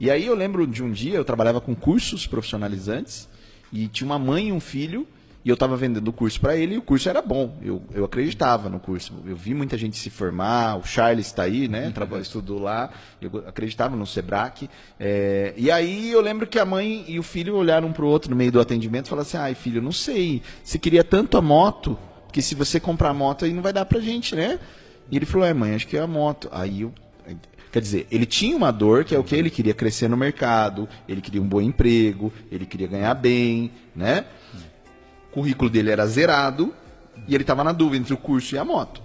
E 0.00 0.10
aí 0.10 0.26
eu 0.26 0.34
lembro 0.34 0.66
de 0.66 0.82
um 0.82 0.90
dia, 0.90 1.14
eu 1.14 1.24
trabalhava 1.24 1.60
com 1.60 1.74
cursos 1.74 2.26
profissionalizantes 2.26 3.28
e 3.72 3.88
tinha 3.88 4.06
uma 4.06 4.18
mãe 4.18 4.48
e 4.48 4.52
um 4.52 4.60
filho 4.60 5.06
e 5.46 5.48
eu 5.48 5.54
estava 5.54 5.76
vendendo 5.76 6.08
o 6.08 6.12
curso 6.12 6.40
para 6.40 6.56
ele 6.56 6.74
e 6.74 6.78
o 6.78 6.82
curso 6.82 7.08
era 7.08 7.22
bom. 7.22 7.56
Eu, 7.62 7.80
eu 7.94 8.04
acreditava 8.04 8.68
no 8.68 8.80
curso. 8.80 9.14
Eu 9.24 9.36
vi 9.36 9.54
muita 9.54 9.78
gente 9.78 9.96
se 9.96 10.10
formar, 10.10 10.76
o 10.76 10.82
Charles 10.84 11.26
está 11.26 11.44
aí, 11.44 11.68
né? 11.68 11.88
Trabalhou, 11.94 12.20
estudou 12.20 12.60
lá. 12.60 12.90
Eu 13.22 13.44
acreditava 13.46 13.94
no 13.94 14.04
Sebrae. 14.04 14.68
É, 14.98 15.54
e 15.56 15.70
aí 15.70 16.10
eu 16.10 16.20
lembro 16.20 16.48
que 16.48 16.58
a 16.58 16.64
mãe 16.64 17.04
e 17.06 17.16
o 17.16 17.22
filho 17.22 17.54
olharam 17.54 17.86
um 17.86 17.92
para 17.92 18.04
o 18.04 18.08
outro 18.08 18.28
no 18.28 18.34
meio 18.34 18.50
do 18.50 18.60
atendimento 18.60 19.06
e 19.06 19.08
falaram 19.08 19.24
assim: 19.24 19.36
ai, 19.36 19.54
filho, 19.54 19.78
eu 19.78 19.82
não 19.82 19.92
sei. 19.92 20.42
Você 20.64 20.80
queria 20.80 21.04
tanto 21.04 21.38
a 21.38 21.40
moto 21.40 21.96
que 22.32 22.42
se 22.42 22.56
você 22.56 22.80
comprar 22.80 23.10
a 23.10 23.14
moto 23.14 23.44
aí 23.44 23.52
não 23.52 23.62
vai 23.62 23.72
dar 23.72 23.84
pra 23.84 24.00
gente, 24.00 24.34
né? 24.34 24.58
E 25.08 25.16
ele 25.16 25.26
falou: 25.26 25.46
é, 25.46 25.54
mãe, 25.54 25.76
acho 25.76 25.86
que 25.86 25.96
é 25.96 26.00
a 26.00 26.08
moto. 26.08 26.48
Aí 26.50 26.80
eu 26.80 26.92
Quer 27.70 27.82
dizer, 27.82 28.06
ele 28.10 28.24
tinha 28.24 28.56
uma 28.56 28.70
dor 28.70 29.04
que 29.04 29.14
é 29.14 29.18
o 29.18 29.22
que 29.22 29.36
ele 29.36 29.50
queria 29.50 29.74
crescer 29.74 30.08
no 30.08 30.16
mercado, 30.16 30.88
ele 31.06 31.20
queria 31.20 31.42
um 31.42 31.46
bom 31.46 31.60
emprego, 31.60 32.32
ele 32.50 32.64
queria 32.64 32.86
ganhar 32.86 33.12
bem, 33.12 33.70
né? 33.94 34.24
O 35.36 35.40
currículo 35.40 35.68
dele 35.68 35.90
era 35.90 36.06
zerado 36.06 36.72
e 37.28 37.34
ele 37.34 37.42
estava 37.42 37.62
na 37.62 37.70
dúvida 37.72 37.98
entre 38.00 38.14
o 38.14 38.16
curso 38.16 38.54
e 38.54 38.58
a 38.58 38.64
moto, 38.64 39.02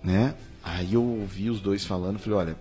né? 0.00 0.32
Aí 0.62 0.94
eu 0.94 1.02
ouvi 1.02 1.50
os 1.50 1.60
dois 1.60 1.84
falando, 1.84 2.20
falei, 2.20 2.38
olha, 2.38 2.56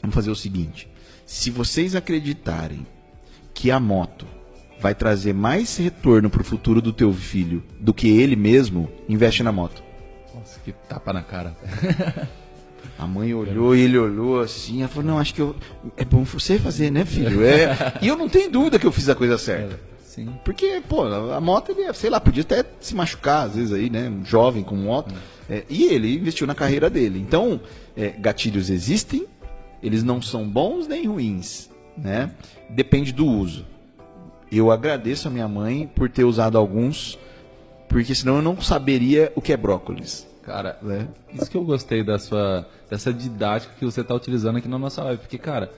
vamos 0.00 0.14
fazer 0.14 0.30
o 0.30 0.34
seguinte: 0.34 0.88
se 1.26 1.50
vocês 1.50 1.94
acreditarem 1.94 2.86
que 3.52 3.70
a 3.70 3.78
moto 3.78 4.26
vai 4.80 4.94
trazer 4.94 5.34
mais 5.34 5.76
retorno 5.76 6.30
para 6.30 6.40
o 6.40 6.44
futuro 6.44 6.80
do 6.80 6.94
teu 6.94 7.12
filho 7.12 7.62
do 7.78 7.92
que 7.92 8.08
ele 8.08 8.36
mesmo, 8.36 8.90
investe 9.06 9.42
na 9.42 9.52
moto. 9.52 9.82
Nossa, 10.34 10.58
que 10.60 10.72
tapa 10.72 11.12
na 11.12 11.22
cara. 11.22 11.54
A 12.98 13.06
mãe 13.06 13.34
olhou 13.34 13.76
e 13.76 13.80
ele 13.80 13.98
olhou 13.98 14.40
assim, 14.40 14.80
ela 14.80 14.88
falou, 14.88 15.04
não, 15.04 15.18
acho 15.18 15.34
que 15.34 15.42
eu, 15.42 15.56
é 15.96 16.04
bom 16.04 16.24
você 16.24 16.58
fazer, 16.58 16.90
né, 16.90 17.04
filho? 17.04 17.44
É... 17.44 17.98
e 18.00 18.08
eu 18.08 18.16
não 18.16 18.28
tenho 18.28 18.50
dúvida 18.50 18.78
que 18.78 18.86
eu 18.86 18.92
fiz 18.92 19.08
a 19.08 19.14
coisa 19.14 19.36
certa. 19.36 19.91
Sim. 20.12 20.28
Porque, 20.44 20.82
pô, 20.86 21.04
a 21.04 21.40
moto, 21.40 21.72
ele, 21.72 21.90
sei 21.94 22.10
lá, 22.10 22.20
podia 22.20 22.42
até 22.42 22.62
se 22.80 22.94
machucar, 22.94 23.46
às 23.46 23.56
vezes 23.56 23.72
aí, 23.72 23.88
né? 23.88 24.10
Um 24.10 24.22
jovem 24.22 24.62
com 24.62 24.76
moto. 24.76 25.14
É, 25.48 25.64
e 25.70 25.84
ele 25.84 26.16
investiu 26.16 26.46
na 26.46 26.54
carreira 26.54 26.90
dele. 26.90 27.18
Então, 27.18 27.58
é, 27.96 28.10
gatilhos 28.10 28.68
existem, 28.68 29.26
eles 29.82 30.04
não 30.04 30.20
são 30.20 30.46
bons 30.46 30.86
nem 30.86 31.06
ruins, 31.06 31.70
né? 31.96 32.30
Depende 32.68 33.10
do 33.10 33.24
uso. 33.26 33.64
Eu 34.50 34.70
agradeço 34.70 35.28
a 35.28 35.30
minha 35.30 35.48
mãe 35.48 35.90
por 35.94 36.10
ter 36.10 36.24
usado 36.24 36.58
alguns, 36.58 37.18
porque 37.88 38.14
senão 38.14 38.36
eu 38.36 38.42
não 38.42 38.60
saberia 38.60 39.32
o 39.34 39.40
que 39.40 39.50
é 39.50 39.56
brócolis. 39.56 40.28
Cara, 40.42 40.78
Né? 40.82 41.08
isso 41.32 41.50
que 41.50 41.56
eu 41.56 41.64
gostei 41.64 42.04
da 42.04 42.18
sua, 42.18 42.68
dessa 42.90 43.14
didática 43.14 43.72
que 43.78 43.84
você 43.86 44.02
está 44.02 44.14
utilizando 44.14 44.58
aqui 44.58 44.68
na 44.68 44.78
nossa 44.78 45.02
live. 45.04 45.22
Porque, 45.22 45.38
cara, 45.38 45.72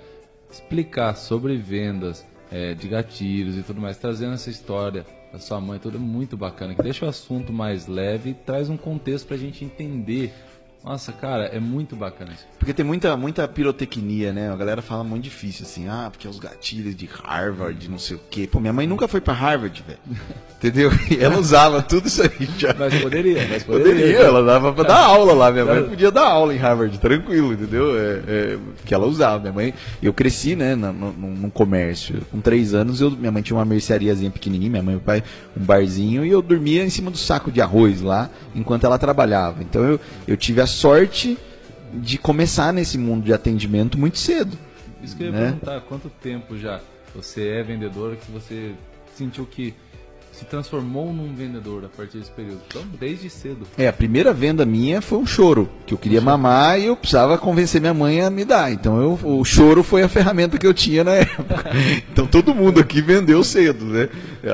explicar 0.50 1.14
sobre 1.14 1.56
vendas 1.56 2.26
é, 2.54 2.72
de 2.72 2.86
gatilhos 2.86 3.58
e 3.58 3.64
tudo 3.64 3.80
mais, 3.80 3.96
trazendo 3.96 4.34
essa 4.34 4.48
história 4.48 5.04
da 5.32 5.40
sua 5.40 5.60
mãe, 5.60 5.80
tudo 5.80 5.98
muito 5.98 6.36
bacana. 6.36 6.72
Que 6.72 6.84
deixa 6.84 7.04
o 7.04 7.08
assunto 7.08 7.52
mais 7.52 7.88
leve 7.88 8.30
e 8.30 8.34
traz 8.34 8.70
um 8.70 8.76
contexto 8.76 9.26
pra 9.26 9.36
gente 9.36 9.64
entender. 9.64 10.32
Nossa, 10.84 11.12
cara, 11.12 11.44
é 11.46 11.58
muito 11.58 11.96
bacana 11.96 12.32
isso. 12.34 12.44
Porque 12.58 12.74
tem 12.74 12.84
muita, 12.84 13.16
muita 13.16 13.48
pirotecnia, 13.48 14.34
né? 14.34 14.52
A 14.52 14.56
galera 14.56 14.82
fala 14.82 15.02
muito 15.02 15.24
difícil, 15.24 15.64
assim, 15.64 15.88
ah, 15.88 16.08
porque 16.12 16.28
os 16.28 16.38
gatilhos 16.38 16.94
de 16.94 17.08
Harvard, 17.24 17.88
não 17.88 17.98
sei 17.98 18.16
o 18.16 18.20
quê. 18.30 18.46
Pô, 18.46 18.60
minha 18.60 18.72
mãe 18.72 18.86
nunca 18.86 19.08
foi 19.08 19.18
pra 19.18 19.32
Harvard, 19.32 19.82
velho. 19.86 19.98
Entendeu? 20.58 20.90
E 21.10 21.22
ela 21.22 21.38
usava 21.38 21.80
tudo 21.82 22.06
isso 22.08 22.22
aí 22.22 22.48
já. 22.58 22.74
Mas 22.78 22.94
poderia, 23.00 23.46
mas 23.48 23.62
poderia. 23.62 23.92
Poderia, 23.92 24.18
ela 24.18 24.42
dava 24.42 24.72
pra 24.72 24.84
dar 24.84 24.98
aula 24.98 25.32
lá. 25.32 25.50
Minha 25.50 25.64
mãe 25.64 25.84
podia 25.84 26.10
dar 26.10 26.26
aula 26.26 26.54
em 26.54 26.58
Harvard, 26.58 26.98
tranquilo, 26.98 27.52
entendeu? 27.52 27.98
É, 27.98 28.22
é, 28.26 28.58
que 28.84 28.94
ela 28.94 29.06
usava. 29.06 29.40
Minha 29.40 29.52
mãe, 29.52 29.74
eu 30.02 30.12
cresci, 30.12 30.54
né, 30.54 30.74
num 30.74 31.50
comércio. 31.50 32.22
Com 32.30 32.40
três 32.40 32.72
anos, 32.74 33.00
eu, 33.00 33.10
minha 33.10 33.32
mãe 33.32 33.42
tinha 33.42 33.56
uma 33.56 33.64
merceariazinha 33.64 34.30
pequenininha, 34.30 34.70
minha 34.70 34.82
mãe 34.82 34.94
e 34.94 34.96
meu 34.96 35.04
pai, 35.04 35.22
um 35.56 35.64
barzinho, 35.64 36.24
e 36.24 36.30
eu 36.30 36.40
dormia 36.40 36.84
em 36.84 36.90
cima 36.90 37.10
do 37.10 37.18
saco 37.18 37.50
de 37.50 37.60
arroz 37.60 38.00
lá, 38.00 38.30
enquanto 38.54 38.84
ela 38.84 38.98
trabalhava. 38.98 39.62
Então 39.62 39.82
eu, 39.82 40.00
eu 40.26 40.36
tive 40.36 40.60
a 40.60 40.66
sorte 40.74 41.38
de 41.92 42.18
começar 42.18 42.72
nesse 42.72 42.98
mundo 42.98 43.24
de 43.24 43.32
atendimento 43.32 43.98
muito 43.98 44.18
cedo. 44.18 44.58
Isso 45.02 45.16
que 45.16 45.22
eu 45.22 45.26
ia 45.28 45.32
né? 45.32 45.40
perguntar, 45.42 45.80
quanto 45.82 46.08
tempo 46.08 46.58
já 46.58 46.80
você 47.14 47.48
é 47.48 47.62
vendedor 47.62 48.16
que 48.16 48.30
você 48.32 48.72
sentiu 49.16 49.46
que 49.46 49.72
se 50.32 50.44
transformou 50.46 51.12
num 51.12 51.32
vendedor 51.32 51.84
a 51.84 51.88
partir 51.88 52.18
desse 52.18 52.32
período? 52.32 52.60
Então, 52.66 52.82
desde 52.98 53.30
cedo. 53.30 53.64
É, 53.78 53.86
a 53.86 53.92
primeira 53.92 54.32
venda 54.32 54.64
minha 54.66 55.00
foi 55.00 55.18
um 55.18 55.26
choro, 55.26 55.68
que 55.86 55.94
eu 55.94 55.98
queria 55.98 56.20
mamar 56.20 56.80
e 56.80 56.86
eu 56.86 56.96
precisava 56.96 57.38
convencer 57.38 57.80
minha 57.80 57.94
mãe 57.94 58.20
a 58.20 58.28
me 58.30 58.44
dar. 58.44 58.72
Então 58.72 59.00
eu, 59.00 59.38
o 59.38 59.44
choro 59.44 59.84
foi 59.84 60.02
a 60.02 60.08
ferramenta 60.08 60.58
que 60.58 60.66
eu 60.66 60.74
tinha 60.74 61.04
na 61.04 61.12
época. 61.12 61.70
Então 62.10 62.26
todo 62.26 62.52
mundo 62.54 62.80
aqui 62.80 63.00
vendeu 63.00 63.44
cedo, 63.44 63.84
né? 63.84 64.08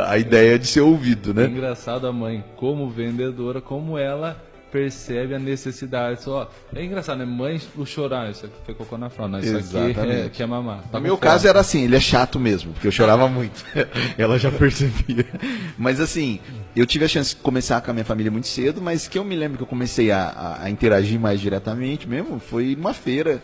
A 0.07 0.19
ideia 0.19 0.59
de 0.59 0.67
ser 0.67 0.81
ouvido, 0.83 1.31
É 1.31 1.35
né? 1.35 1.47
engraçado 1.47 2.07
a 2.07 2.13
mãe, 2.13 2.45
como 2.57 2.91
vendedora, 2.91 3.61
como 3.63 3.97
ela 3.97 4.50
percebe 4.71 5.35
a 5.35 5.39
necessidade. 5.39 6.23
Só, 6.23 6.51
é 6.75 6.85
engraçado, 6.85 7.19
né? 7.19 7.25
Mãe, 7.25 7.61
o 7.77 7.85
chorar, 7.85 8.31
isso 8.31 8.47
aqui 8.47 8.55
foi 8.65 8.75
cocô 8.75 8.97
na 8.97 9.11
fralda, 9.11 9.39
isso 9.41 9.57
aqui 9.57 9.77
é, 9.77 9.91
Exatamente. 9.91 10.31
que 10.31 10.43
é 10.43 10.47
mamar. 10.47 10.83
Tá 10.91 10.99
No 10.99 11.03
meu 11.05 11.17
fome. 11.17 11.23
caso 11.23 11.49
era 11.49 11.61
assim, 11.61 11.85
ele 11.85 11.97
é 11.97 12.01
chato 12.01 12.39
mesmo, 12.39 12.73
porque 12.73 12.87
eu 12.87 12.93
chorava 12.93 13.29
muito. 13.29 13.65
Ela 14.17 14.39
já 14.39 14.51
percebia. 14.51 15.27
Mas 15.79 16.01
assim, 16.01 16.41
eu 16.75 16.87
tive 16.87 17.05
a 17.05 17.09
chance 17.09 17.35
de 17.35 17.41
começar 17.43 17.81
com 17.81 17.91
a 17.91 17.95
minha 17.95 18.05
família 18.05 18.31
muito 18.31 18.47
cedo, 18.49 18.81
mas 18.81 19.09
que 19.09 19.19
eu 19.19 19.25
me 19.25 19.35
lembro 19.37 19.57
que 19.59 19.63
eu 19.63 19.67
comecei 19.69 20.11
a, 20.11 20.23
a- 20.25 20.65
a 20.65 20.71
interagir 20.71 21.19
mais 21.19 21.41
diretamente 21.41 22.09
mesmo, 22.09 22.39
foi 22.39 22.75
numa 22.77 22.95
feira 22.95 23.43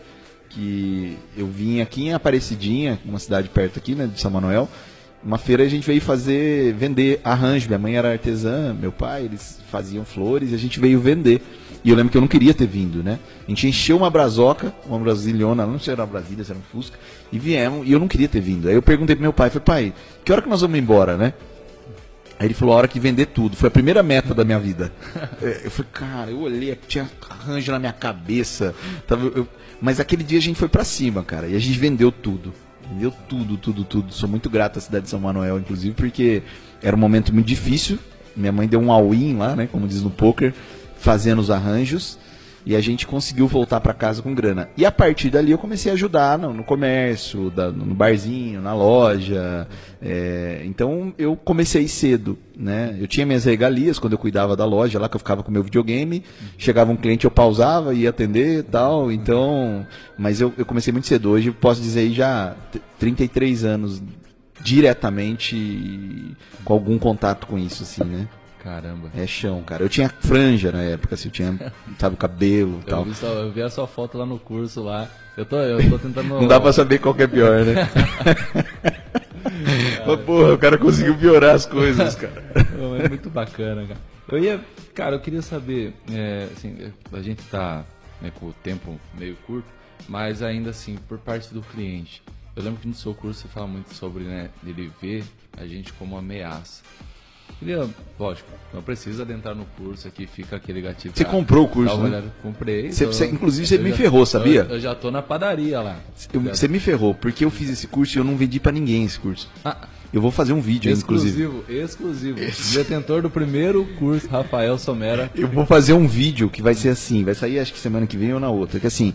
que 0.49 1.17
eu 1.35 1.45
vim 1.47 1.81
aqui 1.81 2.05
em 2.07 2.13
Aparecidinha, 2.13 2.97
uma 3.05 3.19
cidade 3.19 3.49
perto 3.49 3.77
aqui, 3.79 3.93
né, 3.95 4.07
de 4.07 4.19
São 4.19 4.31
Manuel. 4.31 4.69
Uma 5.23 5.37
feira 5.37 5.63
a 5.63 5.67
gente 5.67 5.85
veio 5.85 5.99
fazer, 6.01 6.73
vender 6.73 7.19
arranjo. 7.23 7.67
Minha 7.67 7.79
mãe 7.79 7.95
era 7.97 8.11
artesã, 8.11 8.73
meu 8.79 8.91
pai, 8.91 9.25
eles 9.25 9.59
faziam 9.69 10.05
flores 10.05 10.51
e 10.51 10.55
a 10.55 10.57
gente 10.57 10.79
veio 10.79 10.99
vender. 10.99 11.41
E 11.83 11.89
eu 11.89 11.95
lembro 11.95 12.11
que 12.11 12.17
eu 12.17 12.21
não 12.21 12.27
queria 12.27 12.53
ter 12.53 12.67
vindo, 12.67 13.03
né? 13.03 13.19
A 13.45 13.49
gente 13.49 13.67
encheu 13.67 13.97
uma 13.97 14.09
brazoca, 14.09 14.73
uma 14.85 14.99
brasilhona, 14.99 15.65
não 15.65 15.73
sei 15.79 15.85
se 15.85 15.91
era 15.91 16.01
uma 16.01 16.07
Brasília, 16.07 16.43
se 16.43 16.51
era 16.51 16.59
um 16.59 16.63
Fusca, 16.63 16.97
e 17.31 17.37
viemos, 17.39 17.87
e 17.87 17.91
eu 17.91 17.99
não 17.99 18.07
queria 18.07 18.27
ter 18.27 18.39
vindo. 18.41 18.67
Aí 18.67 18.75
eu 18.75 18.81
perguntei 18.81 19.15
pro 19.15 19.21
meu 19.23 19.33
pai, 19.33 19.49
falei, 19.49 19.63
pai, 19.65 19.93
que 20.23 20.31
hora 20.31 20.41
que 20.41 20.49
nós 20.49 20.61
vamos 20.61 20.77
embora, 20.77 21.15
né? 21.17 21.33
Aí 22.39 22.47
ele 22.47 22.53
falou, 22.53 22.73
a 22.75 22.77
hora 22.77 22.87
que 22.87 22.99
vender 22.99 23.27
tudo. 23.27 23.55
Foi 23.55 23.67
a 23.67 23.71
primeira 23.71 24.03
meta 24.03 24.33
da 24.33 24.43
minha 24.45 24.59
vida. 24.59 24.91
É, 25.41 25.61
Eu 25.65 25.71
falei, 25.71 25.91
cara, 25.93 26.31
eu 26.31 26.39
olhei, 26.39 26.77
tinha 26.87 27.09
arranjo 27.29 27.71
na 27.71 27.79
minha 27.79 27.93
cabeça. 27.93 28.73
Tava, 29.07 29.25
eu- 29.27 29.47
Mas 29.81 29.99
aquele 29.99 30.23
dia 30.23 30.37
a 30.39 30.41
gente 30.41 30.57
foi 30.59 30.67
pra 30.67 30.83
cima, 30.83 31.23
cara. 31.23 31.47
E 31.47 31.55
a 31.55 31.59
gente 31.59 31.77
vendeu 31.79 32.11
tudo. 32.11 32.53
Vendeu 32.89 33.11
tudo, 33.27 33.57
tudo, 33.57 33.83
tudo. 33.83 34.13
Sou 34.13 34.29
muito 34.29 34.49
grato 34.49 34.79
à 34.79 34.81
cidade 34.81 35.05
de 35.05 35.09
São 35.09 35.19
Manuel, 35.19 35.59
inclusive, 35.59 35.93
porque 35.93 36.41
era 36.81 36.95
um 36.95 36.99
momento 36.99 37.33
muito 37.33 37.47
difícil. 37.47 37.99
Minha 38.35 38.51
mãe 38.51 38.67
deu 38.67 38.79
um 38.79 38.91
all-in 38.91 39.35
lá, 39.35 39.55
né? 39.55 39.67
Como 39.69 39.87
diz 39.87 40.01
no 40.01 40.09
poker, 40.09 40.53
fazendo 40.97 41.39
os 41.39 41.51
arranjos. 41.51 42.17
E 42.69 42.75
a 42.75 42.81
gente 42.81 43.07
conseguiu 43.07 43.47
voltar 43.47 43.79
para 43.79 43.93
casa 43.93 44.21
com 44.21 44.33
grana. 44.35 44.67
E 44.75 44.85
a 44.85 44.91
partir 44.91 45.29
dali 45.29 45.51
eu 45.51 45.57
comecei 45.57 45.89
a 45.89 45.93
ajudar 45.95 46.37
no, 46.37 46.53
no 46.53 46.65
comércio, 46.65 47.49
da- 47.49 47.71
no 47.71 47.95
barzinho, 47.95 48.59
na 48.61 48.73
loja. 48.75 49.65
É, 50.01 50.63
então 50.65 51.13
eu 51.17 51.37
comecei 51.37 51.87
cedo, 51.87 52.37
né? 52.57 52.93
Eu 52.99 53.07
tinha 53.07 53.25
minhas 53.25 53.45
regalias 53.45 53.97
quando 53.99 54.13
eu 54.13 54.19
cuidava 54.19 54.53
da 54.53 54.65
loja, 54.65 54.99
lá 54.99 55.07
que 55.07 55.15
eu 55.15 55.19
ficava 55.19 55.43
com 55.43 55.49
meu 55.49 55.63
videogame. 55.63 56.21
Chegava 56.57 56.91
um 56.91 56.97
cliente, 56.97 57.23
eu 57.23 57.31
pausava, 57.31 57.93
ia 57.93 58.09
atender 58.09 58.63
tal. 58.65 59.13
Então, 59.13 59.87
mas 60.17 60.41
eu, 60.41 60.53
eu 60.57 60.65
comecei 60.65 60.91
muito 60.91 61.07
cedo. 61.07 61.29
Hoje 61.29 61.51
posso 61.51 61.81
dizer 61.81 62.11
já 62.11 62.53
t- 62.69 62.81
33 62.99 63.63
anos 63.63 64.03
diretamente 64.61 66.35
com 66.65 66.73
algum 66.73 66.97
contato 66.99 67.47
com 67.47 67.57
isso, 67.57 67.83
assim, 67.83 68.03
né? 68.03 68.27
Caramba. 68.67 69.09
É 69.15 69.25
chão, 69.25 69.63
cara. 69.63 69.81
Eu 69.81 69.87
tinha 69.87 70.09
franja 70.09 70.73
na 70.73 70.81
época, 70.81 71.15
assim, 71.15 71.29
eu 71.29 71.31
tinha, 71.31 71.73
sabe, 71.97 72.15
o 72.15 72.17
cabelo 72.17 72.81
e 72.81 72.89
tal. 72.89 73.05
vi, 73.05 73.15
só- 73.15 73.27
eu 73.27 73.49
vi 73.49 73.61
a 73.61 73.69
sua 73.69 73.87
foto 73.87 74.17
lá 74.17 74.25
no 74.25 74.37
curso 74.37 74.83
lá. 74.83 75.07
Eu 75.37 75.45
tô, 75.45 75.55
eu 75.55 75.89
tô 75.89 75.97
tentando. 75.97 76.27
Não 76.27 76.47
dá 76.47 76.59
pra 76.59 76.73
saber 76.73 76.99
qual 76.99 77.15
que 77.15 77.23
é 77.23 77.27
pior, 77.27 77.63
né? 77.63 77.75
Mas, 80.05 80.19
porra, 80.21 80.53
o 80.53 80.57
cara 80.57 80.77
conseguiu 80.77 81.17
piorar 81.17 81.55
as 81.55 81.65
coisas, 81.65 82.15
cara. 82.15 82.43
É 83.03 83.07
muito 83.07 83.29
bacana, 83.29 83.85
cara. 83.87 83.99
Eu 84.29 84.39
ia, 84.43 84.59
cara, 84.93 85.15
eu 85.15 85.19
queria 85.21 85.41
saber, 85.41 85.93
é, 86.11 86.49
assim, 86.51 86.91
a 87.13 87.21
gente 87.21 87.41
tá 87.43 87.85
né, 88.21 88.31
com 88.37 88.47
o 88.47 88.53
tempo 88.63 88.99
meio 89.17 89.37
curto, 89.47 89.67
mas 90.09 90.41
ainda 90.43 90.71
assim, 90.71 90.97
por 91.07 91.17
parte 91.19 91.53
do 91.53 91.61
cliente. 91.61 92.21
Eu 92.55 92.63
lembro 92.63 92.81
que 92.81 92.87
no 92.87 92.93
seu 92.93 93.13
curso 93.13 93.41
você 93.41 93.47
fala 93.47 93.67
muito 93.67 93.93
sobre, 93.93 94.23
né, 94.25 94.49
ele 94.65 94.91
ver 95.01 95.23
a 95.55 95.65
gente 95.65 95.93
como 95.93 96.17
ameaça. 96.17 96.83
Queria, 97.59 97.87
lógico, 98.19 98.47
não 98.73 98.81
precisa 98.83 99.23
adentrar 99.23 99.55
no 99.55 99.65
curso 99.77 100.07
aqui, 100.07 100.27
fica 100.27 100.55
aquele 100.57 100.79
gatilho. 100.81 101.11
Você 101.15 101.25
comprou 101.25 101.65
o 101.65 101.67
curso, 101.67 101.97
né? 101.97 102.03
olhada. 102.09 102.33
Comprei. 102.43 102.91
Você- 102.91 103.05
tô- 103.05 103.13
você- 103.13 103.25
inclusive, 103.25 103.65
você 103.65 103.77
me 103.79 103.89
já- 103.89 103.95
ferrou, 103.95 104.25
sabia? 104.25 104.61
Eu, 104.69 104.75
eu 104.75 104.79
já 104.79 104.93
tô 104.93 105.09
na 105.09 105.21
padaria 105.23 105.81
lá. 105.81 105.97
Eu- 106.31 106.41
Você 106.41 106.67
me 106.67 106.79
ferrou, 106.79 107.15
porque 107.15 107.43
eu 107.43 107.49
fiz 107.49 107.69
esse 107.69 107.87
curso 107.87 108.17
e 108.17 108.19
eu 108.19 108.23
não 108.23 108.37
vendi 108.37 108.59
pra 108.59 108.71
ninguém 108.71 109.03
esse 109.05 109.19
curso. 109.19 109.49
Ah, 109.65 109.87
Eu 110.13 110.21
vou 110.21 110.31
fazer 110.31 110.53
um 110.53 110.61
vídeo, 110.61 110.89
inclusive. 110.91 111.43
exclusivo, 111.71 112.35
exclusivo. 112.39 112.73
Detentor 112.73 113.21
do 113.23 113.29
primeiro 113.29 113.83
curso, 113.99 114.25
Rafael 114.29 114.77
Somera. 114.77 115.29
Eu 115.35 115.47
vou 115.49 115.65
fazer 115.65 115.91
um 115.93 116.07
vídeo 116.07 116.49
que 116.49 116.61
vai 116.61 116.73
ser 116.75 116.89
assim, 116.89 117.23
vai 117.25 117.35
sair 117.35 117.59
acho 117.59 117.73
que 117.73 117.79
semana 117.79 118.07
que 118.07 118.15
vem 118.15 118.33
ou 118.33 118.39
na 118.39 118.49
outra, 118.49 118.79
que 118.79 118.85
é 118.85 118.87
assim, 118.87 119.13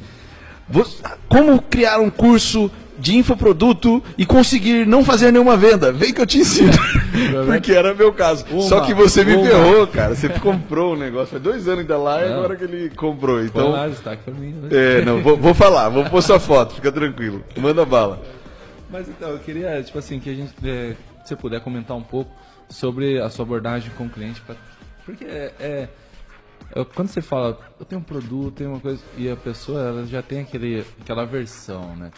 como 1.28 1.60
criar 1.62 1.98
um 1.98 2.10
curso 2.10 2.70
de 2.98 3.16
infoproduto 3.16 4.02
e 4.16 4.24
conseguir 4.26 4.86
não 4.86 5.04
fazer 5.04 5.32
nenhuma 5.32 5.56
venda. 5.56 5.90
Vem 5.92 6.12
que 6.12 6.20
eu 6.20 6.26
te 6.26 6.38
ensino. 6.38 6.72
Porque 7.46 7.72
era 7.72 7.94
meu 7.94 8.12
caso. 8.12 8.44
Uma, 8.50 8.62
Só 8.62 8.80
que 8.80 8.94
você 8.94 9.24
me 9.24 9.34
uma. 9.36 9.44
ferrou, 9.46 9.86
cara. 9.86 10.14
Você 10.14 10.28
comprou 10.28 10.94
o 10.94 10.96
negócio. 10.96 11.28
Faz 11.28 11.42
dois 11.42 11.66
anos 11.68 11.80
ainda 11.80 11.96
lá 11.98 12.24
e 12.24 12.28
Não. 12.28 12.38
agora 12.38 12.56
que 12.56 12.64
ele 12.64 12.90
comprou. 12.90 13.42
Então, 13.42 13.70
lá, 13.70 13.88
destaque 13.88 14.22
pra 14.24 14.34
mim. 14.34 14.52
né? 14.52 14.68
é, 14.70 15.04
não, 15.04 15.20
vou, 15.22 15.36
vou 15.36 15.54
falar, 15.54 15.88
vou 15.88 16.04
pôr 16.04 16.22
sua 16.22 16.38
foto, 16.40 16.74
fica 16.74 16.90
tranquilo. 16.92 17.44
Manda 17.56 17.84
bala. 17.84 18.20
Mas 18.90 19.08
então, 19.08 19.30
eu 19.30 19.38
queria, 19.38 19.82
tipo 19.82 19.98
assim, 19.98 20.18
que 20.20 20.28
a 20.30 20.34
gente, 20.34 20.52
é, 20.64 20.94
se 21.24 21.28
você 21.28 21.36
puder 21.36 21.60
comentar 21.60 21.96
um 21.96 22.02
pouco 22.02 22.30
sobre 22.68 23.20
a 23.20 23.28
sua 23.30 23.44
abordagem 23.44 23.90
com 23.96 24.04
o 24.04 24.10
cliente, 24.10 24.40
pra- 24.42 24.56
porque 25.04 25.24
é, 25.24 25.52
é- 25.58 25.88
é, 26.74 26.84
quando 26.94 27.08
você 27.08 27.20
fala, 27.22 27.58
eu 27.80 27.84
tenho 27.86 28.00
um 28.00 28.04
produto, 28.04 28.54
tenho 28.54 28.70
uma 28.70 28.80
coisa, 28.80 29.00
e 29.16 29.30
a 29.30 29.36
pessoa 29.36 29.80
ela 29.80 30.06
já 30.06 30.20
tem 30.22 30.40
aquele, 30.40 30.84
aquela 31.00 31.24
versão, 31.24 31.96
né? 31.96 32.10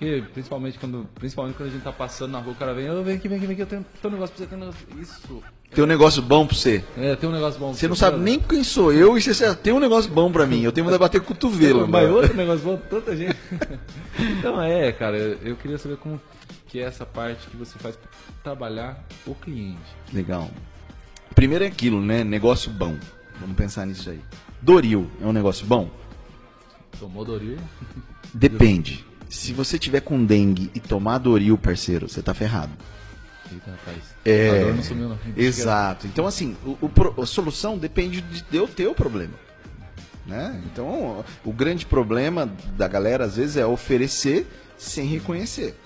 Acho 0.00 0.22
que 0.22 0.22
principalmente 0.32 0.78
quando, 0.78 1.06
principalmente 1.14 1.56
quando 1.56 1.68
a 1.68 1.72
gente 1.72 1.82
tá 1.82 1.92
passando 1.92 2.32
na 2.32 2.38
rua, 2.38 2.54
o 2.54 2.56
cara 2.56 2.72
vem, 2.72 2.86
eu 2.86 3.04
vem 3.04 3.16
aqui, 3.16 3.28
vem 3.28 3.36
aqui, 3.36 3.46
vem 3.46 3.52
aqui, 3.52 3.62
eu 3.62 3.66
tenho, 3.66 3.84
tenho 4.00 4.14
um 4.14 4.16
negócio 4.16 4.34
pra 4.34 4.44
você, 4.44 4.48
tenho 4.48 4.62
um 4.62 4.64
negócio. 4.64 4.88
Isso. 4.98 5.42
Tem 5.70 5.84
um 5.84 5.86
negócio 5.86 6.22
bom 6.22 6.46
pra 6.46 6.56
você. 6.56 6.82
É, 6.96 7.14
tem 7.16 7.28
um 7.28 7.32
negócio 7.32 7.60
bom. 7.60 7.68
pra 7.68 7.78
Você 7.78 7.86
não 7.86 7.94
sabe 7.94 8.18
nem 8.18 8.40
quem 8.40 8.64
sou 8.64 8.92
eu 8.92 9.18
e 9.18 9.20
você 9.20 9.54
tem 9.54 9.74
um 9.74 9.78
negócio 9.78 10.10
bom 10.10 10.32
pra 10.32 10.46
mim. 10.46 10.62
Eu 10.62 10.72
tenho 10.72 10.90
que 10.90 10.98
bater 10.98 11.20
cotovelo. 11.20 11.86
Mas 11.86 12.10
outro 12.10 12.34
negócio 12.34 12.64
bom, 12.64 12.78
tanta 12.88 13.14
gente. 13.14 13.36
então 14.18 14.60
é, 14.62 14.90
cara, 14.90 15.18
eu 15.18 15.54
queria 15.56 15.76
saber 15.76 15.98
como 15.98 16.18
que 16.66 16.80
é 16.80 16.84
essa 16.84 17.04
parte 17.04 17.46
que 17.48 17.56
você 17.56 17.78
faz 17.78 17.94
pra 17.94 18.10
trabalhar 18.42 19.04
o 19.26 19.34
cliente. 19.34 19.78
Legal. 20.12 20.50
Primeiro 21.34 21.62
é 21.62 21.66
aquilo, 21.66 22.00
né? 22.00 22.24
Negócio 22.24 22.70
bom. 22.70 22.96
Vamos 23.38 23.54
pensar 23.54 23.86
nisso 23.86 24.08
aí. 24.08 24.20
Doril 24.62 25.10
é 25.20 25.26
um 25.26 25.32
negócio 25.32 25.66
bom? 25.66 25.90
Tomou 26.98 27.24
Doril? 27.24 27.58
Depende. 28.32 29.09
Se 29.30 29.52
você 29.52 29.78
tiver 29.78 30.00
com 30.00 30.24
dengue 30.24 30.70
e 30.74 30.80
tomar 30.80 31.18
Doril, 31.18 31.56
parceiro, 31.56 32.08
você 32.08 32.20
tá 32.20 32.34
ferrado. 32.34 32.72
Eita, 33.52 33.70
rapaz. 33.70 33.98
É. 34.24 34.64
Dor 34.64 34.74
não 34.74 34.82
sumiu, 34.82 35.08
não. 35.08 35.18
Exato. 35.36 36.06
Então, 36.08 36.26
assim, 36.26 36.56
o, 36.64 36.76
o 36.82 37.22
a 37.22 37.26
solução 37.26 37.78
depende 37.78 38.20
de 38.20 38.44
eu 38.52 38.66
ter 38.66 38.88
o 38.88 38.94
problema. 38.94 39.34
Né? 40.26 40.60
Então, 40.66 41.24
o 41.44 41.52
grande 41.52 41.86
problema 41.86 42.52
da 42.76 42.88
galera, 42.88 43.24
às 43.24 43.36
vezes, 43.36 43.56
é 43.56 43.64
oferecer 43.64 44.46
sem 44.76 45.06
reconhecer. 45.06 45.76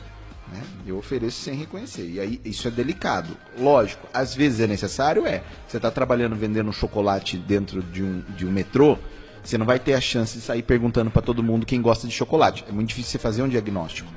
Né? 0.50 0.62
Eu 0.86 0.98
ofereço 0.98 1.42
sem 1.42 1.54
reconhecer. 1.54 2.08
E 2.08 2.20
aí, 2.20 2.40
isso 2.44 2.66
é 2.66 2.70
delicado. 2.70 3.36
Lógico, 3.58 4.06
às 4.12 4.34
vezes 4.34 4.60
é 4.60 4.66
necessário, 4.66 5.26
é. 5.26 5.42
Você 5.68 5.76
está 5.76 5.90
trabalhando 5.90 6.34
vendendo 6.34 6.72
chocolate 6.72 7.36
dentro 7.36 7.82
de 7.82 8.02
um, 8.02 8.22
de 8.36 8.46
um 8.46 8.50
metrô, 8.50 8.98
você 9.44 9.58
não 9.58 9.66
vai 9.66 9.78
ter 9.78 9.94
a 9.94 10.00
chance 10.00 10.36
de 10.38 10.42
sair 10.42 10.62
perguntando 10.62 11.10
para 11.10 11.22
todo 11.22 11.42
mundo 11.42 11.64
quem 11.66 11.80
gosta 11.82 12.06
de 12.06 12.12
chocolate. 12.12 12.64
É 12.68 12.72
muito 12.72 12.88
difícil 12.88 13.12
você 13.12 13.18
fazer 13.18 13.42
um 13.42 13.48
diagnóstico. 13.48 14.08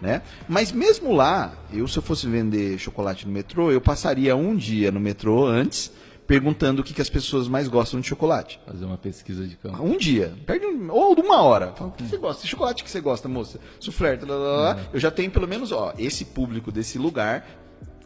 Né? 0.00 0.20
Mas 0.48 0.72
mesmo 0.72 1.12
lá, 1.14 1.54
eu 1.72 1.88
se 1.88 1.96
eu 1.98 2.02
fosse 2.02 2.26
vender 2.26 2.78
chocolate 2.78 3.26
no 3.26 3.32
metrô, 3.32 3.72
eu 3.72 3.80
passaria 3.80 4.36
um 4.36 4.54
dia 4.54 4.92
no 4.92 5.00
metrô 5.00 5.46
antes 5.46 5.90
perguntando 6.26 6.82
o 6.82 6.84
que, 6.84 6.92
que 6.92 7.00
as 7.00 7.08
pessoas 7.08 7.46
mais 7.48 7.66
gostam 7.68 8.00
de 8.00 8.06
chocolate. 8.08 8.60
Fazer 8.66 8.84
uma 8.84 8.98
pesquisa 8.98 9.46
de 9.46 9.56
campo. 9.56 9.82
Um 9.82 9.96
dia, 9.96 10.34
perde 10.44 10.66
um- 10.66 10.90
ou 10.90 11.14
uma 11.20 11.40
hora. 11.40 11.72
Fala, 11.76 11.90
o 11.90 11.92
que 11.92 12.02
você 12.02 12.16
gosta? 12.18 12.42
Que 12.42 12.48
chocolate 12.48 12.82
que 12.84 12.90
você 12.90 13.00
gosta, 13.00 13.28
moça? 13.28 13.58
Soufflé, 13.80 14.18
lá, 14.22 14.34
lá, 14.34 14.36
lá, 14.36 14.60
lá. 14.74 14.80
Eu 14.92 14.98
já 15.00 15.10
tenho 15.10 15.30
pelo 15.30 15.46
menos, 15.48 15.70
ó, 15.72 15.94
esse 15.96 16.24
público 16.26 16.70
desse 16.72 16.98
lugar 16.98 17.46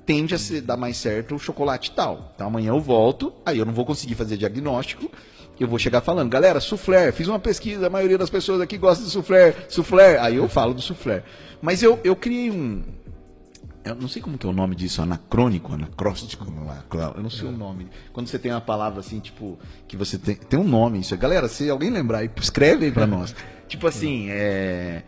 tende 0.06 0.34
a 0.34 0.38
se 0.38 0.60
dar 0.60 0.76
mais 0.76 0.96
certo 0.96 1.34
o 1.34 1.38
chocolate 1.38 1.92
tal. 1.92 2.30
Então 2.34 2.46
amanhã 2.46 2.68
eu 2.70 2.80
volto, 2.80 3.32
aí 3.44 3.58
eu 3.58 3.64
não 3.64 3.72
vou 3.72 3.84
conseguir 3.86 4.14
fazer 4.14 4.36
diagnóstico. 4.36 5.10
Eu 5.60 5.68
vou 5.68 5.78
chegar 5.78 6.00
falando, 6.00 6.30
galera, 6.30 6.58
soufflé, 6.58 7.12
fiz 7.12 7.28
uma 7.28 7.38
pesquisa, 7.38 7.86
a 7.86 7.90
maioria 7.90 8.16
das 8.16 8.30
pessoas 8.30 8.60
aqui 8.62 8.78
gosta 8.78 9.04
de 9.04 9.10
soufflé, 9.10 9.54
soufflé. 9.68 10.18
Aí 10.18 10.36
eu 10.36 10.48
falo 10.48 10.72
do 10.72 10.80
soufflé. 10.80 11.22
Mas 11.60 11.82
eu, 11.82 12.00
eu 12.02 12.16
criei 12.16 12.50
um, 12.50 12.82
eu 13.84 13.94
não 13.94 14.08
sei 14.08 14.20
como 14.22 14.38
que 14.38 14.46
é 14.46 14.48
o 14.50 14.52
nome 14.52 14.74
disso, 14.74 15.02
anacrônico, 15.02 15.72
anacróstico, 15.74 16.44
é? 16.44 17.18
Eu 17.18 17.22
não 17.22 17.28
sei 17.30 17.46
o 17.48 17.52
nome. 17.52 17.88
Quando 18.12 18.26
você 18.28 18.38
tem 18.38 18.50
uma 18.52 18.60
palavra 18.60 19.00
assim, 19.00 19.20
tipo, 19.20 19.58
que 19.86 19.96
você 19.96 20.16
tem, 20.18 20.34
tem 20.34 20.58
um 20.58 20.64
nome 20.64 21.00
isso. 21.00 21.14
Galera, 21.16 21.46
se 21.48 21.68
alguém 21.68 21.90
lembrar, 21.90 22.24
escreve 22.40 22.86
aí 22.86 22.92
pra 22.92 23.06
nós. 23.06 23.34
tipo 23.68 23.86
assim, 23.86 24.28
é, 24.30 25.02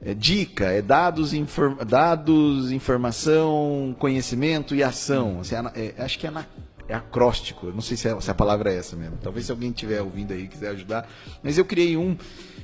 é 0.00 0.14
dica, 0.14 0.66
é 0.66 0.80
dados, 0.82 1.32
infor, 1.34 1.84
dados, 1.84 2.70
informação, 2.70 3.94
conhecimento 3.98 4.74
e 4.74 4.82
ação. 4.82 5.40
Assim, 5.40 5.54
ana- 5.56 5.72
é, 5.74 5.94
acho 5.98 6.18
que 6.18 6.26
é, 6.26 6.30
ana, 6.30 6.46
é 6.88 6.94
acróstico, 6.94 7.66
eu 7.66 7.72
não 7.72 7.82
sei 7.82 7.96
se, 7.96 8.08
é- 8.08 8.20
se 8.20 8.30
a 8.30 8.34
palavra 8.34 8.72
é 8.72 8.76
essa 8.76 8.96
mesmo. 8.96 9.18
Talvez 9.22 9.46
se 9.46 9.52
alguém 9.52 9.70
estiver 9.70 10.00
ouvindo 10.00 10.32
aí 10.32 10.48
quiser 10.48 10.70
ajudar. 10.70 11.08
Mas 11.42 11.58
eu 11.58 11.64
criei 11.64 11.96
um 11.96 12.16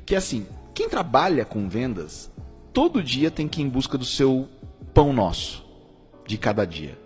que 0.06 0.14
é 0.14 0.18
assim, 0.18 0.46
quem 0.72 0.88
trabalha 0.88 1.44
com 1.44 1.68
vendas, 1.68 2.30
todo 2.72 3.02
dia 3.02 3.30
tem 3.30 3.46
que 3.46 3.60
ir 3.60 3.64
em 3.64 3.68
busca 3.68 3.98
do 3.98 4.04
seu 4.04 4.48
pão 4.94 5.12
nosso 5.12 5.64
de 6.26 6.38
cada 6.38 6.64
dia. 6.64 6.98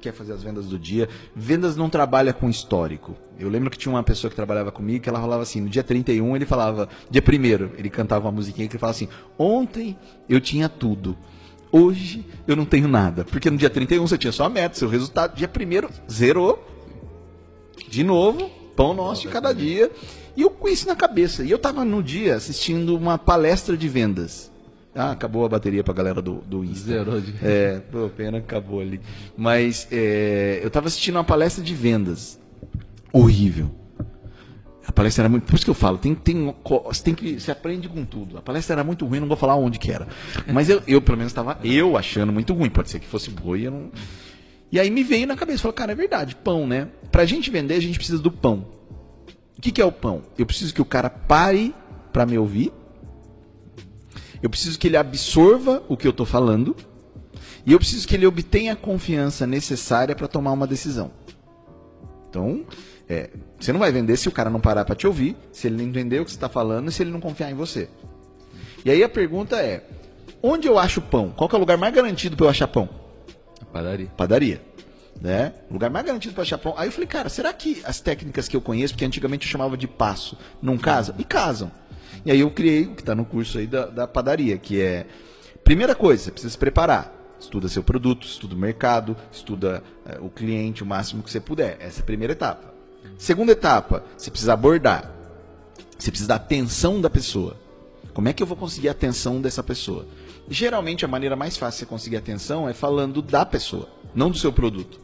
Quer 0.00 0.12
fazer 0.12 0.34
as 0.34 0.42
vendas 0.42 0.66
do 0.66 0.78
dia. 0.78 1.08
Vendas 1.34 1.74
não 1.76 1.88
trabalha 1.88 2.32
com 2.32 2.48
histórico. 2.48 3.16
Eu 3.38 3.48
lembro 3.48 3.70
que 3.70 3.78
tinha 3.78 3.92
uma 3.92 4.02
pessoa 4.02 4.30
que 4.30 4.36
trabalhava 4.36 4.70
comigo 4.70 5.02
que 5.02 5.08
ela 5.08 5.20
falava 5.20 5.42
assim, 5.42 5.60
no 5.60 5.68
dia 5.68 5.82
31 5.82 6.36
ele 6.36 6.46
falava, 6.46 6.88
dia 7.10 7.22
1 7.22 7.78
ele 7.78 7.90
cantava 7.90 8.26
uma 8.26 8.32
musiquinha 8.32 8.68
que 8.68 8.74
ele 8.74 8.80
falava 8.80 8.96
assim, 8.96 9.08
ontem 9.38 9.98
eu 10.28 10.40
tinha 10.40 10.68
tudo. 10.68 11.16
Hoje 11.70 12.24
eu 12.46 12.56
não 12.56 12.64
tenho 12.64 12.88
nada. 12.88 13.24
Porque 13.24 13.50
no 13.50 13.56
dia 13.56 13.70
31 13.70 14.06
você 14.06 14.18
tinha 14.18 14.32
só 14.32 14.44
a 14.44 14.48
meta, 14.48 14.76
seu 14.76 14.88
resultado. 14.88 15.36
Dia 15.36 15.48
1 15.48 16.10
zerou. 16.10 16.64
De 17.88 18.02
novo, 18.02 18.50
pão 18.74 18.94
nosso 18.94 19.22
de 19.22 19.28
cada 19.28 19.52
dia. 19.52 19.90
E 20.36 20.42
eu 20.42 20.50
com 20.50 20.68
isso 20.68 20.86
na 20.86 20.96
cabeça. 20.96 21.42
E 21.42 21.50
eu 21.50 21.58
tava 21.58 21.84
no 21.84 22.02
dia 22.02 22.36
assistindo 22.36 22.96
uma 22.96 23.18
palestra 23.18 23.76
de 23.76 23.88
vendas. 23.88 24.50
Ah, 24.94 25.10
acabou 25.10 25.44
a 25.44 25.48
bateria 25.48 25.84
pra 25.84 25.92
galera 25.92 26.22
do, 26.22 26.36
do 26.36 26.64
Insta. 26.64 26.88
Zerou 26.88 27.20
de. 27.20 27.34
É, 27.42 27.80
pô, 27.92 28.08
pena 28.08 28.40
que 28.40 28.46
acabou 28.46 28.80
ali. 28.80 29.00
Mas 29.36 29.86
é, 29.92 30.60
eu 30.62 30.70
tava 30.70 30.86
assistindo 30.86 31.16
uma 31.16 31.24
palestra 31.24 31.62
de 31.62 31.74
vendas. 31.74 32.38
Horrível. 33.12 33.70
A 34.86 34.92
palestra 34.92 35.22
era 35.22 35.28
muito. 35.28 35.44
Por 35.44 35.56
isso 35.56 35.64
que 35.64 35.70
eu 35.70 35.74
falo, 35.74 35.98
tem, 35.98 36.14
tem, 36.14 36.54
tem 37.02 37.14
que. 37.14 37.40
Você 37.40 37.50
aprende 37.50 37.88
com 37.88 38.04
tudo. 38.04 38.38
A 38.38 38.42
palestra 38.42 38.74
era 38.74 38.84
muito 38.84 39.04
ruim, 39.04 39.18
não 39.18 39.26
vou 39.26 39.36
falar 39.36 39.56
onde 39.56 39.78
que 39.78 39.90
era. 39.90 40.06
Mas 40.52 40.68
eu, 40.68 40.82
eu 40.86 41.02
pelo 41.02 41.18
menos, 41.18 41.32
estava 41.32 41.58
eu 41.64 41.96
achando 41.96 42.32
muito 42.32 42.54
ruim. 42.54 42.70
Pode 42.70 42.90
ser 42.90 43.00
que 43.00 43.06
fosse 43.06 43.30
boa 43.30 43.58
e 43.58 43.64
eu 43.64 43.72
não. 43.72 43.90
E 44.70 44.78
aí 44.78 44.90
me 44.90 45.02
veio 45.02 45.26
na 45.26 45.36
cabeça, 45.36 45.62
falou, 45.62 45.72
cara, 45.72 45.92
é 45.92 45.94
verdade, 45.94 46.36
pão, 46.36 46.66
né? 46.66 46.88
Pra 47.10 47.24
gente 47.24 47.50
vender, 47.50 47.74
a 47.74 47.80
gente 47.80 47.98
precisa 47.98 48.18
do 48.18 48.30
pão. 48.30 48.66
O 49.56 49.60
que, 49.60 49.70
que 49.72 49.80
é 49.80 49.84
o 49.84 49.92
pão? 49.92 50.22
Eu 50.36 50.44
preciso 50.44 50.74
que 50.74 50.82
o 50.82 50.84
cara 50.84 51.08
pare 51.08 51.74
pra 52.12 52.26
me 52.26 52.36
ouvir. 52.38 52.72
Eu 54.42 54.50
preciso 54.50 54.78
que 54.78 54.86
ele 54.86 54.96
absorva 54.96 55.82
o 55.88 55.96
que 55.96 56.06
eu 56.06 56.10
estou 56.10 56.26
falando. 56.26 56.76
E 57.64 57.72
eu 57.72 57.78
preciso 57.78 58.06
que 58.06 58.14
ele 58.14 58.26
obtenha 58.26 58.74
a 58.74 58.76
confiança 58.76 59.46
necessária 59.46 60.14
para 60.14 60.28
tomar 60.28 60.52
uma 60.52 60.66
decisão. 60.66 61.10
Então, 62.28 62.64
é, 63.08 63.30
você 63.66 63.72
não 63.72 63.80
vai 63.80 63.90
vender 63.90 64.16
se 64.16 64.28
o 64.28 64.32
cara 64.32 64.48
não 64.48 64.60
parar 64.60 64.84
para 64.84 64.94
te 64.94 65.08
ouvir, 65.08 65.36
se 65.50 65.66
ele 65.66 65.76
não 65.76 65.84
entender 65.84 66.20
o 66.20 66.24
que 66.24 66.30
você 66.30 66.36
está 66.36 66.48
falando 66.48 66.88
e 66.88 66.92
se 66.92 67.02
ele 67.02 67.10
não 67.10 67.20
confiar 67.20 67.50
em 67.50 67.54
você. 67.54 67.88
E 68.84 68.90
aí 68.92 69.02
a 69.02 69.08
pergunta 69.08 69.56
é: 69.56 69.84
onde 70.40 70.68
eu 70.68 70.78
acho 70.78 71.00
pão? 71.02 71.30
Qual 71.36 71.50
é 71.52 71.56
o 71.56 71.58
lugar 71.58 71.76
mais 71.76 71.92
garantido 71.92 72.36
para 72.36 72.46
eu 72.46 72.50
achar 72.50 72.68
pão? 72.68 72.88
Padaria. 73.72 74.06
Padaria. 74.16 74.62
Né? 75.20 75.52
O 75.68 75.72
lugar 75.72 75.90
mais 75.90 76.06
garantido 76.06 76.32
para 76.32 76.42
achar 76.42 76.58
pão. 76.58 76.74
Aí 76.76 76.86
eu 76.86 76.92
falei, 76.92 77.08
cara, 77.08 77.28
será 77.28 77.52
que 77.52 77.82
as 77.84 78.00
técnicas 78.00 78.46
que 78.46 78.56
eu 78.56 78.60
conheço, 78.60 78.94
porque 78.94 79.04
antigamente 79.04 79.46
eu 79.46 79.50
chamava 79.50 79.76
de 79.76 79.88
passo, 79.88 80.38
não 80.62 80.78
casam? 80.78 81.16
E 81.18 81.24
casam. 81.24 81.72
E 82.24 82.30
aí 82.30 82.38
eu 82.38 82.50
criei 82.52 82.84
o 82.84 82.94
que 82.94 83.02
está 83.02 83.16
no 83.16 83.24
curso 83.24 83.58
aí 83.58 83.66
da, 83.66 83.86
da 83.86 84.06
padaria, 84.06 84.56
que 84.58 84.80
é. 84.80 85.06
Primeira 85.64 85.96
coisa, 85.96 86.22
você 86.22 86.30
precisa 86.30 86.52
se 86.52 86.58
preparar. 86.58 87.12
Estuda 87.40 87.68
seu 87.68 87.82
produto, 87.82 88.28
estuda 88.28 88.54
o 88.54 88.58
mercado, 88.58 89.16
estuda 89.32 89.82
eh, 90.06 90.18
o 90.20 90.30
cliente 90.30 90.84
o 90.84 90.86
máximo 90.86 91.24
que 91.24 91.30
você 91.30 91.40
puder. 91.40 91.76
Essa 91.80 92.00
é 92.00 92.02
a 92.02 92.06
primeira 92.06 92.32
etapa. 92.32 92.75
Segunda 93.18 93.52
etapa, 93.52 94.04
você 94.16 94.30
precisa 94.30 94.52
abordar. 94.52 95.10
Você 95.98 96.10
precisa 96.10 96.28
da 96.28 96.34
atenção 96.36 97.00
da 97.00 97.08
pessoa. 97.08 97.56
Como 98.12 98.28
é 98.28 98.32
que 98.32 98.42
eu 98.42 98.46
vou 98.46 98.56
conseguir 98.56 98.88
a 98.88 98.92
atenção 98.92 99.40
dessa 99.40 99.62
pessoa? 99.62 100.06
Geralmente 100.48 101.04
a 101.04 101.08
maneira 101.08 101.36
mais 101.36 101.56
fácil 101.56 101.78
de 101.78 101.80
você 101.80 101.86
conseguir 101.86 102.16
atenção 102.16 102.68
é 102.68 102.72
falando 102.72 103.20
da 103.20 103.44
pessoa, 103.44 103.88
não 104.14 104.30
do 104.30 104.38
seu 104.38 104.52
produto. 104.52 105.00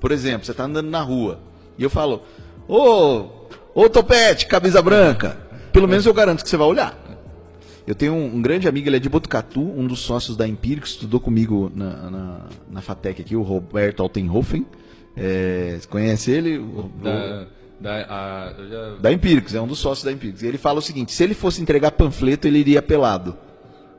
Por 0.00 0.12
exemplo, 0.12 0.44
você 0.44 0.52
está 0.52 0.64
andando 0.64 0.88
na 0.88 1.00
rua 1.00 1.40
e 1.76 1.82
eu 1.82 1.90
falo, 1.90 2.22
ô, 2.68 3.26
ô 3.74 3.88
Topete, 3.88 4.46
camisa 4.46 4.82
branca. 4.82 5.36
Pelo 5.72 5.88
menos 5.88 6.06
eu 6.06 6.14
garanto 6.14 6.42
que 6.42 6.48
você 6.48 6.56
vai 6.56 6.66
olhar. 6.66 6.96
Eu 7.86 7.94
tenho 7.94 8.12
um, 8.12 8.36
um 8.36 8.42
grande 8.42 8.68
amigo, 8.68 8.88
ele 8.88 8.96
é 8.96 9.00
de 9.00 9.08
Botucatu, 9.08 9.60
um 9.60 9.86
dos 9.86 10.00
sócios 10.00 10.36
da 10.36 10.46
Empírico, 10.46 10.86
estudou 10.86 11.18
comigo 11.18 11.72
na, 11.74 12.10
na, 12.10 12.40
na 12.70 12.80
FATEC 12.82 13.22
aqui, 13.22 13.34
o 13.34 13.42
Roberto 13.42 14.02
Altenhofen. 14.02 14.66
É, 15.18 15.76
você 15.80 15.86
conhece 15.88 16.30
ele? 16.30 16.58
Da, 17.02 17.46
da, 17.80 17.94
a, 18.08 18.54
já- 18.68 18.96
da 19.00 19.12
Empíricos, 19.12 19.54
é 19.54 19.60
um 19.60 19.66
dos 19.66 19.78
sócios 19.78 20.04
da 20.04 20.12
Empíricos. 20.12 20.42
E 20.42 20.46
ele 20.46 20.58
fala 20.58 20.78
o 20.78 20.82
seguinte: 20.82 21.12
se 21.12 21.22
ele 21.24 21.34
fosse 21.34 21.60
entregar 21.60 21.90
panfleto, 21.92 22.46
ele 22.46 22.58
iria 22.58 22.80
pelado. 22.82 23.36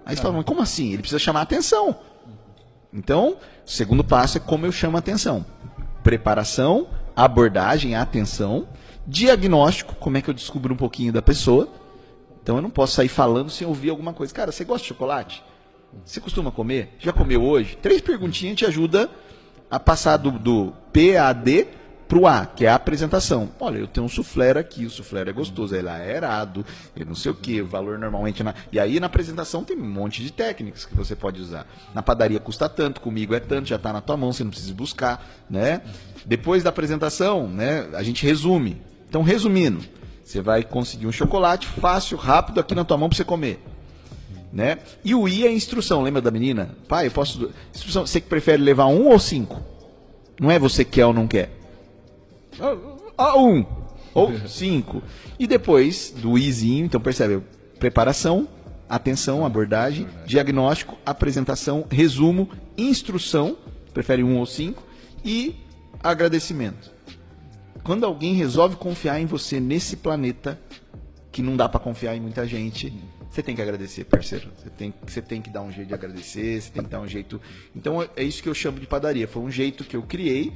Aí 0.06 0.16
você 0.16 0.22
fala, 0.22 0.36
mas 0.36 0.46
como 0.46 0.62
assim? 0.62 0.90
Ele 0.94 1.00
precisa 1.00 1.20
chamar 1.20 1.42
a 1.42 1.44
atenção. 1.44 1.96
Então, 2.94 3.38
o 3.66 3.70
segundo 3.70 4.04
passo 4.04 4.38
é 4.38 4.40
como 4.42 4.66
eu 4.66 4.72
chamo 4.72 4.96
a 4.98 5.00
atenção: 5.00 5.46
preparação, 6.04 6.88
abordagem, 7.16 7.96
atenção, 7.96 8.68
diagnóstico, 9.06 9.96
como 9.96 10.18
é 10.18 10.22
que 10.22 10.30
eu 10.30 10.34
descubro 10.34 10.74
um 10.74 10.78
pouquinho 10.78 11.12
da 11.14 11.22
pessoa. 11.22 11.68
Então 12.42 12.56
eu 12.56 12.62
não 12.62 12.70
posso 12.70 12.94
sair 12.96 13.10
falando 13.10 13.50
sem 13.50 13.68
ouvir 13.68 13.90
alguma 13.90 14.14
coisa. 14.14 14.34
Cara, 14.34 14.52
você 14.52 14.64
gosta 14.64 14.82
de 14.84 14.88
chocolate? 14.88 15.44
Você 16.06 16.20
costuma 16.20 16.52
comer? 16.52 16.96
Já 17.00 17.12
comeu 17.12 17.44
hoje? 17.44 17.78
Três 17.82 18.02
perguntinhas 18.02 18.56
te 18.58 18.66
ajuda 18.66 19.10
a 19.70 19.80
passar 19.80 20.18
do, 20.18 20.32
do 20.32 20.74
PAD 20.94 21.68
pro 22.10 22.26
A, 22.26 22.48
que 22.48 22.66
é 22.66 22.70
a 22.70 22.76
apresentação. 22.76 23.50
Olha, 23.60 23.78
eu 23.78 23.88
tenho 23.88 24.06
um 24.06 24.10
suflé 24.10 24.50
aqui, 24.52 24.84
o 24.84 24.90
suflé 24.90 25.22
é 25.22 25.32
gostoso, 25.32 25.76
ele 25.76 25.88
é 25.88 25.92
aerado, 25.92 26.66
ele 26.96 27.06
não 27.06 27.14
sei 27.14 27.32
o 27.32 27.36
que, 27.36 27.62
o 27.62 27.68
valor 27.68 28.00
normalmente... 28.00 28.42
Na... 28.44 28.56
E 28.72 28.80
aí 28.80 29.00
na 29.00 29.06
apresentação 29.06 29.64
tem 29.64 29.78
um 29.78 29.88
monte 29.88 30.24
de 30.24 30.34
técnicas 30.34 30.86
que 30.86 30.96
você 30.96 31.16
pode 31.16 31.40
usar. 31.40 31.68
Na 31.94 32.02
padaria 32.02 32.40
custa 32.40 32.68
tanto, 32.68 33.00
comigo 33.00 33.36
é 33.36 33.40
tanto, 33.40 33.70
já 33.70 33.76
está 33.76 33.94
na 33.94 34.02
tua 34.02 34.18
mão, 34.18 34.34
você 34.34 34.44
não 34.44 34.50
precisa 34.50 34.74
buscar, 34.74 35.24
né? 35.48 35.82
Depois 36.26 36.64
da 36.64 36.72
apresentação, 36.72 37.48
né, 37.48 37.88
a 37.94 38.02
gente 38.02 38.26
resume. 38.26 38.82
Então, 39.08 39.22
resumindo, 39.22 39.86
você 40.24 40.42
vai 40.42 40.64
conseguir 40.64 41.06
um 41.06 41.12
chocolate 41.12 41.68
fácil, 41.68 42.18
rápido, 42.18 42.60
aqui 42.60 42.74
na 42.74 42.84
tua 42.84 42.98
mão 42.98 43.08
para 43.08 43.18
você 43.18 43.24
comer 43.24 43.64
né? 44.52 44.80
E 45.04 45.14
o 45.14 45.28
I 45.28 45.46
é 45.46 45.52
instrução, 45.52 46.02
lembra 46.02 46.22
da 46.22 46.32
menina? 46.32 46.76
Pai, 46.88 47.08
eu 47.08 47.12
posso. 47.12 47.50
Instrução, 47.74 48.06
você 48.06 48.20
que 48.20 48.28
prefere 48.28 48.62
levar 48.62 48.88
um 48.88 49.08
ou 49.08 49.20
cinco? 49.20 49.62
Não 50.40 50.50
é 50.50 50.58
você 50.58 50.84
quer 50.84 51.06
ou 51.06 51.14
não 51.14 51.28
quer. 51.28 51.52
Ah, 52.60 52.76
ah, 53.18 53.38
um 53.38 53.66
ou 54.14 54.38
cinco. 54.48 55.04
E 55.38 55.46
depois 55.46 56.14
do 56.16 56.38
Izinho, 56.38 56.86
então 56.86 57.00
percebe, 57.00 57.44
preparação, 57.80 58.48
atenção, 58.90 59.46
abordagem, 59.46 60.08
diagnóstico, 60.26 60.98
apresentação, 61.06 61.86
resumo, 61.90 62.50
instrução, 62.78 63.58
prefere 63.94 64.24
um 64.24 64.38
ou 64.38 64.46
cinco, 64.46 64.84
e 65.24 65.56
agradecimento. 66.02 66.92
Quando 67.84 68.06
alguém 68.06 68.34
resolve 68.34 68.76
confiar 68.76 69.20
em 69.20 69.26
você 69.26 69.60
nesse 69.60 69.98
planeta, 69.98 70.60
que 71.32 71.42
não 71.42 71.56
dá 71.56 71.70
pra 71.70 71.80
confiar 71.80 72.16
em 72.16 72.20
muita 72.20 72.48
gente, 72.48 72.94
você 73.30 73.44
tem 73.44 73.56
que 73.56 73.62
agradecer, 73.62 74.06
parceiro. 74.06 74.50
Você 74.58 74.70
tem, 74.70 74.94
você 75.06 75.22
tem 75.22 75.42
que 75.42 75.50
dar 75.50 75.62
um 75.62 75.72
jeito 75.72 75.88
de 75.90 75.94
agradecer, 75.94 76.62
você 76.62 76.72
tem 76.72 76.84
que 76.84 76.90
dar 76.90 77.00
um 77.00 77.08
jeito. 77.08 77.40
Então 77.76 78.02
é- 78.02 78.10
é 78.16 78.24
isso 78.24 78.42
que 78.42 78.50
eu 78.50 78.54
chamo 78.56 78.80
de 78.80 78.88
padaria. 78.88 79.28
Foi 79.28 79.42
um 79.44 79.52
jeito 79.52 79.84
que 79.84 79.96
eu 79.96 80.04
criei 80.04 80.54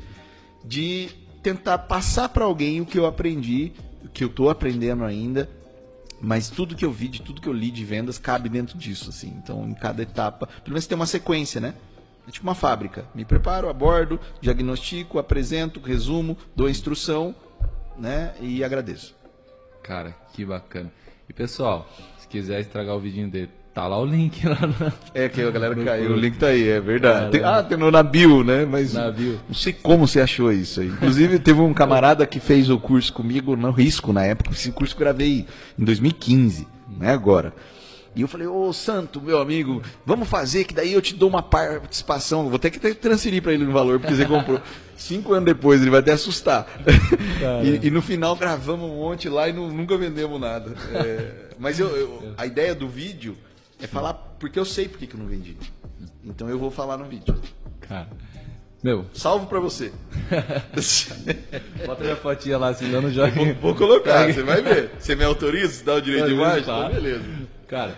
de 0.65 1.09
tentar 1.41 1.77
passar 1.79 2.29
pra 2.29 2.45
alguém 2.45 2.81
o 2.81 2.85
que 2.85 2.97
eu 2.97 3.05
aprendi, 3.05 3.73
o 4.03 4.09
que 4.09 4.23
eu 4.23 4.29
tô 4.29 4.49
aprendendo 4.49 5.03
ainda. 5.03 5.49
Mas 6.21 6.49
tudo 6.49 6.73
que 6.75 6.85
eu 6.85 6.91
vi, 6.91 7.09
de 7.09 7.21
tudo 7.21 7.41
que 7.41 7.49
eu 7.49 7.53
li 7.53 7.69
de 7.69 7.83
vendas, 7.83 8.17
cabe 8.17 8.47
dentro 8.47 8.77
disso, 8.77 9.09
assim. 9.09 9.27
Então, 9.43 9.67
em 9.67 9.73
cada 9.73 10.01
etapa, 10.01 10.47
pelo 10.47 10.69
menos 10.69 10.87
tem 10.87 10.95
uma 10.95 11.05
sequência, 11.05 11.59
né? 11.59 11.75
É 12.25 12.31
tipo 12.31 12.47
uma 12.47 12.55
fábrica. 12.55 13.05
Me 13.13 13.25
preparo, 13.25 13.67
abordo, 13.67 14.17
diagnostico, 14.39 15.19
apresento, 15.19 15.81
resumo, 15.81 16.37
dou 16.55 16.69
instrução, 16.69 17.35
né? 17.97 18.33
E 18.39 18.63
agradeço. 18.63 19.13
Cara, 19.83 20.15
que 20.33 20.45
bacana. 20.45 20.89
E 21.27 21.33
pessoal, 21.33 21.89
quiser 22.33 22.59
estragar 22.61 22.95
o 22.95 22.99
vidinho 22.99 23.27
dele, 23.29 23.49
tá 23.73 23.87
lá 23.87 23.99
o 23.99 24.05
link 24.05 24.43
lá 24.47 24.57
na, 24.79 24.91
É 25.13 25.29
que 25.29 25.41
a 25.41 25.49
galera 25.51 25.73
No 25.75 25.83
caiu, 25.85 26.03
o 26.05 26.07
curso. 26.09 26.21
link 26.21 26.37
tá 26.37 26.47
aí, 26.47 26.67
é 26.67 26.79
verdade. 26.79 27.31
Tem- 27.31 27.43
ah, 27.43 27.61
tem 27.63 27.77
no 27.77 27.89
na 27.91 28.03
bio, 28.03 28.43
né? 28.43 28.65
Mas 28.65 28.93
Na 28.93 29.09
bio. 29.11 29.39
não 29.47 29.55
sei 29.55 29.71
como 29.73 30.07
você 30.07 30.19
achou 30.19 30.51
isso 30.51 30.81
aí. 30.81 30.87
Inclusive, 30.87 31.39
teve 31.39 31.59
um 31.61 31.73
camarada 31.73 32.25
que 32.25 32.39
fez 32.39 32.69
o 32.69 32.77
curso 32.79 33.13
comigo 33.13 33.55
no 33.55 33.71
risco 33.71 34.11
na 34.11 34.23
época. 34.25 34.51
Esse 34.51 34.71
curso 34.71 34.95
eu 34.95 34.99
gravei 34.99 35.45
em 35.79 35.83
2015, 35.85 36.67
não 36.99 37.07
é 37.07 37.11
agora. 37.11 37.53
E 38.15 38.21
eu 38.21 38.27
falei, 38.27 38.45
ô 38.45 38.71
Santo, 38.71 39.19
meu 39.19 39.41
amigo, 39.41 39.81
vamos 40.05 40.27
fazer 40.29 40.65
que 40.65 40.73
daí 40.75 40.93
eu 40.93 41.01
te 41.01 41.15
dou 41.15 41.27
uma 41.27 41.41
participação. 41.41 42.47
Vou 42.47 42.59
ter 42.59 42.69
que 42.69 42.79
transferir 42.93 43.41
para 43.41 43.53
ele 43.53 43.65
no 43.65 43.71
valor, 43.71 43.99
porque 43.99 44.13
você 44.13 44.25
comprou. 44.25 44.61
Cinco 44.95 45.33
anos 45.33 45.45
depois, 45.45 45.81
ele 45.81 45.89
vai 45.89 45.99
até 45.99 46.11
assustar. 46.11 46.67
E, 47.63 47.87
e 47.87 47.91
no 47.91 48.01
final 48.01 48.35
gravamos 48.37 48.89
um 48.89 48.95
monte 48.95 49.27
lá 49.27 49.49
e 49.49 49.53
nu- 49.53 49.71
nunca 49.71 49.97
vendemos 49.97 50.39
nada. 50.39 50.73
É, 50.93 51.31
mas 51.63 51.79
eu- 51.79 51.95
eu- 51.95 52.33
a 52.37 52.45
ideia 52.45 52.75
do 52.75 52.87
vídeo 52.87 53.35
é 53.81 53.87
falar 53.87 54.13
porque 54.13 54.59
eu 54.59 54.65
sei 54.65 54.87
porque 54.87 55.07
que 55.07 55.15
eu 55.15 55.19
não 55.19 55.27
vendi. 55.27 55.57
Então 56.23 56.49
eu 56.49 56.59
vou 56.59 56.69
falar 56.69 56.97
no 56.97 57.05
vídeo. 57.05 57.35
Cara. 57.81 58.07
Meu, 58.83 59.05
Salvo 59.13 59.47
pra 59.47 59.59
você. 59.61 59.93
bota 61.85 62.03
minha 62.03 62.15
fotinha 62.17 62.57
lá, 62.57 62.69
assim, 62.69 62.91
dando 62.91 63.09
joinha. 63.11 63.53
Vou 63.55 63.73
colocar, 63.75 64.27
você 64.31 64.43
vai 64.43 64.61
ver. 64.61 64.91
Você 64.99 65.15
me 65.15 65.23
autoriza? 65.23 65.73
Você 65.73 65.83
dá 65.85 65.95
o 65.95 66.01
direito 66.01 66.27
de 66.27 66.33
imagem? 66.33 66.63
claro. 66.63 66.89
Então, 66.91 67.01
beleza. 67.01 67.23
Cara, 67.67 67.95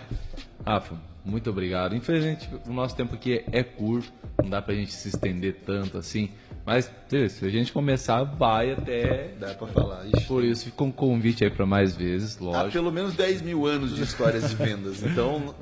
Rafa, 0.64 0.94
muito 1.24 1.50
obrigado. 1.50 1.94
Infelizmente, 1.96 2.48
o 2.66 2.72
nosso 2.72 2.94
tempo 2.94 3.14
aqui 3.14 3.44
é 3.52 3.62
curto, 3.64 4.12
não 4.42 4.48
dá 4.50 4.62
pra 4.62 4.74
gente 4.74 4.92
se 4.92 5.08
estender 5.08 5.56
tanto 5.66 5.98
assim. 5.98 6.30
Mas 6.66 6.90
se 7.08 7.44
a 7.46 7.48
gente 7.48 7.72
começar, 7.72 8.24
vai 8.24 8.72
até. 8.72 9.30
Dá 9.38 9.54
pra 9.54 9.68
falar. 9.68 10.04
Ixi. 10.12 10.26
Por 10.26 10.42
isso, 10.42 10.64
fica 10.64 10.82
um 10.82 10.90
convite 10.90 11.44
aí 11.44 11.50
pra 11.50 11.64
mais 11.64 11.94
vezes, 11.94 12.36
Há 12.40 12.44
lógico. 12.44 12.72
pelo 12.72 12.90
menos 12.90 13.14
10 13.14 13.40
mil 13.42 13.64
anos 13.66 13.94
de 13.94 14.02
histórias 14.02 14.50
de 14.50 14.56
vendas. 14.56 15.00
Então 15.00 15.54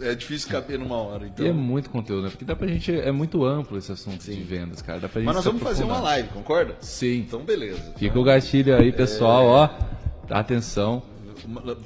é 0.00 0.14
difícil 0.14 0.48
caber 0.48 0.78
numa 0.78 0.96
hora. 0.96 1.26
Então. 1.26 1.44
E 1.44 1.48
é 1.48 1.52
muito 1.52 1.90
conteúdo, 1.90 2.22
né? 2.22 2.30
Porque 2.30 2.44
dá 2.44 2.54
pra 2.54 2.68
gente. 2.68 2.92
É 2.92 3.10
muito 3.10 3.44
amplo 3.44 3.76
esse 3.76 3.90
assunto 3.90 4.22
de 4.24 4.40
vendas, 4.42 4.80
cara. 4.80 5.00
Dá 5.00 5.08
pra 5.08 5.20
gente 5.20 5.26
Mas 5.26 5.34
nós 5.34 5.44
vamos 5.44 5.60
fazer 5.60 5.82
uma 5.82 5.98
live, 5.98 6.28
concorda? 6.28 6.76
Sim. 6.80 7.18
Então 7.26 7.40
beleza. 7.40 7.94
Fica 7.96 8.16
o 8.16 8.22
gatilho 8.22 8.76
aí, 8.76 8.92
pessoal, 8.92 9.44
ó. 9.44 9.70
Atenção. 10.30 11.02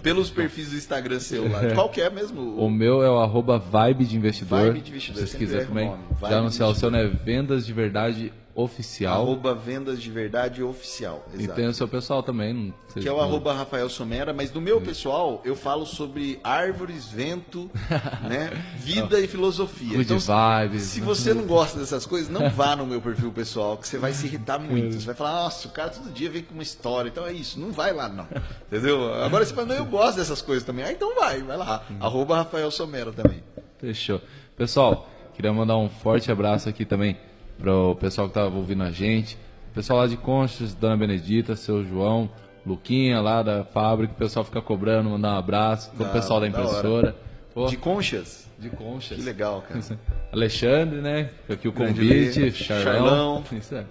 Pelos 0.02 0.28
perfis 0.28 0.70
do 0.70 0.76
Instagram 0.76 1.20
seu 1.20 1.50
lá. 1.50 1.60
Qual 1.74 1.88
que 1.88 2.00
é 2.00 2.10
mesmo? 2.10 2.56
O 2.56 2.68
meu 2.70 3.02
é 3.02 3.08
o 3.08 3.18
arroba 3.18 3.58
vibe 3.58 4.04
de 4.04 4.16
investidor. 4.16 4.60
Vibe 4.60 4.80
de 4.80 4.90
investidor, 4.90 5.20
Se 5.22 5.28
vocês 5.28 5.38
quiserem 5.38 5.66
também 5.66 5.94
já 6.20 6.38
anunciar 6.38 6.68
o 6.68 6.74
seu, 6.74 6.90
né? 6.90 7.10
Vendas 7.24 7.64
de 7.64 7.72
verdade 7.72 8.32
oficial. 8.54 9.22
Arroba 9.22 9.54
vendas 9.54 10.00
de 10.00 10.10
verdade 10.10 10.62
oficial. 10.62 11.24
E 11.34 11.44
Exato. 11.44 11.54
tem 11.54 11.66
o 11.66 11.74
seu 11.74 11.88
pessoal 11.88 12.22
também. 12.22 12.72
Que 12.94 13.08
é 13.08 13.12
o 13.12 13.20
arroba 13.20 13.52
Rafael 13.54 13.88
Somera, 13.88 14.32
mas 14.32 14.52
no 14.52 14.60
meu 14.60 14.80
pessoal 14.80 15.40
eu 15.44 15.56
falo 15.56 15.86
sobre 15.86 16.38
árvores, 16.44 17.08
vento, 17.08 17.70
né, 18.28 18.50
vida 18.76 19.18
e 19.20 19.26
filosofia. 19.26 19.96
Good 19.96 20.12
Então, 20.12 20.18
vibes. 20.18 20.82
se 20.82 21.00
você 21.00 21.32
não 21.32 21.44
gosta 21.46 21.78
dessas 21.78 22.04
coisas, 22.04 22.28
não 22.28 22.50
vá 22.50 22.76
no 22.76 22.86
meu 22.86 23.00
perfil 23.00 23.32
pessoal, 23.32 23.76
que 23.78 23.88
você 23.88 23.96
vai 23.98 24.12
se 24.12 24.26
irritar 24.26 24.58
muito. 24.60 24.94
Você 25.00 25.06
vai 25.06 25.14
falar, 25.14 25.44
nossa, 25.44 25.68
o 25.68 25.70
cara 25.70 25.90
todo 25.90 26.10
dia 26.10 26.30
vem 26.30 26.42
com 26.42 26.52
uma 26.54 26.62
história, 26.62 27.08
então 27.08 27.26
é 27.26 27.32
isso, 27.32 27.58
não 27.58 27.72
vai 27.72 27.92
lá 27.92 28.08
não. 28.08 28.26
Entendeu? 28.66 29.12
Agora 29.14 29.44
você 29.44 29.54
fala, 29.54 29.68
não, 29.68 29.76
eu 29.76 29.86
gosto 29.86 30.18
dessas 30.18 30.42
coisas 30.42 30.64
também. 30.64 30.84
Ah, 30.84 30.92
então 30.92 31.14
vai, 31.14 31.42
vai 31.42 31.56
lá. 31.56 31.82
Arroba 32.00 32.36
Rafael 32.36 32.70
Somera 32.70 33.12
também. 33.12 33.42
Fechou. 33.78 34.20
Pessoal, 34.56 35.08
queria 35.34 35.52
mandar 35.52 35.76
um 35.78 35.88
forte 35.88 36.30
abraço 36.30 36.68
aqui 36.68 36.84
também 36.84 37.16
pro 37.62 37.96
pessoal 37.96 38.28
que 38.28 38.34
tava 38.34 38.54
ouvindo 38.56 38.82
a 38.82 38.90
gente. 38.90 39.38
Pessoal 39.72 40.00
lá 40.00 40.06
de 40.06 40.16
Conchas, 40.16 40.74
Dona 40.74 40.96
Benedita, 40.96 41.56
seu 41.56 41.82
João, 41.84 42.28
Luquinha 42.66 43.20
lá 43.20 43.42
da 43.42 43.64
fábrica, 43.64 44.12
o 44.12 44.16
pessoal 44.16 44.44
fica 44.44 44.60
cobrando, 44.60 45.08
mandar 45.08 45.34
um 45.34 45.38
abraço. 45.38 45.90
Todo 45.92 46.00
o 46.02 46.04
Da- 46.04 46.10
pessoal 46.10 46.40
da 46.40 46.46
da 46.46 46.50
impressora. 46.50 47.16
Pô, 47.54 47.66
De 47.66 47.76
conchas? 47.76 48.42
de 48.58 48.70
Conchas. 48.70 49.18
Que 49.18 49.24
legal, 49.24 49.62
cara. 49.68 49.80
Alexandre, 50.32 51.00
né? 51.00 51.30
Fica 51.42 51.54
aqui 51.54 51.68
o 51.68 51.72
convite. 51.72 52.52
Charlão. 52.52 52.84
Charlão. 52.84 53.44
Isso 53.52 53.74
é. 53.74 53.84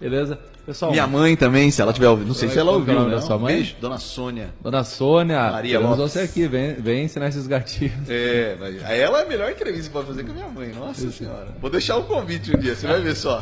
Beleza? 0.00 0.38
Pessoal, 0.64 0.90
Minha 0.92 1.06
mãe 1.06 1.34
também, 1.34 1.70
se 1.70 1.80
ela 1.80 1.94
tiver 1.94 2.08
ouvindo. 2.08 2.28
Não 2.28 2.34
sei 2.34 2.50
se 2.50 2.58
ela 2.58 2.70
é 2.70 2.74
o 2.74 2.76
ouviu, 2.76 3.08
né? 3.08 3.20
sua 3.22 3.38
mãe? 3.38 3.54
Beijo, 3.54 3.76
Dona 3.80 3.96
Sônia. 3.98 4.50
Dona 4.60 4.84
Sônia, 4.84 5.50
Maria 5.50 5.80
Lopes. 5.80 5.96
você 5.96 6.20
aqui, 6.20 6.46
vem, 6.46 6.74
vem 6.74 7.04
ensinar 7.04 7.28
esses 7.28 7.46
gatinhos. 7.46 8.06
É, 8.06 8.54
ela 9.00 9.20
é 9.20 9.22
a 9.22 9.26
melhor 9.26 9.50
entrevista 9.50 9.86
que 9.86 9.92
pode 9.94 10.08
fazer 10.08 10.24
com 10.24 10.30
a 10.32 10.34
minha 10.34 10.48
mãe. 10.48 10.68
Nossa 10.74 11.10
senhora. 11.10 11.48
Vou 11.58 11.70
deixar 11.70 11.96
o 11.96 12.04
convite 12.04 12.54
um 12.54 12.58
dia, 12.58 12.74
você 12.76 12.86
vai 12.86 13.00
ver 13.00 13.16
só. 13.16 13.36